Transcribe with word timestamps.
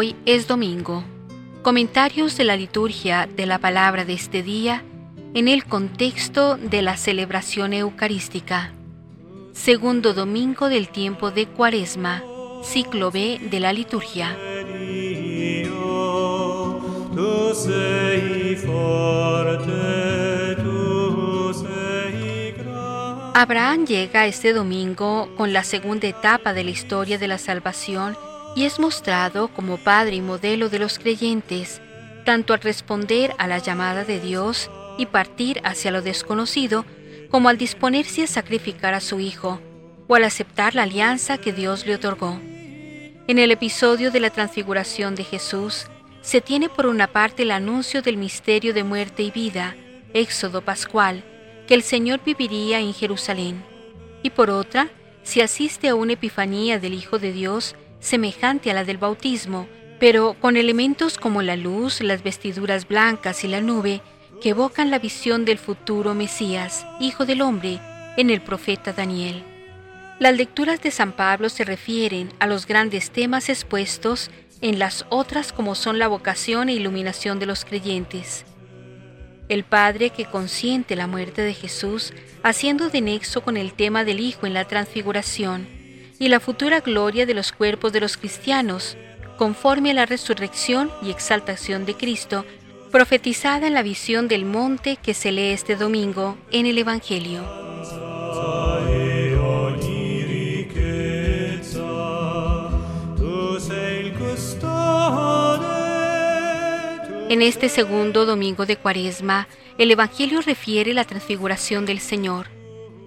Hoy 0.00 0.14
es 0.26 0.46
domingo. 0.46 1.02
Comentarios 1.62 2.36
de 2.36 2.44
la 2.44 2.54
liturgia 2.54 3.26
de 3.26 3.46
la 3.46 3.58
palabra 3.58 4.04
de 4.04 4.12
este 4.12 4.44
día 4.44 4.84
en 5.34 5.48
el 5.48 5.64
contexto 5.64 6.56
de 6.56 6.82
la 6.82 6.96
celebración 6.96 7.72
eucarística. 7.72 8.70
Segundo 9.52 10.14
domingo 10.14 10.68
del 10.68 10.88
tiempo 10.88 11.32
de 11.32 11.46
Cuaresma, 11.48 12.22
ciclo 12.62 13.10
B 13.10 13.40
de 13.50 13.58
la 13.58 13.72
liturgia. 13.72 14.36
Abraham 23.34 23.84
llega 23.84 24.26
este 24.28 24.52
domingo 24.52 25.28
con 25.36 25.52
la 25.52 25.64
segunda 25.64 26.06
etapa 26.06 26.52
de 26.52 26.62
la 26.62 26.70
historia 26.70 27.18
de 27.18 27.26
la 27.26 27.38
salvación 27.38 28.16
y 28.58 28.64
es 28.64 28.80
mostrado 28.80 29.46
como 29.46 29.76
padre 29.76 30.16
y 30.16 30.20
modelo 30.20 30.68
de 30.68 30.80
los 30.80 30.98
creyentes, 30.98 31.80
tanto 32.24 32.52
al 32.52 32.60
responder 32.60 33.32
a 33.38 33.46
la 33.46 33.58
llamada 33.58 34.02
de 34.02 34.18
Dios 34.18 34.68
y 34.98 35.06
partir 35.06 35.60
hacia 35.62 35.92
lo 35.92 36.02
desconocido, 36.02 36.84
como 37.30 37.50
al 37.50 37.56
disponerse 37.56 38.24
a 38.24 38.26
sacrificar 38.26 38.94
a 38.94 39.00
su 39.00 39.20
hijo, 39.20 39.60
o 40.08 40.16
al 40.16 40.24
aceptar 40.24 40.74
la 40.74 40.82
alianza 40.82 41.38
que 41.38 41.52
Dios 41.52 41.86
le 41.86 41.94
otorgó. 41.94 42.40
En 43.28 43.38
el 43.38 43.52
episodio 43.52 44.10
de 44.10 44.18
la 44.18 44.30
transfiguración 44.30 45.14
de 45.14 45.22
Jesús, 45.22 45.86
se 46.20 46.40
tiene 46.40 46.68
por 46.68 46.86
una 46.86 47.06
parte 47.06 47.44
el 47.44 47.52
anuncio 47.52 48.02
del 48.02 48.16
misterio 48.16 48.74
de 48.74 48.82
muerte 48.82 49.22
y 49.22 49.30
vida, 49.30 49.76
éxodo 50.14 50.62
pascual, 50.62 51.22
que 51.68 51.74
el 51.74 51.84
Señor 51.84 52.22
viviría 52.24 52.80
en 52.80 52.92
Jerusalén, 52.92 53.62
y 54.24 54.30
por 54.30 54.50
otra, 54.50 54.88
se 55.22 55.44
asiste 55.44 55.86
a 55.86 55.94
una 55.94 56.14
epifanía 56.14 56.80
del 56.80 56.94
Hijo 56.94 57.20
de 57.20 57.30
Dios 57.30 57.76
semejante 58.00 58.70
a 58.70 58.74
la 58.74 58.84
del 58.84 58.98
bautismo, 58.98 59.68
pero 59.98 60.34
con 60.34 60.56
elementos 60.56 61.18
como 61.18 61.42
la 61.42 61.56
luz, 61.56 62.00
las 62.00 62.22
vestiduras 62.22 62.86
blancas 62.86 63.44
y 63.44 63.48
la 63.48 63.60
nube, 63.60 64.00
que 64.40 64.50
evocan 64.50 64.90
la 64.90 64.98
visión 64.98 65.44
del 65.44 65.58
futuro 65.58 66.14
Mesías, 66.14 66.86
Hijo 67.00 67.26
del 67.26 67.42
Hombre, 67.42 67.80
en 68.16 68.30
el 68.30 68.40
profeta 68.40 68.92
Daniel. 68.92 69.42
Las 70.20 70.36
lecturas 70.36 70.80
de 70.82 70.90
San 70.90 71.12
Pablo 71.12 71.48
se 71.48 71.64
refieren 71.64 72.32
a 72.38 72.46
los 72.46 72.66
grandes 72.66 73.10
temas 73.10 73.48
expuestos 73.48 74.30
en 74.60 74.78
las 74.78 75.06
otras 75.08 75.52
como 75.52 75.74
son 75.74 75.98
la 75.98 76.08
vocación 76.08 76.68
e 76.68 76.74
iluminación 76.74 77.38
de 77.38 77.46
los 77.46 77.64
creyentes. 77.64 78.44
El 79.48 79.64
Padre 79.64 80.10
que 80.10 80.24
consiente 80.24 80.96
la 80.96 81.06
muerte 81.06 81.42
de 81.42 81.54
Jesús, 81.54 82.12
haciendo 82.42 82.90
de 82.90 83.00
nexo 83.00 83.42
con 83.42 83.56
el 83.56 83.72
tema 83.72 84.04
del 84.04 84.20
Hijo 84.20 84.46
en 84.46 84.54
la 84.54 84.66
transfiguración 84.66 85.77
y 86.18 86.28
la 86.28 86.40
futura 86.40 86.80
gloria 86.80 87.26
de 87.26 87.34
los 87.34 87.52
cuerpos 87.52 87.92
de 87.92 88.00
los 88.00 88.16
cristianos, 88.16 88.96
conforme 89.36 89.92
a 89.92 89.94
la 89.94 90.06
resurrección 90.06 90.90
y 91.02 91.10
exaltación 91.10 91.86
de 91.86 91.94
Cristo, 91.94 92.44
profetizada 92.90 93.66
en 93.66 93.74
la 93.74 93.82
visión 93.82 94.28
del 94.28 94.44
monte 94.44 94.96
que 94.96 95.14
se 95.14 95.30
lee 95.30 95.50
este 95.50 95.76
domingo 95.76 96.36
en 96.50 96.66
el 96.66 96.78
Evangelio. 96.78 97.44
En 107.30 107.42
este 107.42 107.68
segundo 107.68 108.24
domingo 108.24 108.64
de 108.64 108.76
Cuaresma, 108.76 109.48
el 109.76 109.90
Evangelio 109.90 110.40
refiere 110.40 110.94
la 110.94 111.04
transfiguración 111.04 111.84
del 111.84 112.00
Señor. 112.00 112.46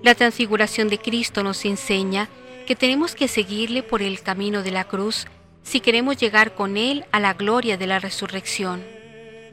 La 0.04 0.14
transfiguración 0.14 0.90
de 0.90 1.00
Cristo 1.00 1.44
nos 1.44 1.66
enseña 1.66 2.30
que 2.72 2.76
tenemos 2.78 3.16
que 3.16 3.28
seguirle 3.28 3.84
por 3.84 4.02
el 4.02 4.22
camino 4.22 4.64
de 4.64 4.72
la 4.72 4.86
cruz 4.86 5.28
si 5.62 5.82
queremos 5.82 6.16
llegar 6.16 6.56
con 6.56 6.78
Él 6.78 7.04
a 7.12 7.20
la 7.20 7.34
gloria 7.34 7.76
de 7.76 7.86
la 7.86 8.00
resurrección. 8.00 8.82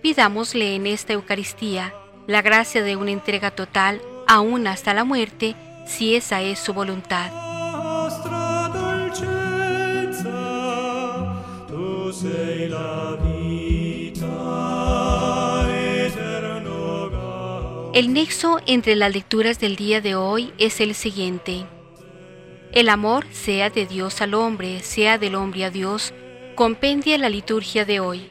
Pidámosle 0.02 0.76
en 0.76 0.86
esta 0.86 1.14
Eucaristía 1.14 1.92
la 2.28 2.42
gracia 2.42 2.80
de 2.80 2.94
una 2.94 3.10
entrega 3.10 3.50
total, 3.50 4.00
aún 4.28 4.68
hasta 4.68 4.94
la 4.94 5.02
muerte, 5.02 5.56
si 5.84 6.14
esa 6.14 6.42
es 6.42 6.60
su 6.60 6.72
voluntad. 6.72 7.32
El 17.94 18.12
nexo 18.12 18.60
entre 18.66 18.94
las 18.94 19.12
lecturas 19.12 19.58
del 19.58 19.74
día 19.74 20.00
de 20.00 20.14
hoy 20.14 20.52
es 20.56 20.80
el 20.80 20.94
siguiente. 20.94 21.66
El 22.72 22.90
amor, 22.90 23.24
sea 23.30 23.70
de 23.70 23.86
Dios 23.86 24.20
al 24.20 24.34
hombre, 24.34 24.80
sea 24.82 25.16
del 25.16 25.34
hombre 25.36 25.64
a 25.64 25.70
Dios, 25.70 26.12
compendia 26.54 27.16
la 27.16 27.30
liturgia 27.30 27.86
de 27.86 27.98
hoy. 27.98 28.30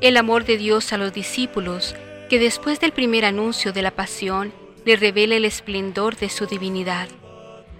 El 0.00 0.16
amor 0.16 0.44
de 0.44 0.58
Dios 0.58 0.92
a 0.92 0.98
los 0.98 1.12
discípulos, 1.12 1.94
que 2.28 2.40
después 2.40 2.80
del 2.80 2.92
primer 2.92 3.24
anuncio 3.24 3.72
de 3.72 3.82
la 3.82 3.92
pasión, 3.92 4.52
le 4.84 4.96
revela 4.96 5.36
el 5.36 5.44
esplendor 5.44 6.16
de 6.16 6.28
su 6.28 6.46
divinidad. 6.46 7.08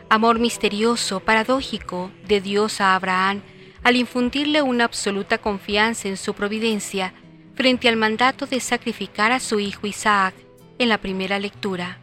Amor 0.08 0.38
misterioso, 0.38 1.18
paradójico, 1.20 2.12
de 2.26 2.40
Dios 2.40 2.80
a 2.80 2.94
Abraham, 2.94 3.42
al 3.82 3.96
infundirle 3.96 4.62
una 4.62 4.84
absoluta 4.84 5.38
confianza 5.38 6.08
en 6.08 6.16
su 6.16 6.32
providencia 6.32 7.12
frente 7.56 7.88
al 7.88 7.96
mandato 7.96 8.46
de 8.46 8.60
sacrificar 8.60 9.32
a 9.32 9.40
su 9.40 9.58
hijo 9.58 9.86
Isaac 9.86 10.34
en 10.78 10.88
la 10.88 10.98
primera 10.98 11.40
lectura. 11.40 11.98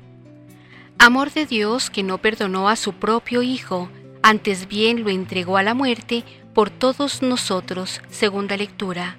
Amor 0.97 1.31
de 1.31 1.45
Dios 1.45 1.89
que 1.89 2.03
no 2.03 2.19
perdonó 2.19 2.69
a 2.69 2.77
su 2.77 2.93
propio 2.93 3.41
Hijo, 3.41 3.89
antes 4.23 4.67
bien 4.67 5.03
lo 5.03 5.09
entregó 5.09 5.57
a 5.57 5.63
la 5.63 5.73
muerte 5.73 6.23
por 6.53 6.69
todos 6.69 7.21
nosotros, 7.21 8.01
segunda 8.09 8.55
lectura. 8.55 9.17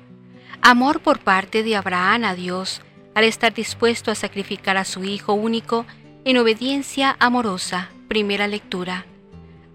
Amor 0.62 1.00
por 1.00 1.20
parte 1.20 1.62
de 1.62 1.76
Abraham 1.76 2.24
a 2.24 2.34
Dios, 2.34 2.80
al 3.14 3.24
estar 3.24 3.52
dispuesto 3.52 4.10
a 4.10 4.14
sacrificar 4.14 4.78
a 4.78 4.84
su 4.84 5.04
Hijo 5.04 5.34
único 5.34 5.84
en 6.24 6.38
obediencia 6.38 7.14
amorosa, 7.20 7.90
primera 8.08 8.48
lectura. 8.48 9.04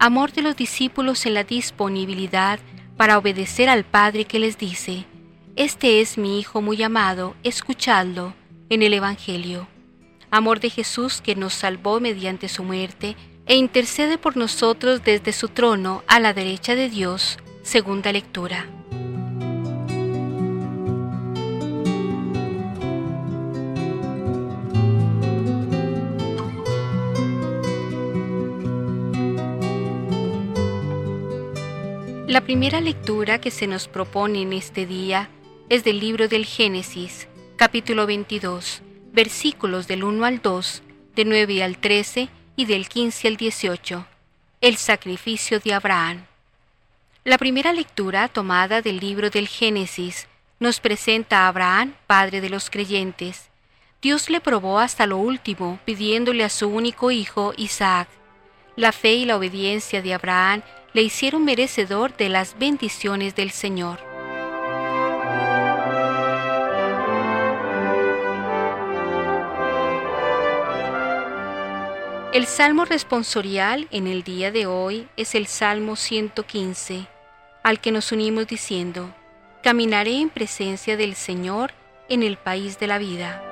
Amor 0.00 0.32
de 0.32 0.42
los 0.42 0.56
discípulos 0.56 1.24
en 1.24 1.34
la 1.34 1.44
disponibilidad 1.44 2.58
para 2.96 3.16
obedecer 3.16 3.68
al 3.68 3.84
Padre 3.84 4.24
que 4.24 4.40
les 4.40 4.58
dice, 4.58 5.06
Este 5.54 6.00
es 6.00 6.18
mi 6.18 6.40
Hijo 6.40 6.62
muy 6.62 6.82
amado, 6.82 7.36
escuchadlo, 7.44 8.34
en 8.68 8.82
el 8.82 8.92
Evangelio 8.92 9.68
amor 10.32 10.60
de 10.60 10.70
Jesús 10.70 11.20
que 11.20 11.36
nos 11.36 11.52
salvó 11.52 12.00
mediante 12.00 12.48
su 12.48 12.64
muerte 12.64 13.16
e 13.44 13.54
intercede 13.54 14.16
por 14.16 14.36
nosotros 14.38 15.04
desde 15.04 15.32
su 15.32 15.48
trono 15.48 16.02
a 16.08 16.20
la 16.20 16.32
derecha 16.32 16.74
de 16.74 16.88
Dios. 16.88 17.38
Segunda 17.62 18.10
lectura. 18.12 18.66
La 32.26 32.40
primera 32.40 32.80
lectura 32.80 33.38
que 33.38 33.50
se 33.50 33.66
nos 33.66 33.86
propone 33.86 34.40
en 34.40 34.54
este 34.54 34.86
día 34.86 35.28
es 35.68 35.84
del 35.84 36.00
libro 36.00 36.28
del 36.28 36.46
Génesis, 36.46 37.28
capítulo 37.58 38.06
22 38.06 38.82
versículos 39.12 39.86
del 39.86 40.04
1 40.04 40.24
al 40.24 40.40
2, 40.40 40.82
de 41.14 41.24
9 41.24 41.62
al 41.62 41.78
13 41.78 42.28
y 42.56 42.64
del 42.64 42.88
15 42.88 43.28
al 43.28 43.36
18. 43.36 44.06
El 44.60 44.76
sacrificio 44.76 45.60
de 45.60 45.74
Abraham. 45.74 46.24
La 47.24 47.38
primera 47.38 47.72
lectura 47.72 48.28
tomada 48.28 48.80
del 48.80 48.98
libro 48.98 49.30
del 49.30 49.48
Génesis 49.48 50.26
nos 50.58 50.80
presenta 50.80 51.40
a 51.40 51.48
Abraham, 51.48 51.94
padre 52.06 52.40
de 52.40 52.48
los 52.48 52.70
creyentes. 52.70 53.50
Dios 54.00 54.30
le 54.30 54.40
probó 54.40 54.78
hasta 54.78 55.06
lo 55.06 55.18
último, 55.18 55.78
pidiéndole 55.84 56.42
a 56.42 56.48
su 56.48 56.68
único 56.68 57.10
hijo, 57.10 57.52
Isaac. 57.56 58.08
La 58.76 58.92
fe 58.92 59.14
y 59.14 59.24
la 59.26 59.36
obediencia 59.36 60.02
de 60.02 60.14
Abraham 60.14 60.62
le 60.94 61.02
hicieron 61.02 61.44
merecedor 61.44 62.16
de 62.16 62.28
las 62.28 62.58
bendiciones 62.58 63.34
del 63.34 63.50
Señor. 63.50 64.11
El 72.32 72.46
salmo 72.46 72.86
responsorial 72.86 73.88
en 73.90 74.06
el 74.06 74.22
día 74.22 74.50
de 74.50 74.64
hoy 74.64 75.06
es 75.18 75.34
el 75.34 75.46
Salmo 75.46 75.96
115, 75.96 77.06
al 77.62 77.78
que 77.78 77.92
nos 77.92 78.10
unimos 78.10 78.46
diciendo, 78.46 79.14
Caminaré 79.62 80.18
en 80.18 80.30
presencia 80.30 80.96
del 80.96 81.14
Señor 81.14 81.74
en 82.08 82.22
el 82.22 82.38
país 82.38 82.78
de 82.78 82.86
la 82.86 82.96
vida. 82.96 83.42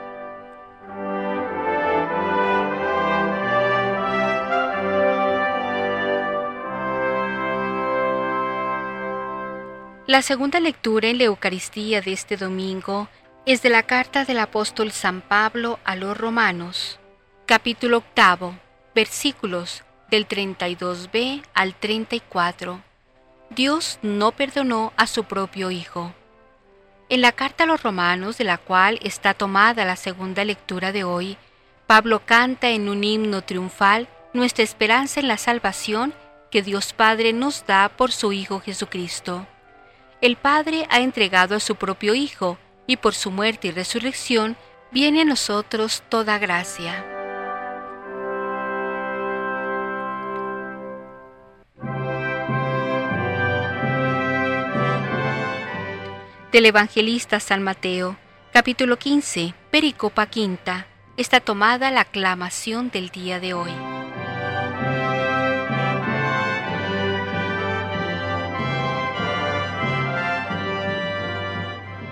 La 10.07 10.23
segunda 10.23 10.59
lectura 10.59 11.09
en 11.09 11.19
la 11.19 11.25
Eucaristía 11.25 12.01
de 12.01 12.15
este 12.15 12.39
domingo 12.39 13.09
es 13.45 13.61
de 13.61 13.69
la 13.69 13.83
carta 13.83 14.25
del 14.25 14.39
apóstol 14.39 14.91
San 14.91 15.21
Pablo 15.21 15.79
a 15.85 15.97
los 15.97 16.17
romanos, 16.17 16.99
capítulo 17.45 17.99
octavo 17.99 18.55
versículos 19.01 19.83
del 20.11 20.29
32b 20.29 21.43
al 21.55 21.75
34. 21.75 22.83
Dios 23.49 23.99
no 24.03 24.33
perdonó 24.33 24.93
a 24.99 25.07
su 25.07 25.25
propio 25.25 25.71
Hijo. 25.71 26.13
En 27.09 27.23
la 27.23 27.33
carta 27.33 27.65
a 27.65 27.67
los 27.67 27.83
romanos, 27.83 28.37
de 28.37 28.45
la 28.45 28.59
cual 28.59 28.99
está 29.01 29.33
tomada 29.33 29.87
la 29.87 29.97
segunda 29.97 30.45
lectura 30.45 30.93
de 30.93 31.05
hoy, 31.05 31.39
Pablo 31.87 32.27
canta 32.27 32.69
en 32.69 32.91
un 32.91 33.03
himno 33.03 33.41
triunfal 33.41 34.07
nuestra 34.35 34.65
esperanza 34.65 35.19
en 35.19 35.29
la 35.29 35.39
salvación 35.39 36.13
que 36.51 36.61
Dios 36.61 36.93
Padre 36.93 37.33
nos 37.33 37.65
da 37.65 37.89
por 37.89 38.13
su 38.13 38.35
Hijo 38.35 38.61
Jesucristo. 38.61 39.47
El 40.21 40.37
Padre 40.37 40.87
ha 40.91 41.01
entregado 41.01 41.57
a 41.57 41.61
su 41.61 41.77
propio 41.77 42.15
Hijo, 42.15 42.59
y 42.87 42.99
por 42.99 43.15
su 43.15 43.31
muerte 43.31 43.69
y 43.69 43.71
resurrección 43.71 44.59
viene 44.93 45.23
a 45.23 45.25
nosotros 45.25 46.03
toda 46.11 46.39
gracia. 46.39 47.10
Del 56.53 56.67
evangelista 56.67 57.39
San 57.39 57.63
Mateo, 57.63 58.17
capítulo 58.53 58.99
15, 58.99 59.55
Pericopa 59.71 60.27
Quinta, 60.27 60.89
está 61.17 61.39
tomada 61.39 61.93
la 61.93 62.01
aclamación 62.01 62.91
del 62.91 63.11
día 63.11 63.39
de 63.39 63.55
hoy. 63.55 63.71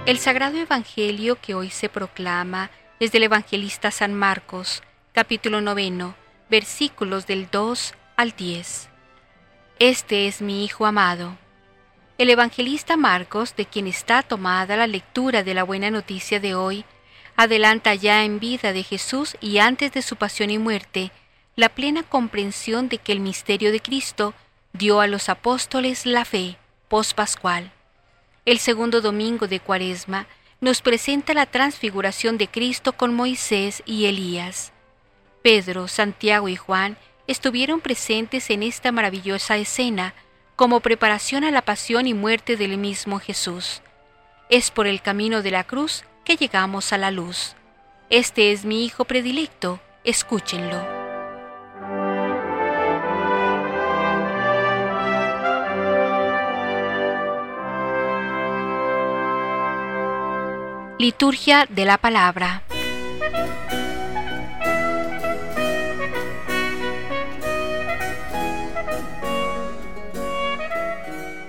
El 0.06 0.19
sagrado 0.19 0.56
evangelio 0.58 1.40
que 1.40 1.56
hoy 1.56 1.70
se 1.70 1.88
proclama 1.88 2.70
es 3.00 3.11
del 3.11 3.25
evangelista 3.25 3.90
San 3.90 4.14
Marcos, 4.14 4.85
capítulo 5.12 5.61
noveno, 5.61 6.14
versículos 6.49 7.26
del 7.26 7.50
2 7.50 7.93
al 8.14 8.31
10. 8.37 8.88
Este 9.81 10.29
es 10.29 10.40
mi 10.40 10.64
Hijo 10.64 10.87
amado. 10.87 11.37
El 12.19 12.31
evangelista 12.31 12.97
Marcos, 12.97 13.55
de 13.55 13.65
quien 13.65 13.87
está 13.87 14.25
tomada 14.25 14.76
la 14.76 14.88
lectura 14.88 15.44
de 15.44 15.55
la 15.55 15.62
buena 15.62 15.88
noticia 15.88 16.41
de 16.41 16.56
hoy, 16.56 16.85
adelanta 17.37 17.94
ya 17.94 18.25
en 18.25 18.41
vida 18.41 18.73
de 18.73 18.82
Jesús 18.82 19.37
y 19.41 19.59
antes 19.59 19.93
de 19.93 20.03
su 20.03 20.17
pasión 20.17 20.50
y 20.50 20.59
muerte 20.59 21.12
la 21.55 21.69
plena 21.69 22.03
comprensión 22.03 22.88
de 22.88 22.99
que 22.99 23.12
el 23.12 23.20
misterio 23.20 23.70
de 23.70 23.79
Cristo 23.79 24.35
dio 24.73 25.00
a 25.00 25.06
los 25.06 25.29
apóstoles 25.29 26.06
la 26.06 26.25
fe 26.25 26.56
post-pascual. 26.88 27.70
El 28.44 28.59
segundo 28.59 29.00
domingo 29.00 29.47
de 29.47 29.61
Cuaresma 29.61 30.26
nos 30.61 30.82
presenta 30.82 31.35
la 31.35 31.47
transfiguración 31.47 32.37
de 32.37 32.49
Cristo 32.49 32.94
con 32.94 33.14
Moisés 33.14 33.85
y 33.87 34.06
Elías. 34.06 34.73
Pedro, 35.43 35.87
Santiago 35.87 36.49
y 36.49 36.56
Juan 36.56 36.99
estuvieron 37.29 37.81
presentes 37.81 38.50
en 38.50 38.64
esta 38.64 38.91
maravillosa 38.91 39.56
escena 39.56 40.14
como 40.59 40.81
preparación 40.81 41.45
a 41.45 41.53
la 41.53 41.63
pasión 41.63 42.09
y 42.09 42.15
muerte 42.15 42.57
del 42.57 42.79
mismo 42.79 43.21
Jesús. 43.21 43.81
Es 44.51 44.73
por 44.73 44.89
el 44.89 45.01
camino 45.01 45.41
de 45.41 45.53
la 45.53 45.63
cruz 45.63 46.05
que 46.25 46.35
llegamos 46.35 46.93
a 46.93 46.99
la 46.99 47.13
luz. 47.13 47.55
Este 48.11 48.51
es 48.51 48.65
mi 48.65 48.85
Hijo 48.85 49.05
predilecto, 49.05 49.79
escúchenlo. 50.03 50.85
Liturgia 60.99 61.67
de 61.71 61.85
la 61.85 61.99
Palabra. 61.99 62.65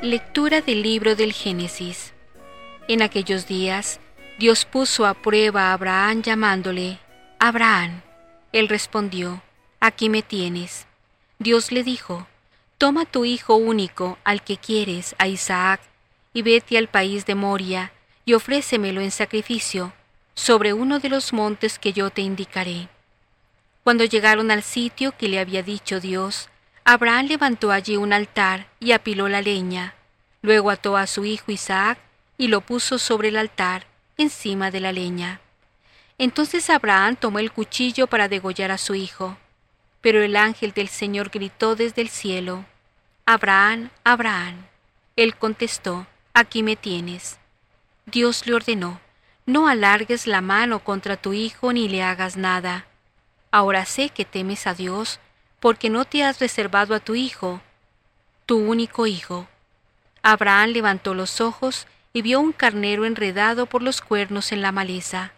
Lectura 0.09 0.61
del 0.61 0.81
libro 0.81 1.15
del 1.15 1.33
Génesis. 1.33 2.15
En 2.87 3.03
aquellos 3.03 3.45
días, 3.45 3.99
Dios 4.39 4.65
puso 4.65 5.05
a 5.05 5.13
prueba 5.13 5.65
a 5.65 5.73
Abraham 5.73 6.23
llamándole, 6.23 6.97
Abraham. 7.37 8.01
Él 8.51 8.69
respondió, 8.69 9.43
Aquí 9.79 10.09
me 10.09 10.23
tienes. 10.23 10.87
Dios 11.37 11.71
le 11.71 11.83
dijo, 11.83 12.25
Toma 12.79 13.05
tu 13.05 13.23
hijo 13.23 13.53
único, 13.53 14.17
al 14.23 14.43
que 14.43 14.57
quieres, 14.57 15.13
a 15.19 15.27
Isaac, 15.27 15.79
y 16.33 16.41
vete 16.41 16.79
al 16.79 16.87
país 16.87 17.27
de 17.27 17.35
Moria, 17.35 17.91
y 18.25 18.33
ofrécemelo 18.33 19.01
en 19.01 19.11
sacrificio 19.11 19.93
sobre 20.33 20.73
uno 20.73 20.97
de 20.97 21.09
los 21.09 21.33
montes 21.33 21.77
que 21.77 21.93
yo 21.93 22.09
te 22.09 22.23
indicaré. 22.23 22.89
Cuando 23.83 24.05
llegaron 24.05 24.49
al 24.49 24.63
sitio 24.63 25.15
que 25.15 25.27
le 25.27 25.39
había 25.39 25.61
dicho 25.61 25.99
Dios, 25.99 26.49
Abraham 26.83 27.27
levantó 27.27 27.69
allí 27.69 27.95
un 27.95 28.11
altar 28.11 28.65
y 28.79 28.93
apiló 28.93 29.29
la 29.29 29.43
leña, 29.43 29.93
luego 30.41 30.69
ató 30.69 30.97
a 30.97 31.07
su 31.07 31.25
hijo 31.25 31.51
Isaac 31.51 31.99
y 32.37 32.47
lo 32.47 32.61
puso 32.61 32.97
sobre 32.97 33.29
el 33.29 33.37
altar, 33.37 33.85
encima 34.17 34.71
de 34.71 34.79
la 34.79 34.91
leña. 34.91 35.41
Entonces 36.17 36.69
Abraham 36.69 37.15
tomó 37.15 37.39
el 37.39 37.51
cuchillo 37.51 38.07
para 38.07 38.27
degollar 38.27 38.71
a 38.71 38.77
su 38.77 38.95
hijo. 38.95 39.37
Pero 40.01 40.21
el 40.21 40.35
ángel 40.35 40.71
del 40.71 40.87
Señor 40.87 41.29
gritó 41.29 41.75
desde 41.75 42.01
el 42.01 42.09
cielo, 42.09 42.65
Abraham, 43.25 43.89
Abraham. 44.03 44.65
Él 45.15 45.35
contestó, 45.35 46.07
Aquí 46.33 46.63
me 46.63 46.75
tienes. 46.75 47.37
Dios 48.05 48.47
le 48.47 48.53
ordenó, 48.53 49.01
no 49.45 49.67
alargues 49.67 50.25
la 50.25 50.41
mano 50.41 50.79
contra 50.79 51.17
tu 51.17 51.33
hijo 51.33 51.73
ni 51.73 51.89
le 51.89 52.01
hagas 52.03 52.37
nada. 52.37 52.85
Ahora 53.51 53.85
sé 53.85 54.09
que 54.09 54.25
temes 54.25 54.67
a 54.67 54.73
Dios, 54.73 55.19
porque 55.59 55.89
no 55.89 56.05
te 56.05 56.23
has 56.23 56.39
reservado 56.39 56.95
a 56.95 56.99
tu 56.99 57.15
hijo, 57.15 57.61
tu 58.45 58.57
único 58.57 59.07
hijo. 59.07 59.47
Abraham 60.31 60.69
levantó 60.69 61.13
los 61.13 61.41
ojos 61.41 61.87
y 62.13 62.21
vio 62.21 62.39
un 62.39 62.51
carnero 62.51 63.05
enredado 63.05 63.65
por 63.65 63.81
los 63.81 64.01
cuernos 64.01 64.51
en 64.51 64.61
la 64.61 64.71
maleza. 64.71 65.31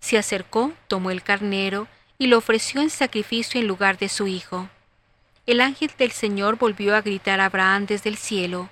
Se 0.00 0.18
acercó, 0.18 0.72
tomó 0.88 1.10
el 1.10 1.22
carnero 1.22 1.88
y 2.18 2.28
lo 2.28 2.38
ofreció 2.38 2.80
en 2.80 2.90
sacrificio 2.90 3.60
en 3.60 3.66
lugar 3.66 3.98
de 3.98 4.08
su 4.08 4.26
hijo. 4.26 4.68
El 5.46 5.60
ángel 5.60 5.90
del 5.98 6.12
Señor 6.12 6.56
volvió 6.56 6.96
a 6.96 7.02
gritar 7.02 7.40
a 7.40 7.46
Abraham 7.46 7.86
desde 7.86 8.08
el 8.08 8.16
cielo. 8.16 8.70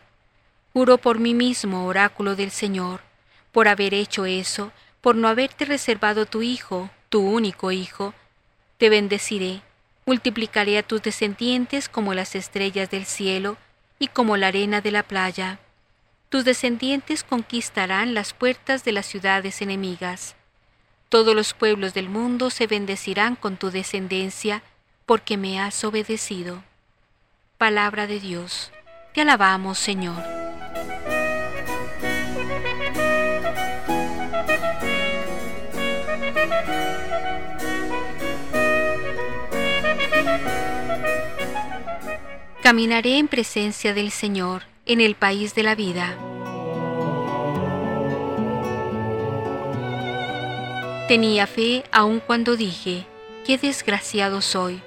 Juro 0.72 0.96
por 0.98 1.18
mí 1.18 1.34
mismo, 1.34 1.86
oráculo 1.86 2.34
del 2.34 2.50
Señor, 2.50 3.00
por 3.50 3.68
haber 3.68 3.92
hecho 3.92 4.24
eso, 4.24 4.72
por 5.02 5.16
no 5.16 5.28
haberte 5.28 5.66
reservado 5.66 6.24
tu 6.24 6.42
hijo, 6.42 6.88
tu 7.10 7.20
único 7.20 7.72
hijo, 7.72 8.14
te 8.78 8.88
bendeciré, 8.88 9.60
multiplicaré 10.06 10.78
a 10.78 10.82
tus 10.82 11.02
descendientes 11.02 11.90
como 11.90 12.14
las 12.14 12.34
estrellas 12.34 12.90
del 12.90 13.04
cielo 13.04 13.58
y 14.02 14.08
como 14.08 14.36
la 14.36 14.48
arena 14.48 14.80
de 14.80 14.90
la 14.90 15.04
playa. 15.04 15.60
Tus 16.28 16.44
descendientes 16.44 17.22
conquistarán 17.22 18.14
las 18.14 18.32
puertas 18.32 18.82
de 18.82 18.90
las 18.90 19.06
ciudades 19.06 19.62
enemigas. 19.62 20.34
Todos 21.08 21.36
los 21.36 21.54
pueblos 21.54 21.94
del 21.94 22.08
mundo 22.08 22.50
se 22.50 22.66
bendecirán 22.66 23.36
con 23.36 23.56
tu 23.58 23.70
descendencia, 23.70 24.64
porque 25.06 25.36
me 25.36 25.60
has 25.60 25.84
obedecido. 25.84 26.64
Palabra 27.58 28.08
de 28.08 28.18
Dios. 28.18 28.72
Te 29.14 29.20
alabamos, 29.20 29.78
Señor. 29.78 30.41
Caminaré 42.62 43.18
en 43.18 43.26
presencia 43.26 43.92
del 43.92 44.12
Señor 44.12 44.62
en 44.86 45.00
el 45.00 45.16
país 45.16 45.56
de 45.56 45.64
la 45.64 45.74
vida. 45.74 46.16
Tenía 51.08 51.48
fe 51.48 51.82
aun 51.90 52.20
cuando 52.24 52.56
dije, 52.56 53.04
qué 53.44 53.58
desgraciado 53.58 54.40
soy. 54.40 54.80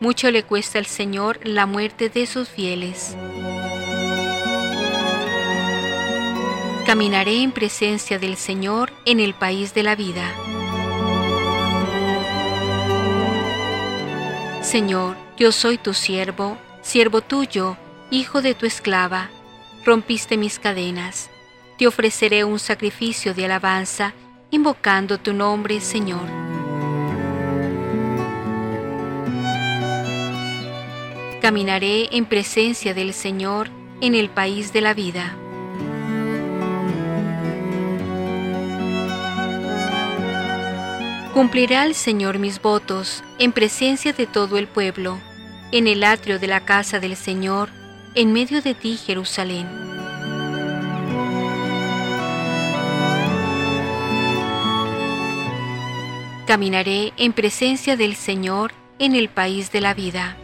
Mucho 0.00 0.30
le 0.30 0.42
cuesta 0.42 0.78
al 0.78 0.84
Señor 0.84 1.40
la 1.44 1.64
muerte 1.64 2.10
de 2.10 2.26
sus 2.26 2.46
fieles. 2.50 3.16
Caminaré 6.84 7.40
en 7.40 7.52
presencia 7.52 8.18
del 8.18 8.36
Señor 8.36 8.92
en 9.06 9.18
el 9.18 9.32
país 9.32 9.72
de 9.72 9.82
la 9.82 9.96
vida. 9.96 10.30
Señor, 14.60 15.16
yo 15.38 15.52
soy 15.52 15.78
tu 15.78 15.94
siervo, 15.94 16.58
siervo 16.84 17.22
tuyo, 17.22 17.76
hijo 18.10 18.42
de 18.42 18.54
tu 18.54 18.66
esclava. 18.66 19.30
Rompiste 19.84 20.36
mis 20.36 20.58
cadenas. 20.58 21.30
Te 21.78 21.86
ofreceré 21.86 22.44
un 22.44 22.58
sacrificio 22.58 23.34
de 23.34 23.46
alabanza, 23.46 24.14
invocando 24.50 25.18
tu 25.18 25.32
nombre, 25.32 25.80
Señor. 25.80 26.28
Caminaré 31.40 32.14
en 32.16 32.26
presencia 32.26 32.94
del 32.94 33.12
Señor 33.12 33.68
en 34.00 34.14
el 34.14 34.30
país 34.30 34.72
de 34.72 34.80
la 34.80 34.94
vida. 34.94 35.36
Cumplirá 41.32 41.84
el 41.84 41.94
Señor 41.94 42.38
mis 42.38 42.62
votos 42.62 43.24
en 43.38 43.52
presencia 43.52 44.12
de 44.12 44.26
todo 44.26 44.56
el 44.56 44.68
pueblo. 44.68 45.18
En 45.74 45.88
el 45.88 46.04
atrio 46.04 46.38
de 46.38 46.46
la 46.46 46.60
casa 46.60 47.00
del 47.00 47.16
Señor 47.16 47.68
en 48.14 48.32
medio 48.32 48.62
de 48.62 48.74
ti, 48.74 48.96
Jerusalén. 48.96 49.66
Caminaré 56.46 57.12
en 57.16 57.32
presencia 57.32 57.96
del 57.96 58.14
Señor 58.14 58.70
en 59.00 59.16
el 59.16 59.28
país 59.28 59.72
de 59.72 59.80
la 59.80 59.94
vida. 59.94 60.36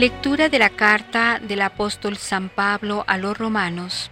Lectura 0.00 0.48
de 0.48 0.58
la 0.58 0.70
carta 0.70 1.38
del 1.42 1.60
apóstol 1.60 2.16
San 2.16 2.48
Pablo 2.48 3.04
a 3.06 3.18
los 3.18 3.36
romanos. 3.36 4.10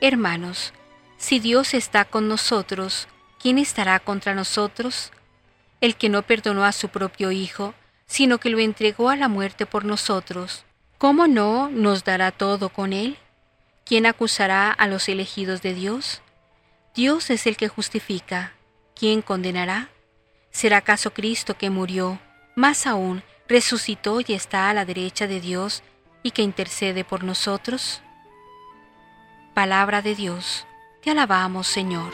Hermanos, 0.00 0.72
si 1.16 1.40
Dios 1.40 1.74
está 1.74 2.04
con 2.04 2.28
nosotros, 2.28 3.08
¿quién 3.40 3.58
estará 3.58 3.98
contra 3.98 4.34
nosotros? 4.36 5.10
El 5.80 5.96
que 5.96 6.08
no 6.10 6.22
perdonó 6.22 6.64
a 6.64 6.70
su 6.70 6.90
propio 6.90 7.32
Hijo, 7.32 7.74
sino 8.06 8.38
que 8.38 8.50
lo 8.50 8.60
entregó 8.60 9.10
a 9.10 9.16
la 9.16 9.26
muerte 9.26 9.66
por 9.66 9.84
nosotros, 9.84 10.64
¿cómo 10.96 11.26
no 11.26 11.70
nos 11.70 12.04
dará 12.04 12.30
todo 12.30 12.68
con 12.68 12.92
él? 12.92 13.18
¿Quién 13.84 14.06
acusará 14.06 14.70
a 14.70 14.86
los 14.86 15.08
elegidos 15.08 15.60
de 15.60 15.74
Dios? 15.74 16.22
Dios 16.94 17.30
es 17.30 17.48
el 17.48 17.56
que 17.56 17.66
justifica. 17.66 18.52
¿Quién 18.94 19.22
condenará? 19.22 19.88
¿Será 20.52 20.76
acaso 20.76 21.12
Cristo 21.12 21.58
que 21.58 21.68
murió, 21.68 22.20
más 22.54 22.86
aún, 22.86 23.24
resucitó 23.48 24.20
y 24.20 24.32
está 24.32 24.70
a 24.70 24.74
la 24.74 24.84
derecha 24.84 25.26
de 25.26 25.40
Dios 25.40 25.82
y 26.22 26.32
que 26.32 26.42
intercede 26.42 27.04
por 27.04 27.24
nosotros? 27.24 28.02
Palabra 29.54 30.02
de 30.02 30.14
Dios, 30.14 30.66
te 31.02 31.10
alabamos 31.10 31.66
Señor. 31.66 32.12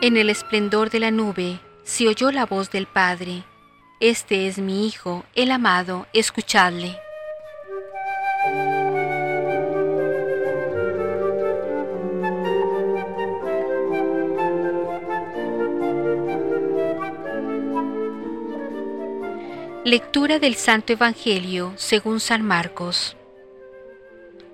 En 0.00 0.16
el 0.16 0.30
esplendor 0.30 0.90
de 0.90 1.00
la 1.00 1.10
nube 1.10 1.58
se 1.82 2.06
oyó 2.06 2.30
la 2.30 2.46
voz 2.46 2.70
del 2.70 2.86
Padre. 2.86 3.42
Este 3.98 4.46
es 4.46 4.58
mi 4.58 4.86
Hijo, 4.86 5.24
el 5.34 5.50
amado, 5.50 6.06
escuchadle. 6.12 6.96
Lectura 19.88 20.38
del 20.38 20.54
Santo 20.54 20.92
Evangelio 20.92 21.72
según 21.76 22.20
San 22.20 22.42
Marcos. 22.42 23.16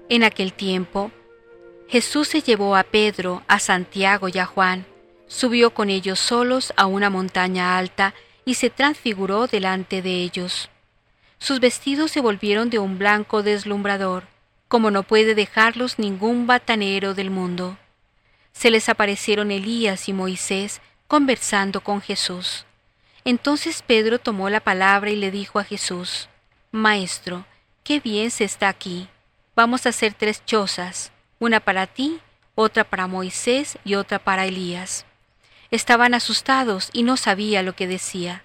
En 0.08 0.22
aquel 0.22 0.52
tiempo, 0.52 1.10
Jesús 1.88 2.28
se 2.28 2.40
llevó 2.40 2.76
a 2.76 2.84
Pedro, 2.84 3.42
a 3.48 3.58
Santiago 3.58 4.28
y 4.28 4.38
a 4.38 4.46
Juan, 4.46 4.86
subió 5.26 5.74
con 5.74 5.90
ellos 5.90 6.20
solos 6.20 6.72
a 6.76 6.86
una 6.86 7.10
montaña 7.10 7.76
alta 7.76 8.14
y 8.44 8.54
se 8.54 8.70
transfiguró 8.70 9.48
delante 9.48 10.02
de 10.02 10.22
ellos. 10.22 10.70
Sus 11.38 11.58
vestidos 11.58 12.12
se 12.12 12.20
volvieron 12.20 12.70
de 12.70 12.78
un 12.78 12.96
blanco 12.96 13.42
deslumbrador, 13.42 14.28
como 14.68 14.92
no 14.92 15.02
puede 15.02 15.34
dejarlos 15.34 15.98
ningún 15.98 16.46
batanero 16.46 17.12
del 17.12 17.30
mundo. 17.30 17.76
Se 18.52 18.70
les 18.70 18.88
aparecieron 18.88 19.50
Elías 19.50 20.08
y 20.08 20.12
Moisés 20.12 20.80
conversando 21.08 21.80
con 21.80 22.00
Jesús. 22.00 22.66
Entonces 23.24 23.82
Pedro 23.82 24.18
tomó 24.18 24.50
la 24.50 24.60
palabra 24.60 25.10
y 25.10 25.16
le 25.16 25.30
dijo 25.30 25.58
a 25.58 25.64
Jesús, 25.64 26.28
Maestro, 26.72 27.46
qué 27.82 28.00
bien 28.00 28.30
se 28.30 28.44
está 28.44 28.68
aquí. 28.68 29.08
Vamos 29.56 29.86
a 29.86 29.90
hacer 29.90 30.12
tres 30.12 30.44
chozas, 30.44 31.10
una 31.38 31.60
para 31.60 31.86
ti, 31.86 32.20
otra 32.54 32.84
para 32.84 33.06
Moisés 33.06 33.78
y 33.84 33.94
otra 33.94 34.18
para 34.18 34.44
Elías. 34.44 35.06
Estaban 35.70 36.12
asustados 36.12 36.90
y 36.92 37.02
no 37.02 37.16
sabía 37.16 37.62
lo 37.62 37.74
que 37.74 37.86
decía. 37.86 38.42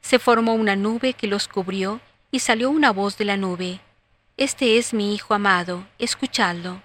Se 0.00 0.18
formó 0.18 0.54
una 0.54 0.74
nube 0.74 1.14
que 1.14 1.28
los 1.28 1.46
cubrió 1.46 2.00
y 2.30 2.40
salió 2.40 2.70
una 2.70 2.90
voz 2.90 3.16
de 3.18 3.24
la 3.24 3.36
nube. 3.36 3.80
Este 4.36 4.76
es 4.76 4.92
mi 4.92 5.14
Hijo 5.14 5.34
amado, 5.34 5.86
escuchadlo. 5.98 6.82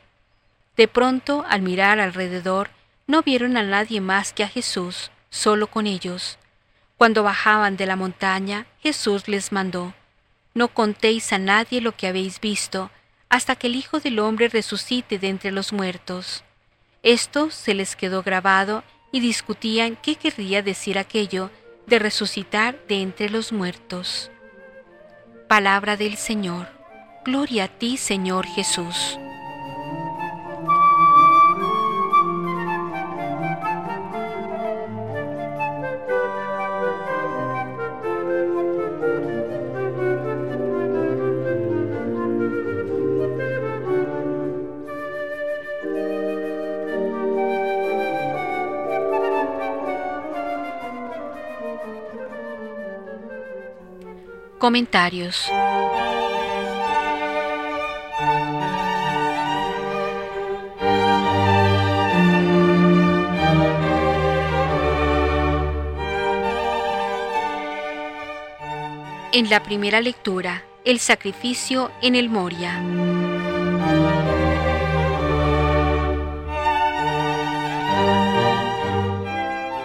De 0.78 0.88
pronto, 0.88 1.44
al 1.50 1.62
mirar 1.62 2.00
alrededor, 2.00 2.70
no 3.08 3.24
vieron 3.24 3.58
a 3.58 3.64
nadie 3.64 4.00
más 4.00 4.32
que 4.32 4.44
a 4.44 4.48
Jesús, 4.48 5.12
solo 5.30 5.68
con 5.68 5.88
ellos. 5.88 6.38
Cuando 7.02 7.24
bajaban 7.24 7.78
de 7.78 7.88
la 7.88 7.96
montaña, 7.96 8.68
Jesús 8.84 9.28
les 9.28 9.52
mandó, 9.52 9.96
No 10.54 10.68
contéis 10.68 11.34
a 11.34 11.40
nadie 11.40 11.82
lo 11.82 11.98
que 11.98 12.06
habéis 12.06 12.40
visto, 12.40 12.92
hasta 13.28 13.56
que 13.56 13.66
el 13.66 13.76
Hijo 13.76 14.00
del 14.00 14.20
Hombre 14.20 14.50
resucite 14.50 15.18
de 15.18 15.30
entre 15.30 15.50
los 15.50 15.74
muertos. 15.74 16.44
Esto 17.02 17.50
se 17.50 17.74
les 17.74 17.96
quedó 17.96 18.22
grabado 18.22 18.84
y 19.12 19.20
discutían 19.20 19.96
qué 19.96 20.16
querría 20.16 20.62
decir 20.62 21.00
aquello 21.00 21.50
de 21.88 21.98
resucitar 21.98 22.78
de 22.88 23.02
entre 23.02 23.32
los 23.32 23.52
muertos. 23.52 24.30
Palabra 25.48 25.98
del 25.98 26.18
Señor. 26.18 26.68
Gloria 27.26 27.64
a 27.64 27.68
ti, 27.68 27.98
Señor 27.98 28.46
Jesús. 28.46 29.18
Comentarios. 54.62 55.50
En 69.32 69.50
la 69.50 69.64
primera 69.64 70.00
lectura, 70.00 70.64
el 70.86 71.00
sacrificio 71.00 71.90
en 72.04 72.14
el 72.14 72.30
Moria. 72.30 72.84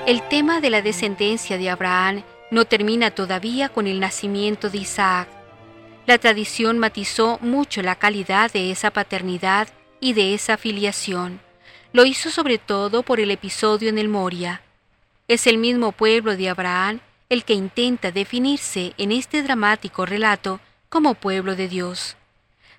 El 0.06 0.20
tema 0.28 0.60
de 0.60 0.68
la 0.68 0.82
descendencia 0.82 1.56
de 1.56 1.70
Abraham 1.70 2.22
no 2.50 2.64
termina 2.64 3.10
todavía 3.10 3.68
con 3.68 3.86
el 3.86 4.00
nacimiento 4.00 4.70
de 4.70 4.78
Isaac. 4.78 5.28
La 6.06 6.18
tradición 6.18 6.78
matizó 6.78 7.38
mucho 7.40 7.82
la 7.82 7.96
calidad 7.96 8.52
de 8.52 8.70
esa 8.70 8.90
paternidad 8.90 9.68
y 10.00 10.12
de 10.12 10.34
esa 10.34 10.56
filiación. 10.56 11.40
Lo 11.92 12.04
hizo 12.04 12.30
sobre 12.30 12.58
todo 12.58 13.02
por 13.02 13.20
el 13.20 13.30
episodio 13.30 13.88
en 13.88 13.98
el 13.98 14.08
Moria. 14.08 14.62
Es 15.28 15.46
el 15.46 15.58
mismo 15.58 15.92
pueblo 15.92 16.36
de 16.36 16.48
Abraham 16.48 17.00
el 17.28 17.44
que 17.44 17.54
intenta 17.54 18.12
definirse 18.12 18.94
en 18.98 19.10
este 19.10 19.42
dramático 19.42 20.06
relato 20.06 20.60
como 20.88 21.14
pueblo 21.14 21.56
de 21.56 21.68
Dios. 21.68 22.16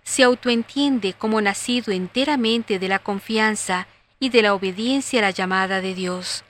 Se 0.03 0.23
autoentiende 0.23 1.13
como 1.13 1.41
nacido 1.41 1.91
enteramente 1.91 2.79
de 2.79 2.87
la 2.87 2.99
confianza 2.99 3.87
y 4.19 4.29
de 4.29 4.41
la 4.41 4.53
obediencia 4.53 5.19
a 5.19 5.23
la 5.23 5.31
llamada 5.31 5.81
de 5.81 5.93
Dios. 5.93 6.45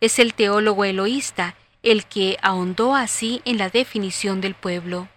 Es 0.00 0.18
el 0.18 0.34
teólogo 0.34 0.84
eloísta 0.84 1.54
el 1.90 2.04
que 2.06 2.38
ahondó 2.42 2.94
así 2.94 3.42
en 3.44 3.58
la 3.58 3.70
definición 3.70 4.40
del 4.40 4.54
pueblo. 4.54 5.08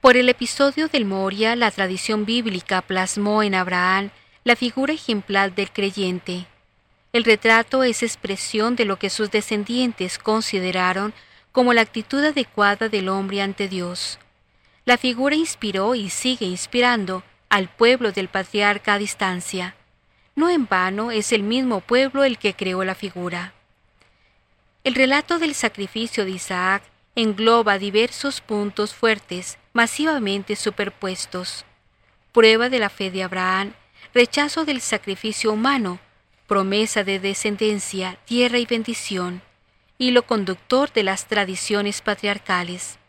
Por 0.00 0.16
el 0.16 0.28
episodio 0.28 0.88
del 0.88 1.04
Moria, 1.04 1.56
la 1.56 1.70
tradición 1.70 2.24
bíblica 2.24 2.82
plasmó 2.82 3.42
en 3.42 3.54
Abraham 3.54 4.10
la 4.44 4.54
figura 4.54 4.92
ejemplar 4.92 5.54
del 5.54 5.72
creyente. 5.72 6.46
El 7.12 7.24
retrato 7.24 7.82
es 7.82 8.02
expresión 8.02 8.76
de 8.76 8.84
lo 8.84 8.98
que 8.98 9.10
sus 9.10 9.30
descendientes 9.30 10.18
consideraron 10.18 11.12
como 11.50 11.72
la 11.72 11.80
actitud 11.80 12.22
adecuada 12.22 12.88
del 12.88 13.08
hombre 13.08 13.42
ante 13.42 13.66
Dios. 13.66 14.18
La 14.84 14.98
figura 14.98 15.34
inspiró 15.34 15.94
y 15.94 16.10
sigue 16.10 16.46
inspirando 16.46 17.24
al 17.48 17.68
pueblo 17.68 18.12
del 18.12 18.28
patriarca 18.28 18.94
a 18.94 18.98
distancia. 18.98 19.74
No 20.36 20.50
en 20.50 20.66
vano 20.66 21.10
es 21.10 21.32
el 21.32 21.42
mismo 21.42 21.80
pueblo 21.80 22.22
el 22.22 22.38
que 22.38 22.54
creó 22.54 22.84
la 22.84 22.94
figura. 22.94 23.55
El 24.86 24.94
relato 24.94 25.40
del 25.40 25.56
sacrificio 25.56 26.24
de 26.24 26.30
Isaac 26.30 26.80
engloba 27.16 27.76
diversos 27.76 28.40
puntos 28.40 28.94
fuertes, 28.94 29.58
masivamente 29.72 30.54
superpuestos. 30.54 31.64
Prueba 32.30 32.68
de 32.68 32.78
la 32.78 32.88
fe 32.88 33.10
de 33.10 33.24
Abraham, 33.24 33.72
rechazo 34.14 34.64
del 34.64 34.80
sacrificio 34.80 35.50
humano, 35.50 35.98
promesa 36.46 37.02
de 37.02 37.18
descendencia, 37.18 38.16
tierra 38.26 38.58
y 38.58 38.66
bendición, 38.66 39.42
hilo 39.98 40.22
conductor 40.22 40.92
de 40.92 41.02
las 41.02 41.26
tradiciones 41.26 42.00
patriarcales. 42.00 43.00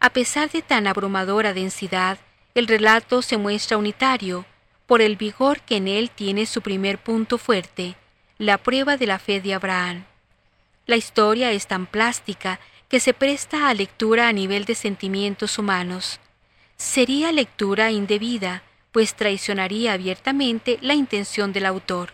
A 0.00 0.10
pesar 0.10 0.50
de 0.50 0.60
tan 0.60 0.86
abrumadora 0.86 1.54
densidad, 1.54 2.18
el 2.54 2.66
relato 2.66 3.22
se 3.22 3.38
muestra 3.38 3.78
unitario 3.78 4.44
por 4.86 5.00
el 5.00 5.16
vigor 5.16 5.62
que 5.62 5.76
en 5.76 5.88
él 5.88 6.10
tiene 6.10 6.44
su 6.44 6.60
primer 6.60 6.98
punto 6.98 7.38
fuerte, 7.38 7.96
la 8.36 8.58
prueba 8.58 8.98
de 8.98 9.06
la 9.06 9.18
fe 9.18 9.40
de 9.40 9.54
Abraham. 9.54 10.04
La 10.86 10.96
historia 10.96 11.52
es 11.52 11.66
tan 11.66 11.86
plástica 11.86 12.60
que 12.88 13.00
se 13.00 13.14
presta 13.14 13.68
a 13.68 13.74
lectura 13.74 14.28
a 14.28 14.32
nivel 14.32 14.64
de 14.64 14.74
sentimientos 14.74 15.58
humanos. 15.58 16.18
Sería 16.76 17.30
lectura 17.30 17.90
indebida, 17.90 18.62
pues 18.90 19.14
traicionaría 19.14 19.92
abiertamente 19.92 20.78
la 20.80 20.94
intención 20.94 21.52
del 21.52 21.66
autor. 21.66 22.12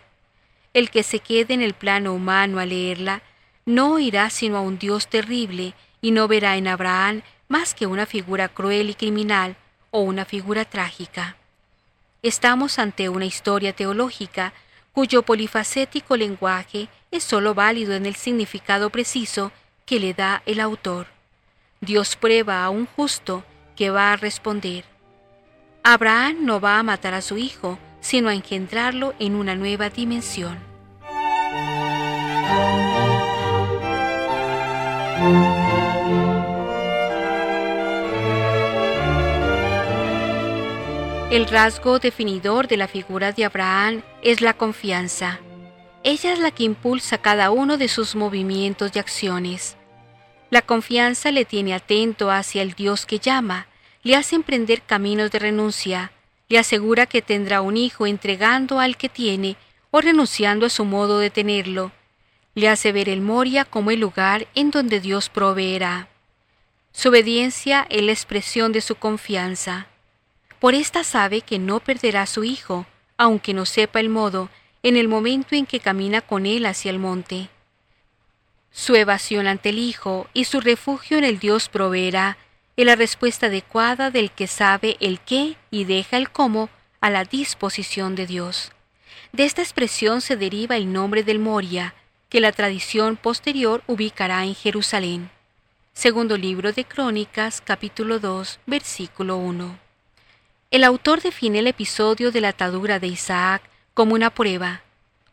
El 0.75 0.91
que 0.91 1.03
se 1.03 1.21
quede 1.21 1.55
en 1.55 1.63
el 1.63 1.73
plano 1.73 2.13
humano 2.13 2.59
a 2.59 2.67
leerla 2.67 3.23
no 3.65 3.93
oirá 3.93 4.29
sino 4.29 4.59
a 4.59 4.61
un 4.61 4.79
Dios 4.79 5.09
terrible 5.09 5.75
y 6.03 6.11
no 6.11 6.29
verá 6.29 6.57
en 6.57 6.69
Abraham 6.69 7.23
más 7.49 7.75
que 7.75 7.87
una 7.87 8.05
figura 8.05 8.49
cruel 8.49 8.91
y 8.91 8.95
criminal 8.95 9.57
o 9.91 10.01
una 10.01 10.25
figura 10.25 10.65
trágica. 10.65 11.37
Estamos 12.23 12.79
ante 12.79 13.09
una 13.09 13.25
historia 13.25 13.73
teológica 13.73 14.53
cuyo 14.97 15.21
polifacético 15.21 16.17
lenguaje 16.17 16.89
es 17.11 17.23
sólo 17.23 17.53
válido 17.53 17.93
en 17.93 18.07
el 18.07 18.15
significado 18.15 18.89
preciso 18.89 19.53
que 19.85 20.01
le 20.01 20.15
da 20.15 20.43
el 20.47 20.59
autor. 20.59 21.07
Dios 21.83 22.17
prueba 22.17 22.65
a 22.65 22.71
un 22.71 22.87
justo 22.87 23.45
que 23.77 23.91
va 23.91 24.15
a 24.15 24.17
responder. 24.17 24.87
Abraham 25.83 26.47
no 26.47 26.63
va 26.63 26.79
a 26.79 26.83
matar 26.83 27.13
a 27.13 27.21
su 27.21 27.37
hijo, 27.37 27.79
sino 28.01 28.31
a 28.31 28.35
engendrarlo 28.35 29.13
en 29.19 29.35
una 29.35 29.55
nueva 29.55 29.91
dimensión. 29.91 30.57
El 41.37 41.47
rasgo 41.47 41.99
definidor 41.99 42.67
de 42.67 42.79
la 42.79 42.89
figura 42.89 43.31
de 43.31 43.45
Abraham 43.45 44.01
es 44.23 44.41
la 44.41 44.55
confianza. 44.55 45.39
Ella 46.03 46.33
es 46.33 46.39
la 46.39 46.51
que 46.51 46.65
impulsa 46.65 47.19
cada 47.19 47.51
uno 47.51 47.77
de 47.77 47.89
sus 47.89 48.17
movimientos 48.17 48.93
y 48.95 48.99
acciones. 48.99 49.77
La 50.49 50.63
confianza 50.63 51.31
le 51.33 51.45
tiene 51.45 51.75
atento 51.75 52.31
hacia 52.31 52.63
el 52.63 52.73
Dios 52.73 53.05
que 53.05 53.19
llama, 53.19 53.67
le 54.03 54.17
hace 54.17 54.35
emprender 54.35 54.81
caminos 54.81 55.31
de 55.31 55.39
renuncia, 55.39 56.11
le 56.49 56.59
asegura 56.59 57.05
que 57.05 57.21
tendrá 57.21 57.61
un 57.61 57.77
hijo 57.77 58.07
entregando 58.07 58.81
al 58.81 58.97
que 58.97 59.11
tiene 59.11 59.59
o 59.91 60.01
renunciando 60.01 60.65
a 60.65 60.71
su 60.71 60.87
modo 60.87 61.19
de 61.19 61.29
tenerlo, 61.29 61.93
le 62.55 62.71
hace 62.71 62.93
ver 62.93 63.11
el 63.11 63.21
Moria 63.21 63.67
como 63.67 63.91
el 63.91 64.01
lugar 64.01 64.47
en 64.55 64.71
donde 64.71 65.01
Dios 65.01 65.29
proveerá. 65.29 66.09
Su 66.93 67.11
obediencia 67.11 67.87
es 67.91 68.01
la 68.01 68.13
expresión 68.13 68.73
de 68.73 68.81
su 68.81 68.95
confianza. 68.95 69.89
Por 70.61 70.75
esta 70.75 71.05
sabe 71.05 71.43
que 71.43 71.59
no 71.59 71.81
perderá 71.81 72.27
su 72.27 72.45
hijo, 72.45 72.87
aunque 73.19 73.55
no 73.55 73.67
sepa 73.67 74.01
el 74.01 74.09
modo, 74.09 74.49
en 74.83 74.97
el 74.97 75.09
momento 75.09 75.55
en 75.55 75.67
que 75.67 75.81
camina 75.81 76.21
con 76.21 76.47
él 76.47 76.65
hacia 76.65 76.91
el 76.91 76.99
monte. 76.99 77.49
Su 78.71 78.95
evasión 78.95 79.47
ante 79.47 79.71
el 79.71 79.79
Hijo 79.79 80.29
y 80.35 80.45
su 80.45 80.61
refugio 80.61 81.19
en 81.19 81.25
el 81.25 81.39
Dios 81.39 81.69
proveerá 81.69 82.37
es 82.77 82.85
la 82.85 82.95
respuesta 82.95 83.47
adecuada 83.47 84.11
del 84.11 84.31
que 84.31 84.47
sabe 84.47 84.97
el 85.01 85.19
qué 85.21 85.57
y 85.71 85.85
deja 85.85 86.19
el 86.19 86.31
cómo 86.31 86.69
a 87.01 87.09
la 87.11 87.25
disposición 87.25 88.15
de 88.15 88.27
Dios. 88.27 88.73
De 89.33 89.45
esta 89.45 89.63
expresión 89.63 90.21
se 90.21 90.37
deriva 90.37 90.77
el 90.77 90.93
nombre 90.93 91.23
del 91.23 91.39
Moria, 91.39 91.95
que 92.29 92.41
la 92.41 92.53
tradición 92.53 93.17
posterior 93.17 93.83
ubicará 93.87 94.45
en 94.45 94.55
Jerusalén. 94.55 95.31
Segundo 95.95 96.37
libro 96.37 96.73
de 96.73 96.85
Crónicas, 96.85 97.63
capítulo 97.63 98.19
2, 98.19 98.61
versículo 98.67 99.39
1. 99.39 99.86
El 100.71 100.83
autor 100.83 101.23
define 101.23 101.61
el 101.61 101.69
episodio 101.69 102.33
de 102.33 102.41
la 102.41 102.49
atadura 102.49 102.99
de 102.99 103.07
Isaac 103.07 103.63
como 103.95 104.15
una 104.15 104.31
prueba, 104.31 104.83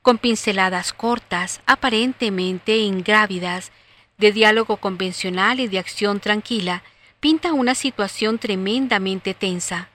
con 0.04 0.20
pinceladas 0.20 0.94
cortas, 0.94 1.62
aparentemente 1.66 2.78
ingrávidas, 2.78 3.72
de 4.20 4.32
diálogo 4.32 4.78
convencional 4.78 5.60
y 5.60 5.68
de 5.68 5.80
acción 5.80 6.20
tranquila, 6.20 6.84
pinta 7.20 7.52
una 7.52 7.74
situación 7.74 8.38
tremendamente 8.38 9.34
tensa. 9.34 9.90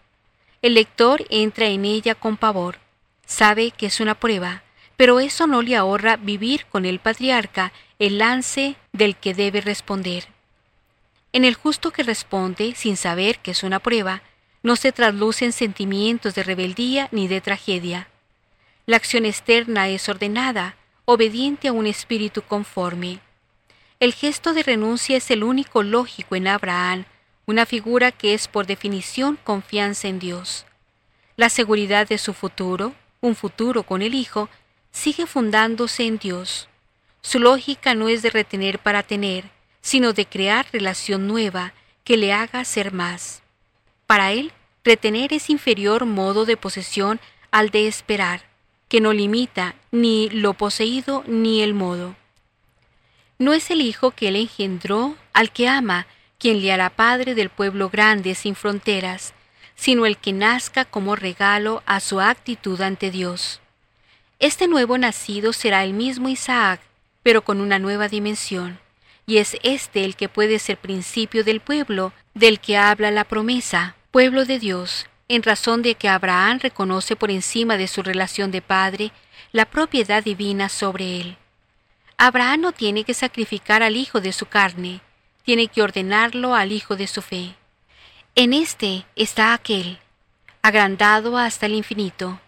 El 0.60 0.74
lector 0.74 1.24
entra 1.30 1.66
en 1.66 1.84
ella 1.84 2.16
con 2.16 2.36
pavor. 2.36 2.78
Sabe 3.24 3.70
que 3.70 3.86
es 3.86 4.00
una 4.00 4.16
prueba, 4.16 4.64
pero 4.96 5.20
eso 5.20 5.46
no 5.46 5.62
le 5.62 5.76
ahorra 5.76 6.16
vivir 6.16 6.66
con 6.66 6.84
el 6.84 6.98
patriarca 6.98 7.72
el 8.00 8.18
lance 8.18 8.74
del 8.92 9.14
que 9.14 9.34
debe 9.34 9.60
responder. 9.60 10.26
En 11.32 11.44
el 11.44 11.54
justo 11.54 11.92
que 11.92 12.02
responde, 12.02 12.74
sin 12.74 12.96
saber 12.96 13.38
que 13.38 13.52
es 13.52 13.62
una 13.62 13.78
prueba, 13.78 14.22
no 14.62 14.76
se 14.76 14.92
traslucen 14.92 15.52
sentimientos 15.52 16.34
de 16.34 16.42
rebeldía 16.42 17.08
ni 17.12 17.28
de 17.28 17.40
tragedia. 17.40 18.08
La 18.86 18.96
acción 18.96 19.24
externa 19.24 19.88
es 19.88 20.08
ordenada, 20.08 20.76
obediente 21.04 21.68
a 21.68 21.72
un 21.72 21.86
espíritu 21.86 22.42
conforme. 22.42 23.20
El 24.00 24.14
gesto 24.14 24.52
de 24.52 24.62
renuncia 24.62 25.16
es 25.16 25.30
el 25.30 25.44
único 25.44 25.82
lógico 25.82 26.36
en 26.36 26.48
Abraham, 26.48 27.04
una 27.46 27.66
figura 27.66 28.12
que 28.12 28.34
es 28.34 28.46
por 28.46 28.66
definición 28.66 29.38
confianza 29.42 30.08
en 30.08 30.18
Dios. 30.18 30.66
La 31.36 31.48
seguridad 31.48 32.06
de 32.08 32.18
su 32.18 32.34
futuro, 32.34 32.94
un 33.20 33.34
futuro 33.34 33.84
con 33.84 34.02
el 34.02 34.14
Hijo, 34.14 34.48
sigue 34.90 35.26
fundándose 35.26 36.04
en 36.04 36.18
Dios. 36.18 36.68
Su 37.22 37.38
lógica 37.38 37.94
no 37.94 38.08
es 38.08 38.22
de 38.22 38.30
retener 38.30 38.78
para 38.78 39.02
tener, 39.02 39.44
sino 39.80 40.12
de 40.12 40.26
crear 40.26 40.66
relación 40.72 41.26
nueva 41.26 41.72
que 42.04 42.16
le 42.16 42.32
haga 42.32 42.64
ser 42.64 42.92
más. 42.92 43.42
Para 44.08 44.32
él, 44.32 44.52
retener 44.84 45.34
es 45.34 45.50
inferior 45.50 46.06
modo 46.06 46.46
de 46.46 46.56
posesión 46.56 47.20
al 47.50 47.68
de 47.68 47.86
esperar, 47.86 48.40
que 48.88 49.02
no 49.02 49.12
limita 49.12 49.74
ni 49.90 50.30
lo 50.30 50.54
poseído 50.54 51.24
ni 51.26 51.60
el 51.60 51.74
modo. 51.74 52.16
No 53.38 53.52
es 53.52 53.70
el 53.70 53.82
Hijo 53.82 54.12
que 54.12 54.28
él 54.28 54.36
engendró 54.36 55.14
al 55.34 55.52
que 55.52 55.68
ama, 55.68 56.06
quien 56.38 56.62
le 56.62 56.72
hará 56.72 56.88
padre 56.88 57.34
del 57.34 57.50
pueblo 57.50 57.90
grande 57.90 58.34
sin 58.34 58.54
fronteras, 58.54 59.34
sino 59.74 60.06
el 60.06 60.16
que 60.16 60.32
nazca 60.32 60.86
como 60.86 61.14
regalo 61.14 61.82
a 61.84 62.00
su 62.00 62.18
actitud 62.18 62.80
ante 62.80 63.10
Dios. 63.10 63.60
Este 64.38 64.68
nuevo 64.68 64.96
nacido 64.96 65.52
será 65.52 65.84
el 65.84 65.92
mismo 65.92 66.30
Isaac, 66.30 66.80
pero 67.22 67.42
con 67.42 67.60
una 67.60 67.78
nueva 67.78 68.08
dimensión, 68.08 68.78
y 69.26 69.36
es 69.36 69.58
este 69.62 70.06
el 70.06 70.16
que 70.16 70.30
puede 70.30 70.58
ser 70.60 70.78
principio 70.78 71.44
del 71.44 71.60
pueblo 71.60 72.14
del 72.32 72.58
que 72.58 72.78
habla 72.78 73.10
la 73.10 73.24
promesa 73.24 73.96
pueblo 74.18 74.44
de 74.44 74.58
Dios, 74.58 75.06
en 75.28 75.44
razón 75.44 75.80
de 75.80 75.94
que 75.94 76.08
Abraham 76.08 76.58
reconoce 76.60 77.14
por 77.14 77.30
encima 77.30 77.76
de 77.76 77.86
su 77.86 78.02
relación 78.02 78.50
de 78.50 78.60
padre 78.60 79.12
la 79.52 79.64
propiedad 79.64 80.24
divina 80.24 80.68
sobre 80.68 81.20
él. 81.20 81.36
Abraham 82.16 82.62
no 82.62 82.72
tiene 82.72 83.04
que 83.04 83.14
sacrificar 83.14 83.80
al 83.84 83.96
hijo 83.96 84.20
de 84.20 84.32
su 84.32 84.46
carne, 84.46 85.02
tiene 85.44 85.68
que 85.68 85.82
ordenarlo 85.82 86.56
al 86.56 86.72
hijo 86.72 86.96
de 86.96 87.06
su 87.06 87.22
fe. 87.22 87.54
En 88.34 88.54
este 88.54 89.06
está 89.14 89.54
aquel, 89.54 90.00
agrandado 90.62 91.38
hasta 91.38 91.66
el 91.66 91.74
infinito. 91.74 92.40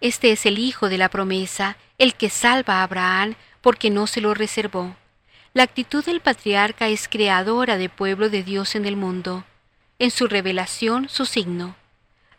Este 0.00 0.32
es 0.32 0.46
el 0.46 0.58
hijo 0.58 0.88
de 0.88 0.96
la 0.96 1.10
promesa, 1.10 1.76
el 1.98 2.14
que 2.14 2.30
salva 2.30 2.76
a 2.76 2.84
Abraham 2.84 3.34
porque 3.60 3.90
no 3.90 4.06
se 4.06 4.22
lo 4.22 4.32
reservó. 4.32 4.96
La 5.52 5.64
actitud 5.64 6.02
del 6.06 6.22
patriarca 6.22 6.88
es 6.88 7.06
creadora 7.06 7.76
de 7.76 7.90
pueblo 7.90 8.30
de 8.30 8.42
Dios 8.42 8.74
en 8.76 8.86
el 8.86 8.96
mundo 8.96 9.44
en 9.98 10.10
su 10.10 10.26
revelación 10.26 11.08
su 11.08 11.26
signo. 11.26 11.76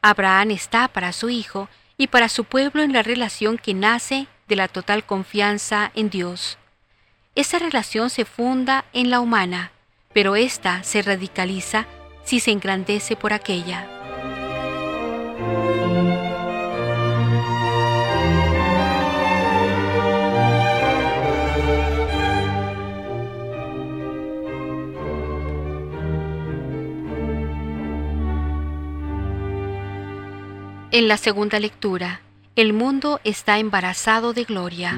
Abraham 0.01 0.51
está 0.51 0.87
para 0.87 1.13
su 1.13 1.29
hijo 1.29 1.69
y 1.97 2.07
para 2.07 2.29
su 2.29 2.43
pueblo 2.43 2.83
en 2.83 2.93
la 2.93 3.03
relación 3.03 3.57
que 3.57 3.73
nace 3.73 4.27
de 4.47 4.55
la 4.55 4.67
total 4.67 5.05
confianza 5.05 5.91
en 5.95 6.09
Dios. 6.09 6.57
Esa 7.35 7.59
relación 7.59 8.09
se 8.09 8.25
funda 8.25 8.85
en 8.93 9.09
la 9.09 9.19
humana, 9.19 9.71
pero 10.13 10.35
ésta 10.35 10.83
se 10.83 11.01
radicaliza 11.01 11.87
si 12.23 12.39
se 12.39 12.51
engrandece 12.51 13.15
por 13.15 13.33
aquella. 13.33 13.87
En 30.95 31.08
la 31.08 31.17
segunda 31.17 31.60
lectura, 31.60 32.21
el 32.56 32.71
mundo 32.71 33.19
está 33.23 33.58
embarazado 33.58 34.32
de 34.32 34.43
gloria. 34.43 34.91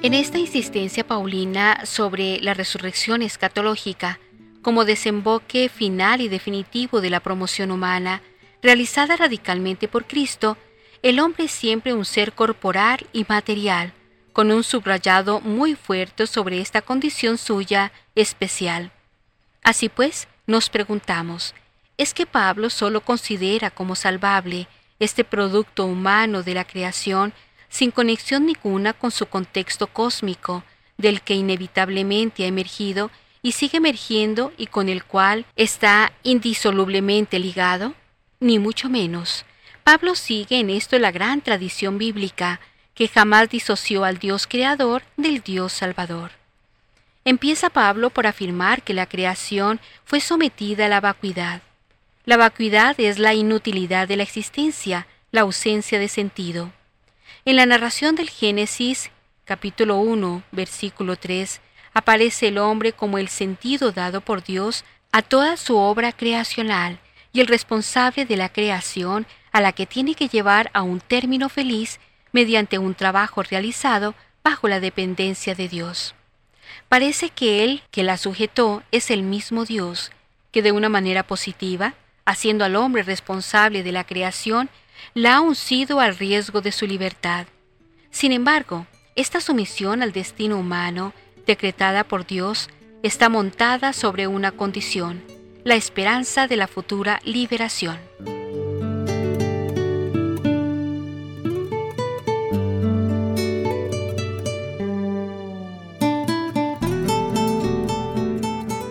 En 0.00 0.14
esta 0.14 0.38
insistencia 0.38 1.04
paulina 1.04 1.84
sobre 1.86 2.38
la 2.40 2.54
resurrección 2.54 3.20
escatológica, 3.20 4.20
como 4.62 4.84
desemboque 4.84 5.68
final 5.68 6.20
y 6.20 6.28
definitivo 6.28 7.00
de 7.00 7.10
la 7.10 7.18
promoción 7.18 7.72
humana, 7.72 8.22
realizada 8.62 9.16
radicalmente 9.16 9.88
por 9.88 10.06
Cristo, 10.06 10.56
el 11.02 11.18
hombre 11.18 11.46
es 11.46 11.50
siempre 11.50 11.94
un 11.94 12.04
ser 12.04 12.32
corporal 12.32 13.08
y 13.12 13.26
material, 13.28 13.92
con 14.32 14.50
un 14.50 14.64
subrayado 14.64 15.40
muy 15.40 15.74
fuerte 15.74 16.26
sobre 16.26 16.60
esta 16.60 16.82
condición 16.82 17.38
suya 17.38 17.92
especial. 18.14 18.92
Así 19.62 19.88
pues, 19.88 20.28
nos 20.46 20.70
preguntamos, 20.70 21.54
¿es 21.98 22.14
que 22.14 22.26
Pablo 22.26 22.70
solo 22.70 23.02
considera 23.02 23.70
como 23.70 23.94
salvable 23.94 24.68
este 24.98 25.24
producto 25.24 25.84
humano 25.86 26.42
de 26.42 26.54
la 26.54 26.64
creación 26.64 27.32
sin 27.68 27.90
conexión 27.90 28.46
ninguna 28.46 28.92
con 28.92 29.10
su 29.10 29.26
contexto 29.26 29.86
cósmico, 29.86 30.64
del 30.98 31.22
que 31.22 31.34
inevitablemente 31.34 32.44
ha 32.44 32.46
emergido 32.46 33.10
y 33.42 33.52
sigue 33.52 33.78
emergiendo 33.78 34.52
y 34.58 34.66
con 34.66 34.88
el 34.88 35.04
cual 35.04 35.46
está 35.56 36.12
indisolublemente 36.22 37.38
ligado? 37.38 37.94
Ni 38.38 38.58
mucho 38.58 38.88
menos. 38.88 39.44
Pablo 39.84 40.14
sigue 40.14 40.58
en 40.58 40.68
esto 40.68 40.98
la 40.98 41.10
gran 41.10 41.40
tradición 41.40 41.96
bíblica, 41.96 42.60
que 43.00 43.08
jamás 43.08 43.48
disoció 43.48 44.04
al 44.04 44.18
Dios 44.18 44.46
creador 44.46 45.02
del 45.16 45.40
Dios 45.40 45.72
salvador. 45.72 46.32
Empieza 47.24 47.70
Pablo 47.70 48.10
por 48.10 48.26
afirmar 48.26 48.82
que 48.82 48.92
la 48.92 49.06
creación 49.06 49.80
fue 50.04 50.20
sometida 50.20 50.84
a 50.84 50.88
la 50.90 51.00
vacuidad. 51.00 51.62
La 52.26 52.36
vacuidad 52.36 53.00
es 53.00 53.18
la 53.18 53.32
inutilidad 53.32 54.06
de 54.06 54.16
la 54.16 54.22
existencia, 54.22 55.06
la 55.30 55.40
ausencia 55.40 55.98
de 55.98 56.08
sentido. 56.08 56.72
En 57.46 57.56
la 57.56 57.64
narración 57.64 58.16
del 58.16 58.28
Génesis, 58.28 59.10
capítulo 59.46 59.96
1, 59.96 60.42
versículo 60.52 61.16
3, 61.16 61.62
aparece 61.94 62.48
el 62.48 62.58
hombre 62.58 62.92
como 62.92 63.16
el 63.16 63.30
sentido 63.30 63.92
dado 63.92 64.20
por 64.20 64.44
Dios 64.44 64.84
a 65.10 65.22
toda 65.22 65.56
su 65.56 65.78
obra 65.78 66.12
creacional 66.12 67.00
y 67.32 67.40
el 67.40 67.46
responsable 67.46 68.26
de 68.26 68.36
la 68.36 68.50
creación 68.50 69.26
a 69.52 69.62
la 69.62 69.72
que 69.72 69.86
tiene 69.86 70.14
que 70.14 70.28
llevar 70.28 70.70
a 70.74 70.82
un 70.82 71.00
término 71.00 71.48
feliz 71.48 71.98
mediante 72.32 72.78
un 72.78 72.94
trabajo 72.94 73.42
realizado 73.42 74.14
bajo 74.42 74.68
la 74.68 74.80
dependencia 74.80 75.54
de 75.54 75.68
Dios. 75.68 76.14
Parece 76.88 77.30
que 77.30 77.64
Él 77.64 77.82
que 77.90 78.02
la 78.02 78.16
sujetó 78.16 78.82
es 78.90 79.10
el 79.10 79.22
mismo 79.22 79.64
Dios, 79.64 80.10
que 80.52 80.62
de 80.62 80.72
una 80.72 80.88
manera 80.88 81.22
positiva, 81.22 81.94
haciendo 82.24 82.64
al 82.64 82.76
hombre 82.76 83.02
responsable 83.02 83.82
de 83.82 83.92
la 83.92 84.04
creación, 84.04 84.68
la 85.14 85.36
ha 85.36 85.40
uncido 85.40 86.00
al 86.00 86.16
riesgo 86.16 86.60
de 86.60 86.72
su 86.72 86.86
libertad. 86.86 87.46
Sin 88.10 88.32
embargo, 88.32 88.86
esta 89.16 89.40
sumisión 89.40 90.02
al 90.02 90.12
destino 90.12 90.58
humano, 90.58 91.12
decretada 91.46 92.04
por 92.04 92.26
Dios, 92.26 92.68
está 93.02 93.28
montada 93.28 93.92
sobre 93.92 94.26
una 94.26 94.52
condición, 94.52 95.22
la 95.64 95.74
esperanza 95.74 96.46
de 96.46 96.56
la 96.56 96.66
futura 96.66 97.20
liberación. 97.24 97.98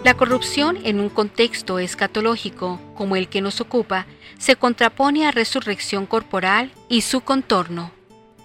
La 0.10 0.18
corrupción 0.18 0.80
en 0.86 1.00
un 1.00 1.10
contexto 1.10 1.78
escatológico 1.78 2.82
como 2.96 3.16
el 3.16 3.30
que 3.30 3.42
nos 3.42 3.62
ocupa 3.62 4.08
se 4.40 4.56
contrapone 4.56 5.28
a 5.28 5.32
resurrección 5.32 6.08
corporal 6.08 6.72
y 6.90 7.02
su 7.02 7.22
contorno. 7.22 7.92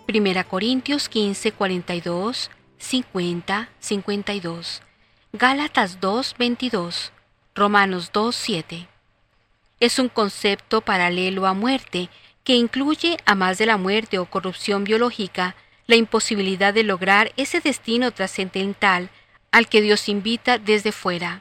1 0.06 0.46
Corintios 0.46 1.08
15, 1.08 1.52
42, 1.52 2.50
50, 2.76 3.70
52. 3.80 4.82
Gálatas 5.32 6.02
2, 6.02 6.34
22. 6.38 7.12
Romanos 7.54 8.10
2, 8.12 8.36
7. 8.36 8.86
Es 9.80 9.98
un 9.98 10.10
concepto 10.10 10.82
paralelo 10.82 11.46
a 11.46 11.54
muerte 11.54 12.10
que 12.44 12.56
incluye, 12.56 13.16
a 13.24 13.34
más 13.34 13.56
de 13.56 13.64
la 13.64 13.78
muerte 13.78 14.18
o 14.18 14.26
corrupción 14.26 14.84
biológica, 14.84 15.56
la 15.86 15.96
imposibilidad 15.96 16.74
de 16.74 16.82
lograr 16.82 17.32
ese 17.38 17.60
destino 17.60 18.10
trascendental 18.10 19.08
al 19.50 19.66
que 19.66 19.80
Dios 19.80 20.10
invita 20.10 20.58
desde 20.58 20.92
fuera. 20.92 21.40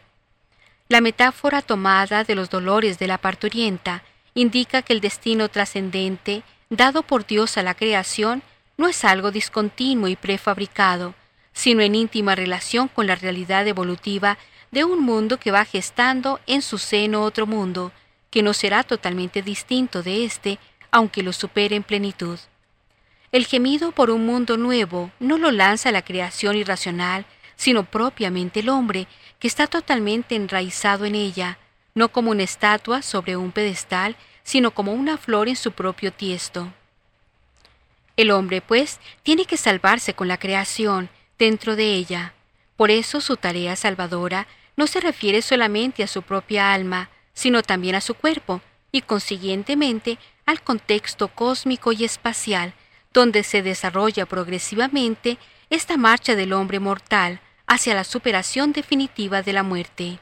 La 0.94 1.02
metáfora 1.02 1.64
tomada 1.64 2.24
de 2.24 2.36
los 2.36 2.52
dolores 2.52 3.00
de 3.00 3.08
la 3.08 3.18
parturienta 3.18 4.04
indica 4.36 4.84
que 4.84 4.94
el 4.94 5.02
destino 5.02 5.50
trascendente 5.50 6.44
dado 6.70 7.02
por 7.02 7.26
Dios 7.26 7.58
a 7.58 7.64
la 7.64 7.74
creación 7.74 8.44
no 8.78 8.88
es 8.88 9.04
algo 9.04 9.32
discontinuo 9.32 10.08
y 10.08 10.16
prefabricado, 10.16 11.16
sino 11.52 11.82
en 11.82 11.96
íntima 11.96 12.36
relación 12.36 12.90
con 12.90 13.08
la 13.08 13.16
realidad 13.16 13.68
evolutiva 13.68 14.38
de 14.70 14.84
un 14.84 15.00
mundo 15.00 15.40
que 15.40 15.50
va 15.50 15.66
gestando 15.66 16.40
en 16.46 16.62
su 16.62 16.78
seno 16.78 17.24
otro 17.24 17.48
mundo, 17.48 17.92
que 18.30 18.44
no 18.44 18.54
será 18.54 18.84
totalmente 18.84 19.42
distinto 19.42 20.04
de 20.04 20.26
éste, 20.26 20.60
aunque 20.92 21.24
lo 21.24 21.34
supere 21.34 21.76
en 21.76 21.82
plenitud. 21.82 22.38
El 23.32 23.48
gemido 23.48 23.94
por 23.94 24.12
un 24.12 24.28
mundo 24.28 24.58
nuevo 24.58 25.10
no 25.20 25.40
lo 25.40 25.50
lanza 25.50 25.92
la 25.92 26.04
creación 26.04 26.56
irracional, 26.56 27.26
sino 27.56 27.84
propiamente 27.84 28.62
el 28.62 28.70
hombre, 28.70 29.08
que 29.40 29.48
está 29.48 29.68
totalmente 29.68 30.36
enraizado 30.36 31.06
en 31.06 31.16
ella, 31.16 31.58
no 31.96 32.10
como 32.10 32.32
una 32.32 32.44
estatua 32.44 33.02
sobre 33.02 33.36
un 33.38 33.52
pedestal, 33.52 34.16
sino 34.44 34.72
como 34.72 34.94
una 34.94 35.18
flor 35.18 35.48
en 35.48 35.56
su 35.56 35.72
propio 35.72 36.12
tiesto. 36.12 36.72
El 38.16 38.32
hombre, 38.32 38.62
pues, 38.62 39.00
tiene 39.24 39.46
que 39.46 39.58
salvarse 39.58 40.14
con 40.14 40.28
la 40.28 40.38
creación, 40.38 41.10
dentro 41.40 41.76
de 41.76 41.94
ella. 41.94 42.34
Por 42.76 42.92
eso 42.92 43.22
su 43.22 43.38
tarea 43.38 43.76
salvadora 43.76 44.48
no 44.76 44.88
se 44.88 45.00
refiere 45.00 45.42
solamente 45.42 46.04
a 46.04 46.08
su 46.08 46.22
propia 46.22 46.74
alma, 46.74 47.10
sino 47.34 47.64
también 47.64 47.96
a 47.96 48.02
su 48.02 48.14
cuerpo, 48.14 48.62
y 48.92 49.02
consiguientemente 49.02 50.20
al 50.46 50.62
contexto 50.62 51.28
cósmico 51.28 51.92
y 51.92 52.04
espacial, 52.04 52.74
donde 53.12 53.44
se 53.44 53.62
desarrolla 53.62 54.26
progresivamente 54.26 55.38
esta 55.74 55.98
marcha 55.98 56.36
del 56.36 56.54
hombre 56.54 56.80
mortal 56.80 57.40
hacia 57.66 57.96
la 57.96 58.04
superación 58.04 58.74
definitiva 58.74 59.42
de 59.42 59.54
la 59.54 59.64
muerte. 59.64 60.20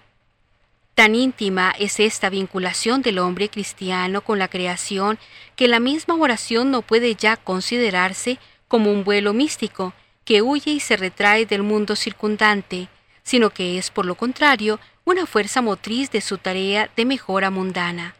Tan 0.96 1.14
íntima 1.14 1.76
es 1.78 2.00
esta 2.00 2.30
vinculación 2.30 3.02
del 3.02 3.20
hombre 3.20 3.50
cristiano 3.50 4.22
con 4.22 4.40
la 4.40 4.48
creación 4.48 5.20
que 5.58 5.68
la 5.68 5.82
misma 5.82 6.16
oración 6.16 6.72
no 6.72 6.82
puede 6.84 7.16
ya 7.16 7.36
considerarse 7.36 8.40
como 8.70 8.94
un 8.94 9.04
vuelo 9.04 9.34
místico 9.34 9.94
que 10.24 10.42
huye 10.42 10.72
y 10.72 10.80
se 10.80 10.96
retrae 10.96 11.46
del 11.46 11.64
mundo 11.64 11.98
circundante, 11.98 12.88
sino 13.24 13.50
que 13.50 13.78
es, 13.78 13.92
por 13.92 14.06
lo 14.06 14.16
contrario, 14.16 14.80
una 15.04 15.26
fuerza 15.26 15.62
motriz 15.62 16.12
de 16.12 16.22
su 16.22 16.38
tarea 16.38 16.90
de 16.96 17.04
mejora 17.04 17.50
mundana. 17.50 18.16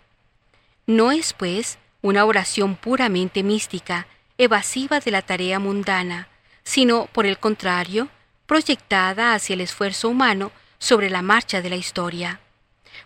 No 0.86 1.13
es, 1.13 1.32
pues, 1.32 1.78
una 2.02 2.26
oración 2.26 2.76
puramente 2.76 3.41
mística, 3.41 4.06
evasiva 4.38 5.00
de 5.00 5.12
la 5.12 5.22
tarea 5.22 5.60
mundana, 5.60 6.28
sino, 6.63 7.08
por 7.08 7.26
el 7.26 7.38
contrario, 7.38 8.10
proyectada 8.45 9.34
hacia 9.34 9.54
el 9.54 9.62
esfuerzo 9.62 10.10
humano 10.10 10.52
sobre 10.78 11.10
la 11.10 11.21
marcha 11.21 11.62
de 11.62 11.69
la 11.69 11.76
historia. 11.76 12.39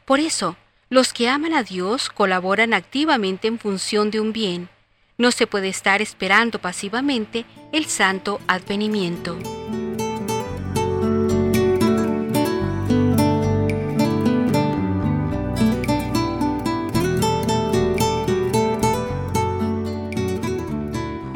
Por 0.06 0.20
eso, 0.20 0.56
los 0.90 1.14
que 1.14 1.30
aman 1.30 1.54
a 1.54 1.64
Dios 1.64 2.10
colaboran 2.10 2.74
activamente 2.74 3.48
en 3.48 3.60
función 3.60 4.12
de 4.12 4.20
un 4.20 4.34
bien. 4.34 4.70
No 5.18 5.32
se 5.32 5.48
puede 5.48 5.70
estar 5.70 6.02
esperando 6.02 6.60
pasivamente 6.60 7.46
el 7.72 7.86
santo 7.86 8.40
advenimiento. 8.48 9.38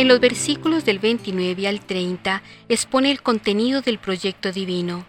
Los 0.10 0.20
versículos 0.20 0.86
del 0.86 0.98
29 0.98 1.68
al 1.68 1.82
30 1.82 2.42
expone 2.68 3.12
el 3.12 3.22
contenido 3.22 3.84
del 3.84 4.00
proyecto 4.00 4.52
divino. 4.52 5.06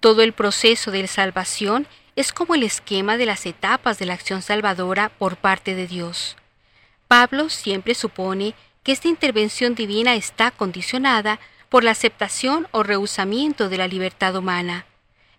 Todo 0.00 0.22
el 0.22 0.32
proceso 0.32 0.90
de 0.90 1.06
salvación 1.06 1.86
es 2.16 2.32
como 2.32 2.54
el 2.54 2.62
esquema 2.62 3.18
de 3.18 3.26
las 3.26 3.44
etapas 3.44 3.98
de 3.98 4.06
la 4.06 4.14
acción 4.14 4.40
salvadora 4.40 5.10
por 5.10 5.36
parte 5.36 5.74
de 5.74 5.86
Dios. 5.86 6.34
Pablo 7.08 7.50
siempre 7.50 7.94
supone 7.94 8.54
que 8.84 8.92
esta 8.92 9.08
intervención 9.08 9.74
divina 9.74 10.14
está 10.14 10.50
condicionada 10.50 11.40
por 11.68 11.84
la 11.84 11.90
aceptación 11.90 12.68
o 12.70 12.82
rehusamiento 12.82 13.68
de 13.68 13.76
la 13.76 13.86
libertad 13.86 14.34
humana. 14.34 14.86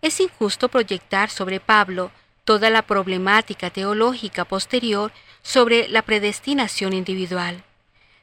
Es 0.04 0.19
injusto 0.19 0.69
proyectar 0.69 1.32
sobre 1.32 1.60
Pablo 1.60 2.12
toda 2.43 2.69
la 2.69 2.84
problemática 2.84 3.72
teológica 3.72 4.45
posterior 4.45 5.12
sobre 5.41 5.88
la 5.88 6.04
predestinación 6.04 6.93
individual. 6.93 7.63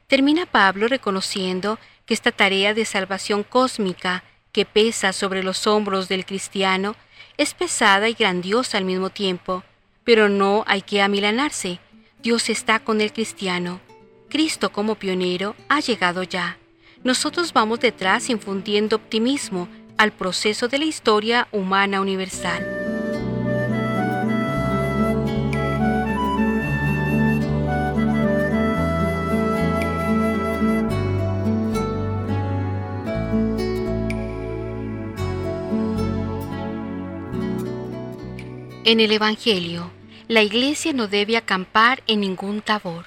Termina 0.07 0.45
Pablo 0.45 0.87
reconociendo 0.87 1.79
que 2.05 2.13
esta 2.13 2.31
tarea 2.31 2.73
de 2.73 2.85
salvación 2.85 3.43
cósmica 3.43 4.23
que 4.53 4.63
pesa 4.63 5.11
sobre 5.11 5.43
los 5.43 5.67
hombros 5.67 6.07
del 6.07 6.25
cristiano 6.25 6.95
es 7.35 7.53
pesada 7.53 8.07
y 8.07 8.13
grandiosa 8.13 8.77
al 8.77 8.85
mismo 8.85 9.09
tiempo, 9.09 9.63
pero 10.05 10.29
no 10.29 10.63
hay 10.65 10.81
que 10.81 11.01
amilanarse. 11.01 11.79
Dios 12.23 12.49
está 12.49 12.79
con 12.79 13.01
el 13.01 13.11
cristiano. 13.11 13.81
Cristo 14.29 14.71
como 14.71 14.95
pionero 14.95 15.57
ha 15.67 15.81
llegado 15.81 16.23
ya. 16.23 16.57
Nosotros 17.03 17.51
vamos 17.51 17.81
detrás 17.81 18.29
infundiendo 18.29 18.95
optimismo 18.95 19.67
al 19.97 20.13
proceso 20.13 20.69
de 20.69 20.77
la 20.77 20.85
historia 20.85 21.49
humana 21.51 21.99
universal. 21.99 22.76
En 38.87 39.01
el 39.01 39.11
Evangelio, 39.11 39.91
la 40.29 40.43
iglesia 40.43 40.93
no 40.93 41.09
debe 41.09 41.35
acampar 41.35 42.01
en 42.07 42.21
ningún 42.21 42.61
tabor. 42.61 43.05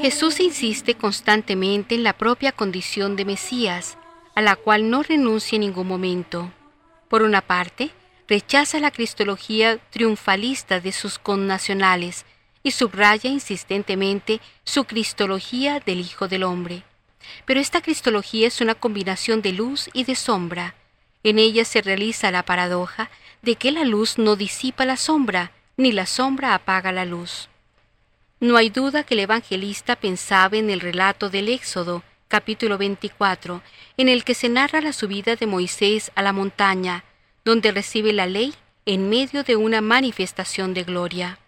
Jesús 0.00 0.40
insiste 0.40 0.96
constantemente 0.96 1.94
en 1.94 2.02
la 2.02 2.14
propia 2.14 2.50
condición 2.50 3.14
de 3.14 3.24
Mesías, 3.24 3.96
a 4.34 4.42
la 4.42 4.56
cual 4.56 4.90
no 4.90 5.04
renuncia 5.04 5.54
en 5.54 5.60
ningún 5.60 5.86
momento. 5.86 6.50
Por 7.08 7.22
una 7.22 7.40
parte, 7.40 7.92
rechaza 8.26 8.80
la 8.80 8.90
cristología 8.90 9.78
triunfalista 9.90 10.80
de 10.80 10.90
sus 10.90 11.20
connacionales 11.20 12.26
y 12.64 12.72
subraya 12.72 13.30
insistentemente 13.30 14.40
su 14.64 14.82
cristología 14.82 15.78
del 15.78 16.00
Hijo 16.00 16.26
del 16.26 16.42
Hombre. 16.42 16.82
Pero 17.44 17.60
esta 17.60 17.80
cristología 17.80 18.46
es 18.46 18.60
una 18.60 18.74
combinación 18.74 19.42
de 19.42 19.52
luz 19.52 19.88
y 19.92 20.04
de 20.04 20.14
sombra. 20.14 20.74
En 21.22 21.38
ella 21.38 21.64
se 21.64 21.82
realiza 21.82 22.30
la 22.30 22.44
paradoja 22.44 23.10
de 23.42 23.56
que 23.56 23.72
la 23.72 23.84
luz 23.84 24.18
no 24.18 24.36
disipa 24.36 24.84
la 24.84 24.96
sombra, 24.96 25.52
ni 25.76 25.92
la 25.92 26.06
sombra 26.06 26.54
apaga 26.54 26.92
la 26.92 27.04
luz. 27.04 27.48
No 28.40 28.56
hay 28.56 28.68
duda 28.68 29.04
que 29.04 29.14
el 29.14 29.20
evangelista 29.20 29.96
pensaba 29.96 30.56
en 30.56 30.68
el 30.68 30.80
relato 30.80 31.30
del 31.30 31.48
Éxodo, 31.48 32.02
capítulo 32.28 32.78
24, 32.78 33.62
en 33.96 34.08
el 34.08 34.24
que 34.24 34.34
se 34.34 34.48
narra 34.48 34.80
la 34.80 34.92
subida 34.92 35.36
de 35.36 35.46
Moisés 35.46 36.10
a 36.14 36.22
la 36.22 36.32
montaña, 36.32 37.04
donde 37.44 37.72
recibe 37.72 38.12
la 38.12 38.26
ley 38.26 38.54
en 38.86 39.08
medio 39.08 39.44
de 39.44 39.56
una 39.56 39.80
manifestación 39.80 40.74
de 40.74 40.84
gloria. 40.84 41.38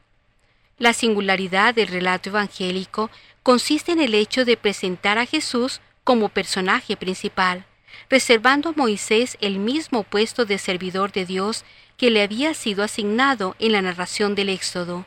La 0.78 0.92
singularidad 0.92 1.74
del 1.74 1.88
relato 1.88 2.30
evangélico 2.30 3.10
consiste 3.46 3.92
en 3.92 4.00
el 4.00 4.14
hecho 4.14 4.44
de 4.44 4.56
presentar 4.56 5.18
a 5.18 5.24
Jesús 5.24 5.80
como 6.02 6.30
personaje 6.30 6.96
principal, 6.96 7.64
reservando 8.10 8.70
a 8.70 8.72
Moisés 8.72 9.38
el 9.40 9.60
mismo 9.60 10.02
puesto 10.02 10.46
de 10.46 10.58
servidor 10.58 11.12
de 11.12 11.26
Dios 11.26 11.64
que 11.96 12.10
le 12.10 12.24
había 12.24 12.54
sido 12.54 12.82
asignado 12.82 13.54
en 13.60 13.70
la 13.70 13.82
narración 13.82 14.34
del 14.34 14.48
Éxodo. 14.48 15.06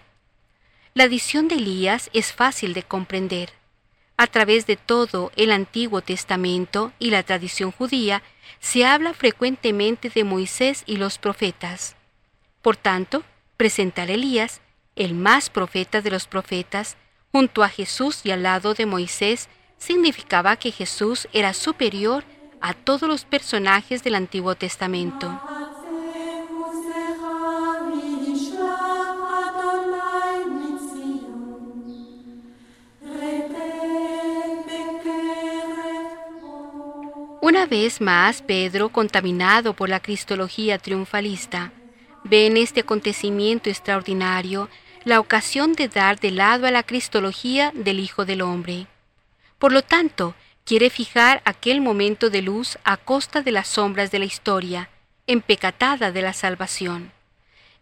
La 0.93 1.03
adición 1.03 1.49
de 1.49 1.55
Elías 1.55 2.09
es 2.13 2.31
fácil 2.31 2.73
de 2.73 2.83
comprender. 2.83 3.49
A 4.15 4.25
través 4.25 4.65
de 4.65 4.77
todo 4.77 5.33
el 5.35 5.51
Antiguo 5.51 5.99
Testamento 5.99 6.93
y 6.97 7.09
la 7.09 7.23
tradición 7.23 7.73
judía, 7.73 8.23
se 8.61 8.85
habla 8.85 9.13
frecuentemente 9.13 10.09
de 10.09 10.23
Moisés 10.23 10.83
y 10.85 10.95
los 10.95 11.17
profetas. 11.17 11.97
Por 12.61 12.77
tanto, 12.77 13.25
presentar 13.57 14.07
a 14.07 14.13
Elías, 14.13 14.61
el 14.95 15.13
más 15.13 15.49
profeta 15.49 15.99
de 15.99 16.11
los 16.11 16.25
profetas, 16.25 16.95
junto 17.31 17.63
a 17.63 17.69
Jesús 17.69 18.21
y 18.23 18.31
al 18.31 18.43
lado 18.43 18.73
de 18.73 18.85
Moisés, 18.85 19.49
significaba 19.77 20.55
que 20.55 20.71
Jesús 20.71 21.27
era 21.33 21.53
superior 21.53 22.23
a 22.61 22.73
todos 22.73 23.07
los 23.07 23.25
personajes 23.25 24.03
del 24.03 24.15
Antiguo 24.15 24.55
Testamento. 24.55 25.41
Una 37.41 37.65
vez 37.65 37.99
más, 37.99 38.41
Pedro, 38.41 38.89
contaminado 38.89 39.73
por 39.73 39.89
la 39.89 40.01
cristología 40.01 40.77
triunfalista, 40.77 41.71
ve 42.23 42.47
en 42.47 42.57
este 42.57 42.81
acontecimiento 42.81 43.69
extraordinario 43.69 44.69
la 45.09 45.19
ocasión 45.19 45.73
de 45.73 45.87
dar 45.87 46.19
de 46.19 46.29
lado 46.29 46.67
a 46.67 46.71
la 46.71 46.83
cristología 46.83 47.71
del 47.73 47.99
Hijo 47.99 48.25
del 48.25 48.43
Hombre. 48.43 48.85
Por 49.57 49.71
lo 49.71 49.81
tanto, 49.81 50.35
quiere 50.65 50.91
fijar 50.91 51.41
aquel 51.45 51.81
momento 51.81 52.29
de 52.29 52.43
luz 52.43 52.77
a 52.83 52.95
costa 52.95 53.41
de 53.41 53.51
las 53.51 53.67
sombras 53.67 54.11
de 54.11 54.19
la 54.19 54.25
historia, 54.25 54.89
empecatada 55.25 56.11
de 56.11 56.21
la 56.21 56.33
salvación. 56.33 57.11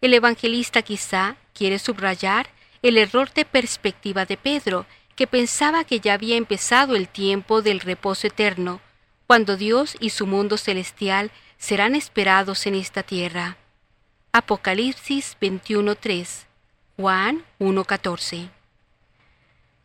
El 0.00 0.14
evangelista 0.14 0.80
quizá 0.80 1.36
quiere 1.52 1.78
subrayar 1.78 2.48
el 2.80 2.96
error 2.96 3.30
de 3.34 3.44
perspectiva 3.44 4.24
de 4.24 4.38
Pedro, 4.38 4.86
que 5.14 5.26
pensaba 5.26 5.84
que 5.84 6.00
ya 6.00 6.14
había 6.14 6.36
empezado 6.36 6.96
el 6.96 7.08
tiempo 7.08 7.60
del 7.60 7.80
reposo 7.80 8.26
eterno, 8.26 8.80
cuando 9.26 9.58
Dios 9.58 9.98
y 10.00 10.10
su 10.10 10.26
mundo 10.26 10.56
celestial 10.56 11.30
serán 11.58 11.94
esperados 11.94 12.66
en 12.66 12.74
esta 12.74 13.02
tierra. 13.02 13.58
Apocalipsis 14.32 15.36
21.3, 15.42 16.47
Juan 17.00 17.44
1.14. 17.60 18.48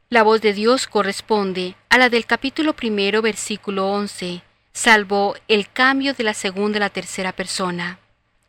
La 0.09 0.23
voz 0.23 0.41
de 0.41 0.51
Dios 0.51 0.87
corresponde 0.87 1.75
a 1.89 1.99
la 1.99 2.09
del 2.09 2.25
capítulo 2.25 2.73
primero, 2.73 3.21
versículo 3.21 3.87
11, 3.89 4.41
salvo 4.71 5.35
el 5.47 5.69
cambio 5.69 6.15
de 6.15 6.23
la 6.23 6.33
segunda 6.33 6.77
a 6.77 6.79
la 6.79 6.89
tercera 6.89 7.31
persona. 7.31 7.99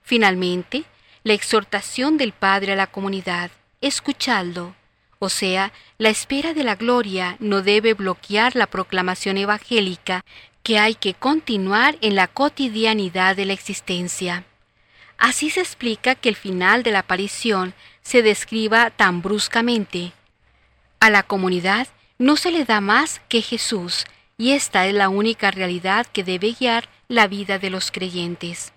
Finalmente, 0.01 0.85
la 1.25 1.35
exhortación 1.35 2.17
del 2.17 2.33
Padre 2.33 2.73
a 2.73 2.77
la 2.77 2.87
comunidad, 2.87 3.51
escuchadlo, 3.83 4.75
o 5.19 5.29
sea, 5.29 5.71
la 5.99 6.09
espera 6.09 6.55
de 6.55 6.65
la 6.65 6.77
gloria 6.77 7.37
no 7.41 7.61
debe 7.61 7.93
bloquear 7.93 8.57
la 8.57 8.67
proclamación 8.67 9.37
evangélica 9.37 10.25
que 10.63 10.79
hay 10.79 10.95
que 10.95 11.13
continuar 11.13 11.99
en 12.01 12.15
la 12.15 12.29
cotidianidad 12.29 13.37
de 13.37 13.45
la 13.45 13.53
existencia. 13.53 14.47
Así 15.19 15.51
se 15.51 15.61
explica 15.61 16.15
que 16.15 16.29
el 16.29 16.37
final 16.37 16.83
de 16.83 16.93
la 16.93 17.01
aparición 17.01 17.75
se 18.05 18.23
describa 18.23 18.91
tan 18.91 19.23
bruscamente. 19.23 20.13
A 21.01 21.11
la 21.11 21.25
comunidad 21.25 21.89
no 22.19 22.37
se 22.37 22.53
le 22.53 22.65
da 22.65 22.81
más 22.81 23.21
que 23.29 23.43
Jesús, 23.43 24.05
y 24.39 24.53
esta 24.53 24.87
es 24.87 24.95
la 24.95 25.09
única 25.09 25.51
realidad 25.51 26.07
que 26.07 26.23
debe 26.23 26.53
guiar 26.53 26.89
la 27.09 27.27
vida 27.27 27.59
de 27.59 27.71
los 27.71 27.91
creyentes. 27.91 28.73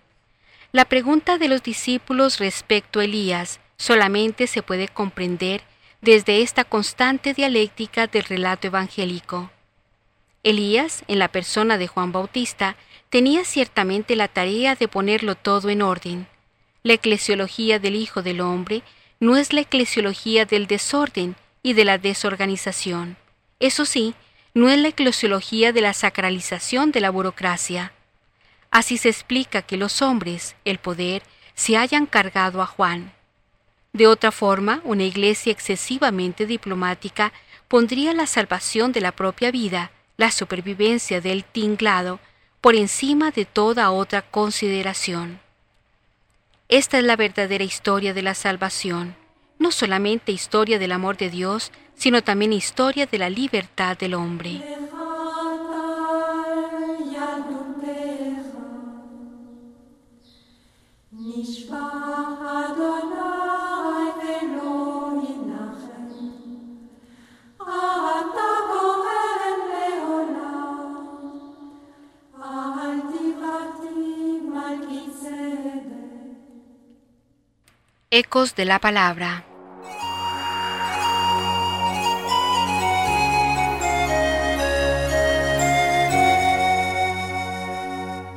La 0.71 0.85
pregunta 0.85 1.37
de 1.37 1.47
los 1.49 1.61
discípulos 1.61 2.39
respecto 2.39 2.99
a 2.99 3.03
Elías 3.03 3.59
solamente 3.77 4.47
se 4.47 4.63
puede 4.63 4.87
comprender 4.87 5.61
desde 6.01 6.41
esta 6.41 6.63
constante 6.63 7.33
dialéctica 7.33 8.07
del 8.07 8.23
relato 8.23 8.67
evangélico. 8.67 9.51
Elías, 10.43 11.03
en 11.07 11.19
la 11.19 11.27
persona 11.27 11.77
de 11.77 11.87
Juan 11.87 12.11
Bautista, 12.11 12.75
tenía 13.09 13.43
ciertamente 13.43 14.15
la 14.15 14.27
tarea 14.27 14.75
de 14.75 14.87
ponerlo 14.87 15.35
todo 15.35 15.69
en 15.69 15.81
orden. 15.81 16.27
La 16.83 16.93
eclesiología 16.93 17.79
del 17.79 17.95
Hijo 17.95 18.21
del 18.21 18.41
Hombre 18.41 18.83
no 19.19 19.37
es 19.37 19.53
la 19.53 19.61
eclesiología 19.61 20.45
del 20.45 20.67
desorden 20.67 21.35
y 21.63 21.73
de 21.73 21.85
la 21.85 21.97
desorganización. 21.97 23.17
Eso 23.59 23.85
sí, 23.85 24.15
no 24.53 24.69
es 24.69 24.77
la 24.77 24.89
eclesiología 24.89 25.71
de 25.71 25.81
la 25.81 25.93
sacralización 25.93 26.91
de 26.91 27.01
la 27.01 27.09
burocracia. 27.09 27.91
Así 28.71 28.97
se 28.97 29.09
explica 29.09 29.61
que 29.61 29.77
los 29.77 30.01
hombres, 30.01 30.55
el 30.65 30.77
poder, 30.77 31.23
se 31.55 31.77
hayan 31.77 32.05
cargado 32.05 32.61
a 32.61 32.65
Juan. 32.65 33.13
De 33.93 34.07
otra 34.07 34.31
forma, 34.31 34.81
una 34.83 35.03
iglesia 35.03 35.51
excesivamente 35.51 36.45
diplomática 36.45 37.33
pondría 37.67 38.13
la 38.13 38.27
salvación 38.27 38.91
de 38.91 39.01
la 39.01 39.11
propia 39.11 39.51
vida 39.51 39.91
la 40.17 40.31
supervivencia 40.31 41.21
del 41.21 41.43
tinglado 41.43 42.19
por 42.59 42.75
encima 42.75 43.31
de 43.31 43.45
toda 43.45 43.91
otra 43.91 44.23
consideración. 44.23 45.39
Esta 46.69 46.97
es 46.97 47.05
la 47.05 47.15
verdadera 47.15 47.63
historia 47.63 48.13
de 48.13 48.21
la 48.21 48.33
salvación, 48.33 49.15
no 49.57 49.71
solamente 49.71 50.33
historia 50.33 50.77
del 50.77 50.91
amor 50.91 51.15
de 51.15 51.29
Dios, 51.29 51.71
sino 51.95 52.21
también 52.21 52.51
historia 52.51 53.05
de 53.05 53.17
la 53.17 53.29
libertad 53.29 53.97
del 53.97 54.13
hombre. 54.13 54.61
Ecos 78.19 78.55
de 78.55 78.65
la 78.65 78.79
Palabra. 78.79 79.45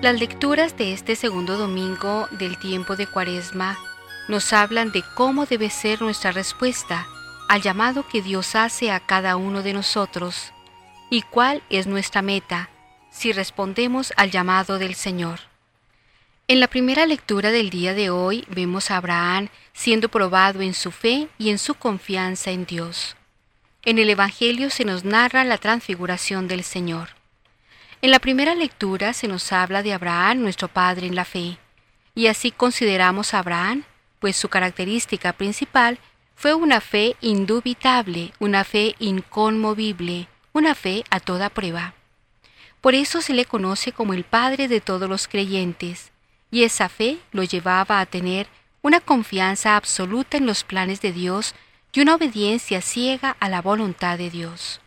Las 0.02 0.20
lecturas 0.20 0.76
de 0.76 0.92
este 0.92 1.16
segundo 1.16 1.56
domingo 1.56 2.28
del 2.32 2.58
tiempo 2.58 2.94
de 2.94 3.06
Cuaresma 3.06 3.78
nos 4.28 4.52
hablan 4.52 4.92
de 4.92 5.02
cómo 5.14 5.46
debe 5.46 5.70
ser 5.70 6.02
nuestra 6.02 6.30
respuesta 6.30 7.06
al 7.48 7.62
llamado 7.62 8.06
que 8.06 8.20
Dios 8.20 8.54
hace 8.56 8.90
a 8.90 9.00
cada 9.00 9.36
uno 9.36 9.62
de 9.62 9.72
nosotros 9.72 10.52
y 11.08 11.22
cuál 11.22 11.62
es 11.70 11.86
nuestra 11.86 12.20
meta 12.20 12.68
si 13.08 13.32
respondemos 13.32 14.12
al 14.18 14.30
llamado 14.30 14.78
del 14.78 14.94
Señor. 14.94 15.49
En 16.50 16.58
la 16.58 16.66
primera 16.66 17.06
lectura 17.06 17.52
del 17.52 17.70
día 17.70 17.94
de 17.94 18.10
hoy 18.10 18.44
vemos 18.48 18.90
a 18.90 18.96
Abraham 18.96 19.50
siendo 19.72 20.08
probado 20.08 20.62
en 20.62 20.74
su 20.74 20.90
fe 20.90 21.28
y 21.38 21.50
en 21.50 21.58
su 21.58 21.74
confianza 21.74 22.50
en 22.50 22.66
Dios. 22.66 23.14
En 23.84 24.00
el 24.00 24.10
Evangelio 24.10 24.68
se 24.68 24.84
nos 24.84 25.04
narra 25.04 25.44
la 25.44 25.58
transfiguración 25.58 26.48
del 26.48 26.64
Señor. 26.64 27.10
En 28.02 28.10
la 28.10 28.18
primera 28.18 28.56
lectura 28.56 29.12
se 29.12 29.28
nos 29.28 29.52
habla 29.52 29.84
de 29.84 29.92
Abraham, 29.92 30.40
nuestro 30.40 30.66
padre 30.66 31.06
en 31.06 31.14
la 31.14 31.24
fe, 31.24 31.56
y 32.16 32.26
así 32.26 32.50
consideramos 32.50 33.32
a 33.32 33.38
Abraham, 33.38 33.84
pues 34.18 34.34
su 34.34 34.48
característica 34.48 35.32
principal 35.32 36.00
fue 36.34 36.52
una 36.54 36.80
fe 36.80 37.14
indubitable, 37.20 38.32
una 38.40 38.64
fe 38.64 38.96
inconmovible, 38.98 40.26
una 40.52 40.74
fe 40.74 41.04
a 41.10 41.20
toda 41.20 41.48
prueba. 41.48 41.94
Por 42.80 42.96
eso 42.96 43.20
se 43.20 43.34
le 43.34 43.44
conoce 43.44 43.92
como 43.92 44.14
el 44.14 44.24
Padre 44.24 44.66
de 44.66 44.80
todos 44.80 45.08
los 45.08 45.28
creyentes, 45.28 46.09
y 46.50 46.64
esa 46.64 46.88
fe 46.88 47.18
lo 47.32 47.42
llevaba 47.44 48.00
a 48.00 48.06
tener 48.06 48.48
una 48.82 49.00
confianza 49.00 49.76
absoluta 49.76 50.36
en 50.36 50.46
los 50.46 50.64
planes 50.64 51.00
de 51.00 51.12
Dios 51.12 51.54
y 51.92 52.00
una 52.00 52.14
obediencia 52.14 52.80
ciega 52.80 53.36
a 53.40 53.48
la 53.48 53.60
voluntad 53.60 54.18
de 54.18 54.30
Dios. 54.30 54.80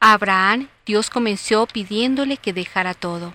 A 0.00 0.12
Abraham 0.12 0.68
Dios 0.86 1.10
comenzó 1.10 1.66
pidiéndole 1.66 2.36
que 2.36 2.52
dejara 2.52 2.94
todo. 2.94 3.34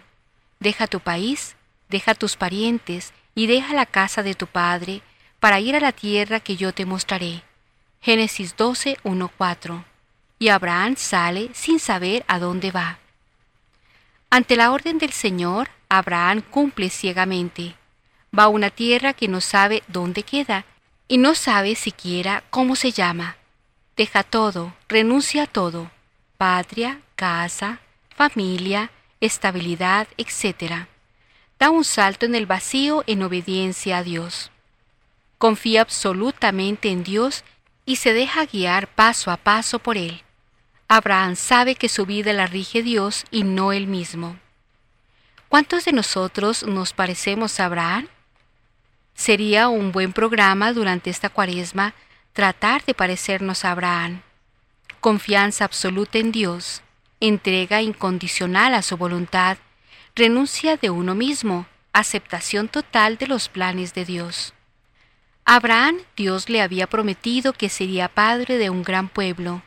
Deja 0.59 0.87
tu 0.87 0.99
país, 0.99 1.55
deja 1.89 2.15
tus 2.15 2.35
parientes 2.35 3.13
y 3.35 3.47
deja 3.47 3.73
la 3.73 3.85
casa 3.85 4.23
de 4.23 4.35
tu 4.35 4.47
padre 4.47 5.01
para 5.39 5.59
ir 5.59 5.75
a 5.75 5.79
la 5.79 5.91
tierra 5.91 6.39
que 6.39 6.57
yo 6.57 6.73
te 6.73 6.85
mostraré. 6.85 7.43
Génesis 8.01 8.55
12, 8.55 8.97
1, 9.03 9.31
4. 9.37 9.85
Y 10.37 10.49
Abraham 10.49 10.95
sale 10.95 11.49
sin 11.53 11.79
saber 11.79 12.23
a 12.27 12.39
dónde 12.39 12.71
va. 12.71 12.99
Ante 14.29 14.55
la 14.55 14.71
orden 14.71 14.99
del 14.99 15.11
Señor, 15.11 15.69
Abraham 15.89 16.41
cumple 16.41 16.89
ciegamente. 16.91 17.75
Va 18.37 18.43
a 18.43 18.47
una 18.47 18.69
tierra 18.69 19.13
que 19.13 19.27
no 19.27 19.41
sabe 19.41 19.81
dónde 19.87 20.21
queda 20.21 20.65
y 21.07 21.17
no 21.17 21.33
sabe 21.33 21.73
siquiera 21.73 22.43
cómo 22.51 22.75
se 22.75 22.91
llama. 22.91 23.37
Deja 23.97 24.21
todo, 24.23 24.73
renuncia 24.87 25.43
a 25.43 25.47
todo, 25.47 25.89
patria, 26.37 27.01
casa, 27.15 27.79
familia, 28.15 28.91
estabilidad, 29.19 30.07
etc. 30.17 30.87
Da 31.57 31.71
un 31.71 31.83
salto 31.83 32.27
en 32.27 32.35
el 32.35 32.45
vacío 32.45 33.03
en 33.07 33.23
obediencia 33.23 33.97
a 33.97 34.03
Dios. 34.03 34.51
Confía 35.39 35.81
absolutamente 35.81 36.89
en 36.89 37.03
Dios 37.03 37.43
y 37.85 37.95
se 37.95 38.13
deja 38.13 38.45
guiar 38.45 38.87
paso 38.87 39.31
a 39.31 39.37
paso 39.37 39.79
por 39.79 39.97
Él. 39.97 40.21
Abraham 40.87 41.35
sabe 41.35 41.75
que 41.75 41.89
su 41.89 42.05
vida 42.05 42.31
la 42.33 42.45
rige 42.45 42.83
Dios 42.83 43.25
y 43.31 43.43
no 43.43 43.73
él 43.73 43.87
mismo. 43.87 44.37
¿Cuántos 45.49 45.85
de 45.85 45.93
nosotros 45.93 46.63
nos 46.63 46.93
parecemos 46.93 47.59
a 47.59 47.65
Abraham? 47.65 48.07
Sería 49.15 49.67
un 49.67 49.91
buen 49.91 50.13
programa 50.13 50.73
durante 50.73 51.09
esta 51.09 51.29
cuaresma 51.29 51.95
tratar 52.33 52.85
de 52.85 52.93
parecernos 52.93 53.65
a 53.65 53.71
Abraham. 53.71 54.21
Confianza 54.99 55.65
absoluta 55.65 56.19
en 56.19 56.31
Dios, 56.31 56.83
entrega 57.19 57.81
incondicional 57.81 58.75
a 58.75 58.83
su 58.83 58.95
voluntad, 58.95 59.57
renuncia 60.15 60.77
de 60.77 60.91
uno 60.91 61.15
mismo, 61.15 61.65
aceptación 61.93 62.67
total 62.67 63.17
de 63.17 63.25
los 63.25 63.49
planes 63.49 63.95
de 63.95 64.05
Dios. 64.05 64.53
Abraham 65.45 65.97
Dios 66.15 66.47
le 66.47 66.61
había 66.61 66.85
prometido 66.85 67.53
que 67.53 67.69
sería 67.69 68.07
padre 68.07 68.59
de 68.59 68.69
un 68.69 68.83
gran 68.83 69.09
pueblo, 69.09 69.63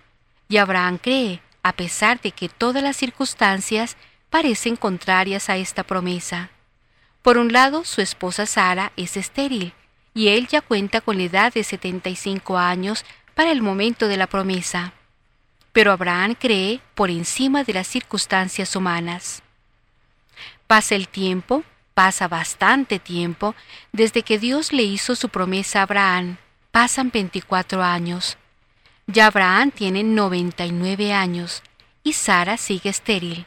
y 0.49 0.59
Abraham 0.59 0.99
cree, 0.99 1.43
a 1.65 1.73
pesar 1.73 2.21
de 2.21 2.31
que 2.31 2.49
todas 2.49 2.85
las 2.85 2.97
circunstancias 2.97 3.97
parecen 4.33 4.77
contrarias 4.77 5.51
a 5.51 5.59
esta 5.59 5.83
promesa. 5.83 6.49
Por 7.21 7.37
un 7.37 7.53
lado, 7.53 7.85
su 7.85 8.01
esposa 8.01 8.47
Sara 8.47 8.91
es 8.97 9.19
estéril, 9.19 9.75
y 10.15 10.29
él 10.29 10.49
ya 10.49 10.63
cuenta 10.63 11.03
con 11.03 11.19
la 11.19 11.25
edad 11.25 11.53
de 11.53 11.63
75 11.63 12.57
años 12.57 13.05
para 13.35 13.53
el 13.53 13.61
momento 13.61 14.09
de 14.09 14.17
la 14.17 14.27
promesa. 14.27 14.95
Pero 15.75 15.93
Abraham 15.93 16.35
cree 16.35 16.81
por 16.95 17.11
encima 17.11 17.63
de 17.63 17.75
las 17.75 17.87
circunstancias 17.87 18.75
humanas. 18.75 19.43
Pasa 20.67 20.95
el 20.95 21.09
tiempo, 21.09 21.63
pasa 21.93 22.27
bastante 22.27 22.99
tiempo, 22.99 23.55
desde 23.93 24.23
que 24.23 24.39
Dios 24.39 24.73
le 24.73 24.83
hizo 24.83 25.15
su 25.15 25.29
promesa 25.29 25.81
a 25.81 25.83
Abraham. 25.83 26.39
Pasan 26.71 27.11
24 27.11 27.83
años. 27.83 28.39
Ya 29.07 29.27
Abraham 29.27 29.73
tiene 29.73 30.03
99 30.03 31.13
años 31.13 31.63
y 32.03 32.15
Sara 32.15 32.57
sigue 32.57 32.89
estéril. 32.89 33.45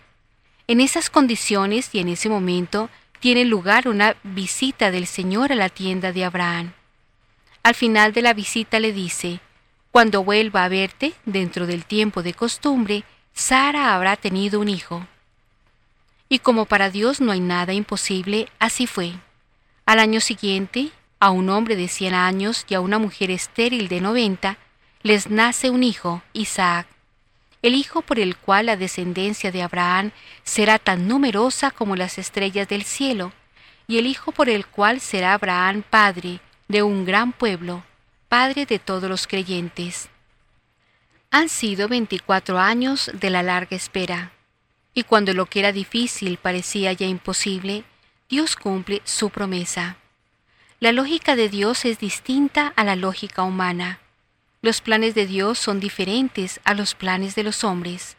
En 0.68 0.82
esas 0.82 1.12
condiciones 1.12 1.90
y 1.94 2.00
en 2.00 2.10
ese 2.10 2.28
momento, 2.28 2.90
tiene 3.20 3.46
lugar 3.46 3.88
una 3.88 4.16
visita 4.24 4.90
del 4.90 5.06
Señor 5.06 5.52
a 5.52 5.56
la 5.56 5.70
tienda 5.70 6.12
de 6.12 6.26
Abraham. 6.26 6.74
Al 7.62 7.76
final 7.76 8.14
de 8.14 8.24
la 8.24 8.34
visita 8.34 8.80
le 8.80 8.92
dice, 8.92 9.40
Cuando 9.92 10.24
vuelva 10.24 10.64
a 10.64 10.70
verte, 10.70 11.14
dentro 11.26 11.68
del 11.68 11.86
tiempo 11.86 12.24
de 12.24 12.34
costumbre, 12.34 13.04
Sara 13.34 13.94
habrá 13.94 14.16
tenido 14.16 14.60
un 14.60 14.70
hijo. 14.70 15.06
Y 16.30 16.40
como 16.40 16.66
para 16.66 16.90
Dios 16.90 17.22
no 17.22 17.32
hay 17.32 17.40
nada 17.42 17.74
imposible, 17.74 18.50
así 18.58 18.88
fue. 18.88 19.14
Al 19.86 20.00
año 20.00 20.20
siguiente, 20.20 20.90
a 21.20 21.30
un 21.30 21.50
hombre 21.50 21.76
de 21.76 21.88
cien 21.88 22.16
años 22.16 22.66
y 22.68 22.74
a 22.74 22.82
una 22.82 22.98
mujer 22.98 23.30
estéril 23.30 23.88
de 23.88 24.02
noventa, 24.02 24.58
les 25.04 25.30
nace 25.30 25.70
un 25.70 25.84
hijo, 25.84 26.24
Isaac 26.34 26.88
el 27.68 27.74
Hijo 27.74 28.04
por 28.04 28.20
el 28.20 28.38
cual 28.38 28.68
la 28.68 28.78
descendencia 28.78 29.52
de 29.52 29.64
Abraham 29.64 30.12
será 30.44 30.78
tan 30.78 31.08
numerosa 31.08 31.72
como 31.72 31.96
las 31.96 32.20
estrellas 32.20 32.68
del 32.68 32.84
cielo, 32.84 33.34
y 33.88 33.98
el 33.98 34.06
Hijo 34.06 34.32
por 34.32 34.50
el 34.50 34.68
cual 34.68 35.00
será 35.00 35.34
Abraham 35.34 35.84
Padre 35.90 36.42
de 36.68 36.84
un 36.84 37.06
gran 37.06 37.34
pueblo, 37.34 37.84
Padre 38.30 38.68
de 38.68 38.78
todos 38.78 39.10
los 39.10 39.26
creyentes. 39.26 40.10
Han 41.32 41.50
sido 41.50 41.88
veinticuatro 41.88 42.60
años 42.60 43.10
de 43.14 43.32
la 43.32 43.42
larga 43.42 43.76
espera, 43.76 44.32
y 44.94 45.02
cuando 45.02 45.34
lo 45.34 45.48
que 45.48 45.60
era 45.60 45.72
difícil 45.72 46.38
parecía 46.38 46.94
ya 46.94 47.08
imposible, 47.08 47.84
Dios 48.30 48.56
cumple 48.56 49.02
su 49.06 49.32
promesa. 49.32 49.98
La 50.80 50.92
lógica 50.92 51.36
de 51.36 51.50
Dios 51.50 51.86
es 51.86 51.98
distinta 51.98 52.74
a 52.76 52.84
la 52.84 52.96
lógica 52.96 53.42
humana. 53.42 54.02
Los 54.66 54.82
planes 54.82 55.14
de 55.14 55.28
Dios 55.28 55.60
son 55.60 55.80
diferentes 55.80 56.60
a 56.64 56.74
los 56.74 56.96
planes 56.96 57.36
de 57.36 57.44
los 57.44 57.64
hombres. 57.64 58.18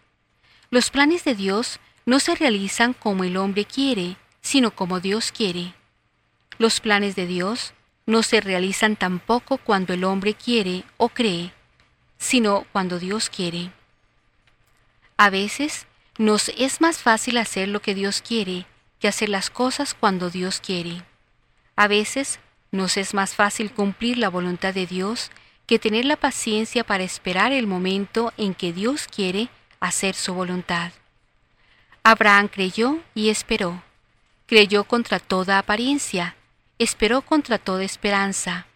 Los 0.70 0.90
planes 0.90 1.24
de 1.24 1.34
Dios 1.34 1.80
no 2.04 2.20
se 2.20 2.36
realizan 2.36 2.92
como 2.92 3.24
el 3.24 3.36
hombre 3.36 3.64
quiere, 3.64 4.16
sino 4.42 4.70
como 4.70 5.00
Dios 5.00 5.32
quiere. 5.32 5.74
Los 6.56 6.78
planes 6.78 7.16
de 7.16 7.26
Dios 7.26 7.74
no 8.06 8.22
se 8.22 8.40
realizan 8.40 8.94
tampoco 8.94 9.58
cuando 9.58 9.92
el 9.92 10.04
hombre 10.04 10.34
quiere 10.34 10.84
o 10.98 11.08
cree, 11.08 11.52
sino 12.16 12.64
cuando 12.70 13.00
Dios 13.00 13.28
quiere. 13.28 13.72
A 15.16 15.30
veces 15.30 15.88
nos 16.16 16.50
es 16.50 16.80
más 16.80 16.98
fácil 16.98 17.38
hacer 17.38 17.66
lo 17.66 17.82
que 17.82 17.96
Dios 17.96 18.22
quiere 18.22 18.66
que 19.00 19.08
hacer 19.08 19.30
las 19.30 19.50
cosas 19.50 19.94
cuando 19.94 20.30
Dios 20.30 20.60
quiere. 20.60 21.02
A 21.74 21.88
veces 21.88 22.38
nos 22.70 22.96
es 22.98 23.14
más 23.14 23.34
fácil 23.34 23.72
cumplir 23.72 24.16
la 24.16 24.28
voluntad 24.28 24.72
de 24.72 24.86
Dios 24.86 25.32
que 25.66 25.78
tener 25.78 26.04
la 26.04 26.16
paciencia 26.16 26.84
para 26.84 27.04
esperar 27.04 27.52
el 27.52 27.66
momento 27.66 28.32
en 28.36 28.54
que 28.54 28.72
Dios 28.72 29.06
quiere 29.08 29.48
hacer 29.80 30.14
su 30.14 30.32
voluntad. 30.32 30.92
Abraham 32.02 32.48
creyó 32.48 33.00
y 33.14 33.30
esperó. 33.30 33.82
Creyó 34.46 34.84
contra 34.84 35.18
toda 35.18 35.58
apariencia, 35.58 36.36
esperó 36.78 37.22
contra 37.22 37.58
toda 37.58 37.82
esperanza, 37.82 38.66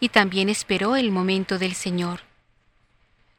y 0.00 0.08
también 0.08 0.48
esperó 0.48 0.96
el 0.96 1.12
momento 1.12 1.58
del 1.58 1.74
Señor. 1.74 2.22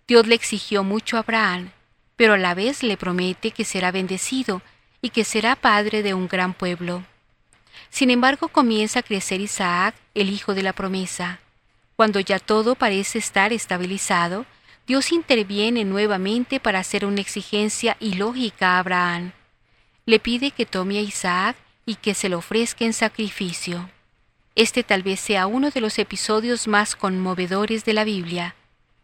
Dios 0.08 0.26
le 0.28 0.36
exigió 0.36 0.84
mucho 0.84 1.18
a 1.18 1.20
Abraham, 1.22 1.72
pero 2.16 2.34
a 2.34 2.38
la 2.38 2.54
vez 2.54 2.82
le 2.82 2.96
promete 2.96 3.52
que 3.52 3.66
será 3.66 3.92
bendecido 3.92 4.62
y 5.02 5.10
que 5.10 5.26
será 5.26 5.56
padre 5.56 6.04
de 6.04 6.14
un 6.14 6.28
gran 6.28 6.54
pueblo. 6.54 7.04
Sin 7.90 8.10
embargo, 8.10 8.48
comienza 8.48 9.00
a 9.00 9.04
crecer 9.04 9.42
Isaac, 9.42 9.96
el 10.14 10.30
hijo 10.30 10.54
de 10.54 10.64
la 10.64 10.72
promesa. 10.72 11.40
Cuando 12.02 12.20
ya 12.20 12.40
todo 12.40 12.74
parece 12.74 13.20
estar 13.20 13.54
estabilizado, 13.54 14.48
Dios 14.88 15.12
interviene 15.12 15.86
nuevamente 15.86 16.60
para 16.60 16.80
hacer 16.80 17.06
una 17.06 17.22
exigencia 17.22 17.96
ilógica 18.00 18.70
a 18.70 18.80
Abraham. 18.80 19.34
Le 20.08 20.18
pide 20.18 20.50
que 20.50 20.66
tome 20.66 20.98
a 20.98 21.02
Isaac 21.02 21.56
y 21.86 21.94
que 21.94 22.16
se 22.16 22.28
lo 22.28 22.40
ofrezca 22.40 22.86
en 22.86 22.94
sacrificio. 22.94 23.88
Este 24.56 24.82
tal 24.82 25.04
vez 25.04 25.20
sea 25.20 25.46
uno 25.46 25.70
de 25.70 25.80
los 25.80 26.00
episodios 26.00 26.68
más 26.68 26.96
conmovedores 26.96 27.86
de 27.86 27.94
la 27.94 28.04
Biblia. 28.04 28.56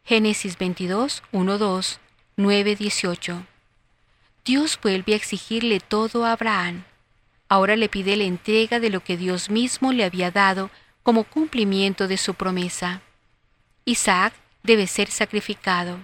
Génesis 0.04 0.58
22, 0.58 1.22
1, 1.32 1.58
2, 1.60 2.00
9, 2.38 2.76
18. 2.76 3.44
Dios 4.44 4.80
vuelve 4.82 5.14
a 5.14 5.18
exigirle 5.18 5.82
todo 5.82 6.26
a 6.26 6.32
Abraham. 6.32 6.84
Ahora 7.48 7.76
le 7.76 7.90
pide 7.90 8.16
la 8.16 8.24
entrega 8.24 8.80
de 8.80 8.90
lo 8.90 9.02
que 9.02 9.18
Dios 9.18 9.52
mismo 9.52 9.94
le 9.94 10.04
había 10.04 10.32
dado 10.32 10.72
como 11.08 11.24
cumplimiento 11.24 12.10
de 12.10 12.18
su 12.18 12.34
promesa. 12.34 13.02
Isaac 13.86 14.34
debe 14.62 14.88
ser 14.88 15.10
sacrificado. 15.10 16.00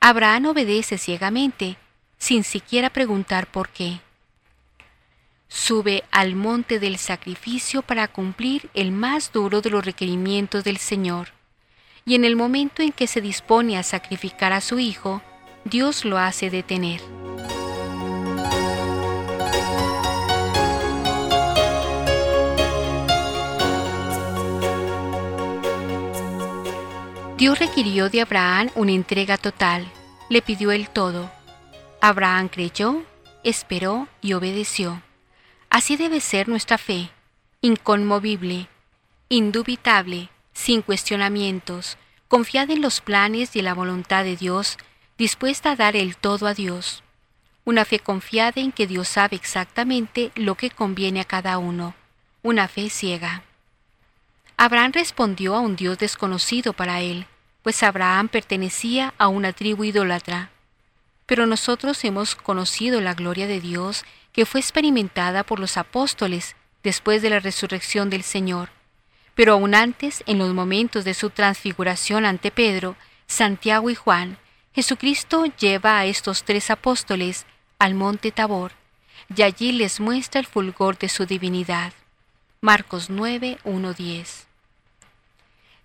Abraham 0.00 0.46
obedece 0.46 0.98
ciegamente, 0.98 1.76
sin 2.18 2.42
siquiera 2.42 2.90
preguntar 2.90 3.46
por 3.46 3.68
qué. 3.68 4.00
Sube 5.46 6.02
al 6.10 6.34
monte 6.34 6.80
del 6.80 6.98
sacrificio 6.98 7.82
para 7.82 8.08
cumplir 8.08 8.68
el 8.74 8.90
más 8.90 9.30
duro 9.30 9.60
de 9.60 9.70
los 9.70 9.84
requerimientos 9.84 10.64
del 10.64 10.78
Señor. 10.78 11.28
Y 12.04 12.16
en 12.16 12.24
el 12.24 12.34
momento 12.34 12.82
en 12.82 12.90
que 12.90 13.06
se 13.06 13.20
dispone 13.20 13.78
a 13.78 13.84
sacrificar 13.84 14.52
a 14.52 14.60
su 14.60 14.80
hijo, 14.80 15.22
Dios 15.64 16.04
lo 16.04 16.18
hace 16.18 16.50
detener. 16.50 17.00
Dios 27.36 27.58
requirió 27.58 28.10
de 28.10 28.20
Abraham 28.20 28.70
una 28.76 28.92
entrega 28.92 29.38
total, 29.38 29.90
le 30.30 30.40
pidió 30.40 30.70
el 30.70 30.88
todo. 30.88 31.32
Abraham 32.00 32.48
creyó, 32.48 33.02
esperó 33.42 34.06
y 34.22 34.34
obedeció. 34.34 35.02
Así 35.68 35.96
debe 35.96 36.20
ser 36.20 36.48
nuestra 36.48 36.78
fe, 36.78 37.10
inconmovible, 37.60 38.68
indubitable, 39.28 40.28
sin 40.52 40.80
cuestionamientos, 40.80 41.98
confiada 42.28 42.72
en 42.72 42.80
los 42.80 43.00
planes 43.00 43.56
y 43.56 43.62
la 43.62 43.74
voluntad 43.74 44.22
de 44.22 44.36
Dios, 44.36 44.78
dispuesta 45.18 45.72
a 45.72 45.76
dar 45.76 45.96
el 45.96 46.16
todo 46.16 46.46
a 46.46 46.54
Dios. 46.54 47.02
Una 47.64 47.84
fe 47.84 47.98
confiada 47.98 48.60
en 48.60 48.70
que 48.70 48.86
Dios 48.86 49.08
sabe 49.08 49.34
exactamente 49.34 50.30
lo 50.36 50.54
que 50.54 50.70
conviene 50.70 51.20
a 51.20 51.24
cada 51.24 51.58
uno. 51.58 51.96
Una 52.42 52.68
fe 52.68 52.90
ciega. 52.90 53.42
Abraham 54.56 54.92
respondió 54.92 55.56
a 55.56 55.60
un 55.60 55.74
Dios 55.74 55.98
desconocido 55.98 56.72
para 56.72 57.00
él, 57.00 57.26
pues 57.62 57.82
Abraham 57.82 58.28
pertenecía 58.28 59.12
a 59.18 59.26
una 59.26 59.52
tribu 59.52 59.84
idólatra. 59.84 60.50
Pero 61.26 61.46
nosotros 61.46 62.04
hemos 62.04 62.36
conocido 62.36 63.00
la 63.00 63.14
gloria 63.14 63.46
de 63.46 63.60
Dios 63.60 64.04
que 64.32 64.46
fue 64.46 64.60
experimentada 64.60 65.42
por 65.42 65.58
los 65.58 65.76
apóstoles 65.76 66.54
después 66.82 67.20
de 67.22 67.30
la 67.30 67.40
resurrección 67.40 68.10
del 68.10 68.22
Señor. 68.22 68.68
Pero 69.34 69.54
aún 69.54 69.74
antes, 69.74 70.22
en 70.26 70.38
los 70.38 70.54
momentos 70.54 71.04
de 71.04 71.14
su 71.14 71.30
transfiguración 71.30 72.24
ante 72.24 72.52
Pedro, 72.52 72.96
Santiago 73.26 73.90
y 73.90 73.96
Juan, 73.96 74.38
Jesucristo 74.72 75.46
lleva 75.58 75.98
a 75.98 76.04
estos 76.04 76.44
tres 76.44 76.70
apóstoles 76.70 77.46
al 77.78 77.94
monte 77.94 78.30
Tabor, 78.30 78.72
y 79.34 79.42
allí 79.42 79.72
les 79.72 79.98
muestra 79.98 80.40
el 80.40 80.46
fulgor 80.46 80.98
de 80.98 81.08
su 81.08 81.26
divinidad. 81.26 81.92
Marcos 82.60 83.10
9, 83.10 83.58
10. 83.96 84.43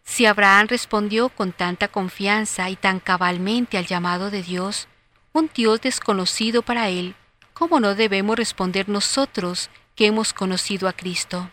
Si 0.10 0.26
Abraham 0.26 0.68
respondió 0.68 1.30
con 1.30 1.51
tanta 1.51 1.88
confianza 1.88 2.68
y 2.72 2.76
tan 2.76 2.99
cabalmente 2.99 3.78
al 3.78 3.86
llamado 3.86 4.32
de 4.32 4.41
Dios, 4.41 4.88
un 5.34 5.51
Dios 5.53 5.82
desconocido 5.82 6.64
para 6.64 6.89
él, 6.89 7.14
¿cómo 7.53 7.80
no 7.80 7.93
debemos 7.93 8.36
responder 8.36 8.89
nosotros 8.89 9.70
que 9.95 10.07
hemos 10.07 10.34
conocido 10.34 10.89
a 10.89 10.93
Cristo? 10.93 11.51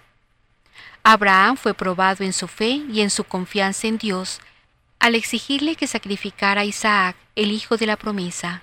Abraham 1.04 1.58
fue 1.58 1.74
probado 1.74 2.24
en 2.24 2.32
su 2.32 2.48
fe 2.48 2.82
y 2.90 3.02
en 3.02 3.10
su 3.10 3.24
confianza 3.24 3.88
en 3.88 3.98
Dios 3.98 4.40
al 5.00 5.14
exigirle 5.14 5.76
que 5.76 5.86
sacrificara 5.86 6.62
a 6.62 6.64
Isaac, 6.64 7.14
el 7.36 7.52
hijo 7.52 7.76
de 7.76 7.84
la 7.84 7.96
promesa. 7.96 8.62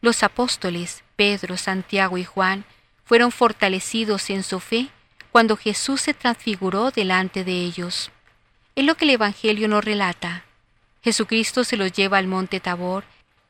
Los 0.00 0.24
apóstoles, 0.24 1.04
Pedro, 1.14 1.56
Santiago 1.56 2.18
y 2.18 2.24
Juan, 2.24 2.64
fueron 3.04 3.30
fortalecidos 3.30 4.28
en 4.30 4.42
su 4.42 4.58
fe 4.58 4.88
cuando 5.30 5.56
Jesús 5.56 6.00
se 6.00 6.12
transfiguró 6.12 6.90
delante 6.90 7.44
de 7.44 7.52
ellos. 7.52 8.10
Es 8.74 8.84
lo 8.86 8.94
que 8.94 9.04
el 9.04 9.10
Evangelio 9.10 9.68
nos 9.68 9.84
relata. 9.84 10.44
Jesucristo 11.02 11.62
se 11.64 11.76
los 11.76 11.92
lleva 11.92 12.16
al 12.16 12.26
monte 12.26 12.58
Tabor 12.58 13.04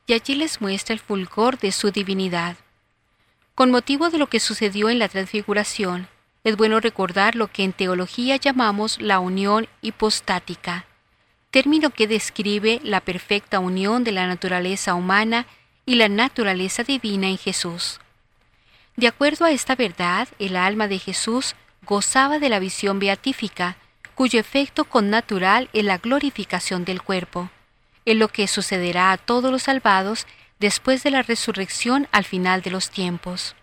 y 0.06 0.14
allí 0.14 0.34
les 0.34 0.60
muestra 0.60 0.94
el 0.94 1.00
fulgor 1.00 1.58
de 1.58 1.70
su 1.70 1.92
divinidad. 1.92 2.56
Con 3.54 3.70
motivo 3.70 4.10
de 4.10 4.18
lo 4.18 4.26
que 4.26 4.40
sucedió 4.40 4.90
en 4.90 4.98
la 4.98 5.08
transfiguración, 5.08 6.08
es 6.42 6.56
bueno 6.56 6.80
recordar 6.80 7.36
lo 7.36 7.46
que 7.46 7.62
en 7.62 7.72
teología 7.72 8.36
llamamos 8.36 9.00
la 9.00 9.20
unión 9.20 9.68
hipostática, 9.80 10.86
término 11.52 11.90
que 11.90 12.08
describe 12.08 12.80
la 12.82 13.00
perfecta 13.00 13.60
unión 13.60 14.02
de 14.02 14.10
la 14.10 14.26
naturaleza 14.26 14.94
humana 14.94 15.46
y 15.86 15.94
la 15.94 16.08
naturaleza 16.08 16.82
divina 16.82 17.28
en 17.28 17.38
Jesús. 17.38 18.00
De 18.96 19.06
acuerdo 19.06 19.44
a 19.44 19.52
esta 19.52 19.76
verdad, 19.76 20.26
el 20.40 20.56
alma 20.56 20.88
de 20.88 20.98
Jesús 20.98 21.54
gozaba 21.86 22.40
de 22.40 22.48
la 22.48 22.58
visión 22.58 22.98
beatífica, 22.98 23.76
cuyo 24.22 24.38
efecto 24.38 24.84
connatural 24.84 25.68
es 25.72 25.84
la 25.84 25.98
glorificación 25.98 26.84
del 26.84 27.02
cuerpo, 27.02 27.50
en 28.04 28.20
lo 28.20 28.28
que 28.28 28.46
sucederá 28.46 29.10
a 29.10 29.16
todos 29.16 29.50
los 29.50 29.64
salvados 29.64 30.28
después 30.60 31.02
de 31.02 31.10
la 31.10 31.22
resurrección 31.22 32.06
al 32.12 32.22
final 32.22 32.62
de 32.62 32.70
los 32.70 32.88
tiempos. 32.88 33.56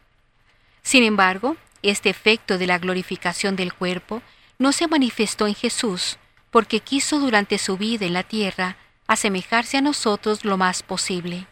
Sin 0.82 1.06
embargo, 1.06 1.56
este 1.82 2.10
efecto 2.10 2.58
de 2.58 2.68
la 2.68 2.78
glorificación 2.78 3.56
del 3.56 3.74
cuerpo 3.74 4.22
no 4.58 4.74
se 4.74 4.90
manifestó 4.90 5.48
en 5.48 5.56
Jesús, 5.56 6.18
porque 6.52 6.82
quiso 6.82 7.22
durante 7.22 7.58
su 7.58 7.78
vida 7.78 8.06
en 8.06 8.12
la 8.12 8.24
tierra 8.24 8.76
asemejarse 9.08 9.78
a 9.78 9.82
nosotros 9.82 10.44
lo 10.44 10.58
más 10.58 10.84
posible. 10.84 11.48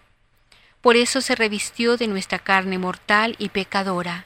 Por 0.82 0.98
eso 0.98 1.22
se 1.22 1.36
revistió 1.36 1.96
de 1.96 2.08
nuestra 2.08 2.40
carne 2.40 2.78
mortal 2.78 3.38
y 3.40 3.48
pecadora. 3.48 4.26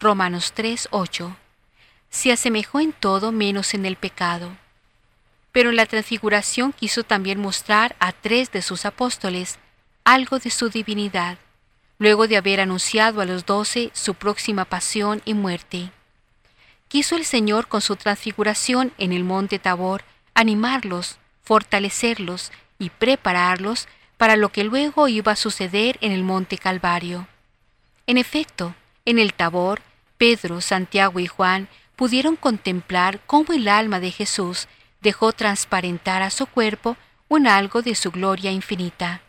Romanos 0.00 0.54
3:8 0.56 1.36
se 2.12 2.30
asemejó 2.30 2.78
en 2.78 2.92
todo 2.92 3.32
menos 3.32 3.72
en 3.72 3.86
el 3.86 3.96
pecado. 3.96 4.52
Pero 5.50 5.70
en 5.70 5.76
la 5.76 5.86
transfiguración 5.86 6.72
quiso 6.72 7.04
también 7.04 7.40
mostrar 7.40 7.96
a 7.98 8.12
tres 8.12 8.52
de 8.52 8.60
sus 8.60 8.84
apóstoles 8.84 9.58
algo 10.04 10.38
de 10.38 10.50
su 10.50 10.68
divinidad, 10.68 11.38
luego 11.98 12.28
de 12.28 12.36
haber 12.36 12.60
anunciado 12.60 13.22
a 13.22 13.24
los 13.24 13.46
doce 13.46 13.90
su 13.94 14.14
próxima 14.14 14.66
pasión 14.66 15.22
y 15.24 15.32
muerte. 15.32 15.90
Quiso 16.88 17.16
el 17.16 17.24
Señor 17.24 17.66
con 17.66 17.80
su 17.80 17.96
transfiguración 17.96 18.92
en 18.98 19.12
el 19.12 19.24
monte 19.24 19.58
Tabor 19.58 20.04
animarlos, 20.34 21.18
fortalecerlos 21.42 22.52
y 22.78 22.90
prepararlos 22.90 23.88
para 24.18 24.36
lo 24.36 24.50
que 24.50 24.64
luego 24.64 25.08
iba 25.08 25.32
a 25.32 25.36
suceder 25.36 25.96
en 26.02 26.12
el 26.12 26.24
monte 26.24 26.58
Calvario. 26.58 27.26
En 28.06 28.18
efecto, 28.18 28.74
en 29.06 29.18
el 29.18 29.32
Tabor, 29.32 29.80
Pedro, 30.18 30.60
Santiago 30.60 31.18
y 31.20 31.26
Juan 31.26 31.68
pudieron 32.02 32.34
contemplar 32.34 33.20
cómo 33.26 33.52
el 33.52 33.68
alma 33.68 34.00
de 34.00 34.10
Jesús 34.10 34.66
dejó 35.02 35.32
transparentar 35.32 36.20
a 36.22 36.30
su 36.30 36.46
cuerpo 36.46 36.96
un 37.28 37.46
algo 37.46 37.80
de 37.80 37.94
su 37.94 38.10
gloria 38.10 38.50
infinita. 38.50 39.20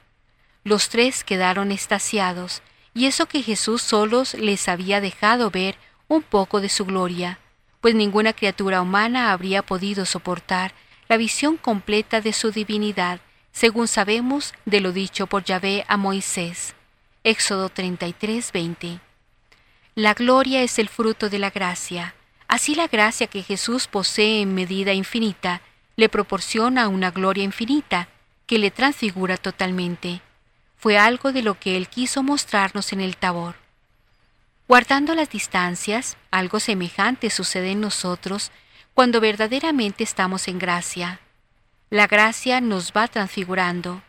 Los 0.63 0.89
tres 0.89 1.23
quedaron 1.23 1.71
estasiados, 1.71 2.63
y 2.95 3.05
eso 3.05 3.27
que 3.27 3.43
Jesús 3.43 3.83
solos 3.83 4.33
les 4.33 4.67
había 4.67 5.01
dejado 5.01 5.51
ver 5.51 5.75
un 6.07 6.23
poco 6.23 6.61
de 6.61 6.69
su 6.69 6.83
gloria, 6.85 7.37
pues 7.79 7.93
ninguna 7.93 8.33
criatura 8.33 8.81
humana 8.81 9.31
habría 9.31 9.61
podido 9.61 10.07
soportar 10.07 10.73
la 11.07 11.17
visión 11.17 11.57
completa 11.57 12.21
de 12.21 12.33
su 12.33 12.49
divinidad, 12.49 13.19
según 13.51 13.87
sabemos 13.87 14.51
de 14.65 14.81
lo 14.81 14.93
dicho 14.93 15.27
por 15.27 15.43
Yahvé 15.43 15.85
a 15.87 15.95
Moisés. 15.95 16.73
Éxodo 17.23 17.69
33, 17.69 18.51
20. 18.51 18.99
La 19.93 20.15
gloria 20.15 20.63
es 20.63 20.79
el 20.79 20.89
fruto 20.89 21.29
de 21.29 21.37
la 21.37 21.51
gracia, 21.51 22.15
Así 22.47 22.75
la 22.75 22.87
gracia 22.87 23.27
que 23.27 23.43
Jesús 23.43 23.87
posee 23.87 24.41
en 24.41 24.53
medida 24.53 24.93
infinita 24.93 25.61
le 25.95 26.09
proporciona 26.09 26.87
una 26.87 27.11
gloria 27.11 27.43
infinita 27.43 28.09
que 28.45 28.57
le 28.57 28.71
transfigura 28.71 29.37
totalmente. 29.37 30.21
Fue 30.77 30.97
algo 30.97 31.31
de 31.31 31.43
lo 31.43 31.59
que 31.59 31.77
Él 31.77 31.87
quiso 31.87 32.23
mostrarnos 32.23 32.93
en 32.93 32.99
el 32.99 33.15
Tabor. 33.15 33.55
Guardando 34.67 35.13
las 35.15 35.29
distancias, 35.29 36.17
algo 36.31 36.59
semejante 36.59 37.29
sucede 37.29 37.71
en 37.71 37.81
nosotros 37.81 38.51
cuando 38.93 39.19
verdaderamente 39.21 40.03
estamos 40.03 40.47
en 40.47 40.59
gracia. 40.59 41.19
La 41.89 42.07
gracia 42.07 42.59
nos 42.59 42.91
va 42.91 43.07
transfigurando. 43.07 44.01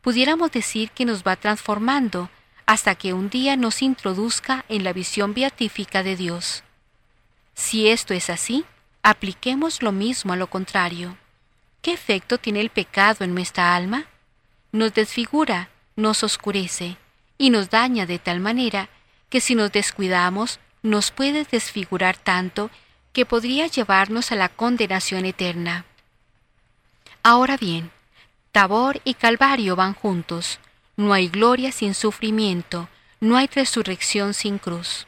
Pudiéramos 0.00 0.50
decir 0.50 0.90
que 0.90 1.04
nos 1.04 1.22
va 1.22 1.36
transformando 1.36 2.30
hasta 2.66 2.94
que 2.94 3.12
un 3.12 3.30
día 3.30 3.56
nos 3.56 3.82
introduzca 3.82 4.64
en 4.68 4.84
la 4.84 4.92
visión 4.92 5.34
beatífica 5.34 6.02
de 6.02 6.16
Dios. 6.16 6.62
Si 7.54 7.88
esto 7.88 8.14
es 8.14 8.30
así, 8.30 8.64
apliquemos 9.02 9.82
lo 9.82 9.92
mismo 9.92 10.32
a 10.32 10.36
lo 10.36 10.48
contrario. 10.48 11.16
¿Qué 11.80 11.92
efecto 11.92 12.38
tiene 12.38 12.60
el 12.60 12.70
pecado 12.70 13.24
en 13.24 13.34
nuestra 13.34 13.74
alma? 13.74 14.06
Nos 14.70 14.94
desfigura, 14.94 15.68
nos 15.96 16.22
oscurece 16.22 16.96
y 17.38 17.50
nos 17.50 17.70
daña 17.70 18.06
de 18.06 18.18
tal 18.18 18.40
manera 18.40 18.88
que 19.28 19.40
si 19.40 19.54
nos 19.54 19.72
descuidamos 19.72 20.60
nos 20.82 21.10
puede 21.10 21.44
desfigurar 21.44 22.16
tanto 22.16 22.70
que 23.12 23.26
podría 23.26 23.66
llevarnos 23.66 24.32
a 24.32 24.36
la 24.36 24.48
condenación 24.48 25.24
eterna. 25.24 25.84
Ahora 27.22 27.56
bien, 27.56 27.90
Tabor 28.52 29.00
y 29.04 29.14
Calvario 29.14 29.76
van 29.76 29.94
juntos. 29.94 30.58
No 30.96 31.12
hay 31.12 31.28
gloria 31.28 31.72
sin 31.72 31.94
sufrimiento, 31.94 32.88
no 33.20 33.36
hay 33.36 33.46
resurrección 33.46 34.34
sin 34.34 34.58
cruz. 34.58 35.06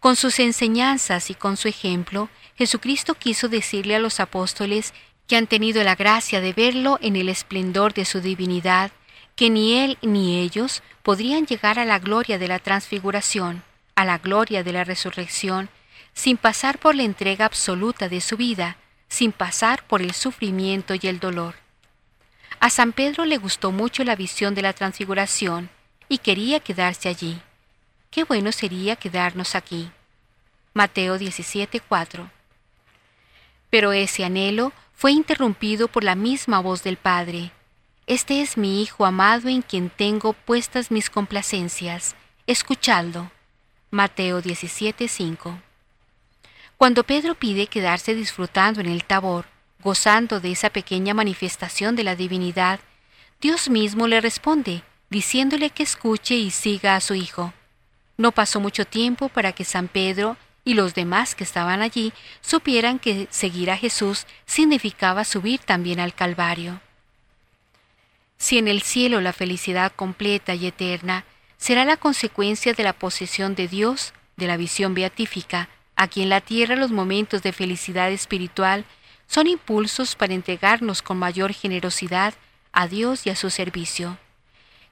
Con 0.00 0.14
sus 0.14 0.38
enseñanzas 0.38 1.28
y 1.28 1.34
con 1.34 1.56
su 1.56 1.66
ejemplo, 1.66 2.28
Jesucristo 2.56 3.14
quiso 3.14 3.48
decirle 3.48 3.96
a 3.96 3.98
los 3.98 4.20
apóstoles 4.20 4.94
que 5.26 5.36
han 5.36 5.48
tenido 5.48 5.82
la 5.82 5.96
gracia 5.96 6.40
de 6.40 6.52
verlo 6.52 6.98
en 7.02 7.16
el 7.16 7.28
esplendor 7.28 7.94
de 7.94 8.04
su 8.04 8.20
divinidad, 8.20 8.92
que 9.34 9.50
ni 9.50 9.74
él 9.74 9.98
ni 10.00 10.38
ellos 10.38 10.82
podrían 11.02 11.46
llegar 11.46 11.80
a 11.80 11.84
la 11.84 11.98
gloria 11.98 12.38
de 12.38 12.46
la 12.46 12.60
transfiguración, 12.60 13.64
a 13.96 14.04
la 14.04 14.18
gloria 14.18 14.62
de 14.62 14.72
la 14.72 14.84
resurrección, 14.84 15.68
sin 16.14 16.36
pasar 16.36 16.78
por 16.78 16.94
la 16.94 17.02
entrega 17.02 17.44
absoluta 17.44 18.08
de 18.08 18.20
su 18.20 18.36
vida, 18.36 18.76
sin 19.08 19.32
pasar 19.32 19.84
por 19.84 20.00
el 20.00 20.12
sufrimiento 20.12 20.94
y 20.94 21.08
el 21.08 21.18
dolor. 21.18 21.56
A 22.60 22.70
San 22.70 22.92
Pedro 22.92 23.24
le 23.24 23.36
gustó 23.36 23.72
mucho 23.72 24.04
la 24.04 24.16
visión 24.16 24.54
de 24.54 24.62
la 24.62 24.72
transfiguración 24.72 25.70
y 26.08 26.18
quería 26.18 26.60
quedarse 26.60 27.08
allí 27.08 27.40
qué 28.10 28.24
bueno 28.24 28.52
sería 28.52 28.96
quedarnos 28.96 29.54
aquí. 29.54 29.90
Mateo 30.74 31.18
17:4. 31.18 32.30
Pero 33.70 33.92
ese 33.92 34.24
anhelo 34.24 34.72
fue 34.94 35.12
interrumpido 35.12 35.88
por 35.88 36.04
la 36.04 36.14
misma 36.14 36.60
voz 36.60 36.82
del 36.82 36.96
Padre. 36.96 37.52
Este 38.06 38.40
es 38.40 38.56
mi 38.56 38.82
Hijo 38.82 39.04
amado 39.04 39.48
en 39.48 39.62
quien 39.62 39.90
tengo 39.90 40.32
puestas 40.32 40.90
mis 40.90 41.10
complacencias. 41.10 42.16
Escuchadlo. 42.46 43.30
Mateo 43.90 44.40
17:5. 44.40 45.60
Cuando 46.76 47.04
Pedro 47.04 47.34
pide 47.34 47.66
quedarse 47.66 48.14
disfrutando 48.14 48.80
en 48.80 48.86
el 48.86 49.04
tabor, 49.04 49.46
gozando 49.82 50.40
de 50.40 50.52
esa 50.52 50.70
pequeña 50.70 51.12
manifestación 51.12 51.96
de 51.96 52.04
la 52.04 52.16
divinidad, 52.16 52.80
Dios 53.40 53.68
mismo 53.68 54.06
le 54.06 54.20
responde, 54.20 54.82
diciéndole 55.10 55.70
que 55.70 55.82
escuche 55.82 56.34
y 56.36 56.50
siga 56.50 56.96
a 56.96 57.00
su 57.00 57.14
Hijo. 57.14 57.52
No 58.18 58.32
pasó 58.32 58.60
mucho 58.60 58.84
tiempo 58.84 59.30
para 59.30 59.52
que 59.52 59.64
San 59.64 59.88
Pedro 59.88 60.36
y 60.64 60.74
los 60.74 60.94
demás 60.94 61.34
que 61.34 61.44
estaban 61.44 61.80
allí 61.80 62.12
supieran 62.42 62.98
que 62.98 63.26
seguir 63.30 63.70
a 63.70 63.78
Jesús 63.78 64.26
significaba 64.44 65.24
subir 65.24 65.60
también 65.60 66.00
al 66.00 66.12
Calvario. 66.12 66.80
Si 68.36 68.58
en 68.58 68.68
el 68.68 68.82
cielo 68.82 69.22
la 69.22 69.32
felicidad 69.32 69.92
completa 69.96 70.54
y 70.54 70.66
eterna 70.66 71.24
será 71.56 71.86
la 71.86 71.96
consecuencia 71.96 72.74
de 72.74 72.82
la 72.82 72.92
posesión 72.92 73.54
de 73.54 73.66
Dios, 73.66 74.12
de 74.36 74.46
la 74.46 74.58
visión 74.58 74.92
beatífica, 74.92 75.70
Aquí 76.00 76.22
en 76.22 76.28
la 76.28 76.40
tierra 76.40 76.76
los 76.76 76.92
momentos 76.92 77.42
de 77.42 77.52
felicidad 77.52 78.12
espiritual 78.12 78.84
son 79.26 79.48
impulsos 79.48 80.14
para 80.14 80.32
entregarnos 80.32 81.02
con 81.02 81.18
mayor 81.18 81.52
generosidad 81.52 82.34
a 82.70 82.86
Dios 82.86 83.26
y 83.26 83.30
a 83.30 83.34
su 83.34 83.50
servicio. 83.50 84.16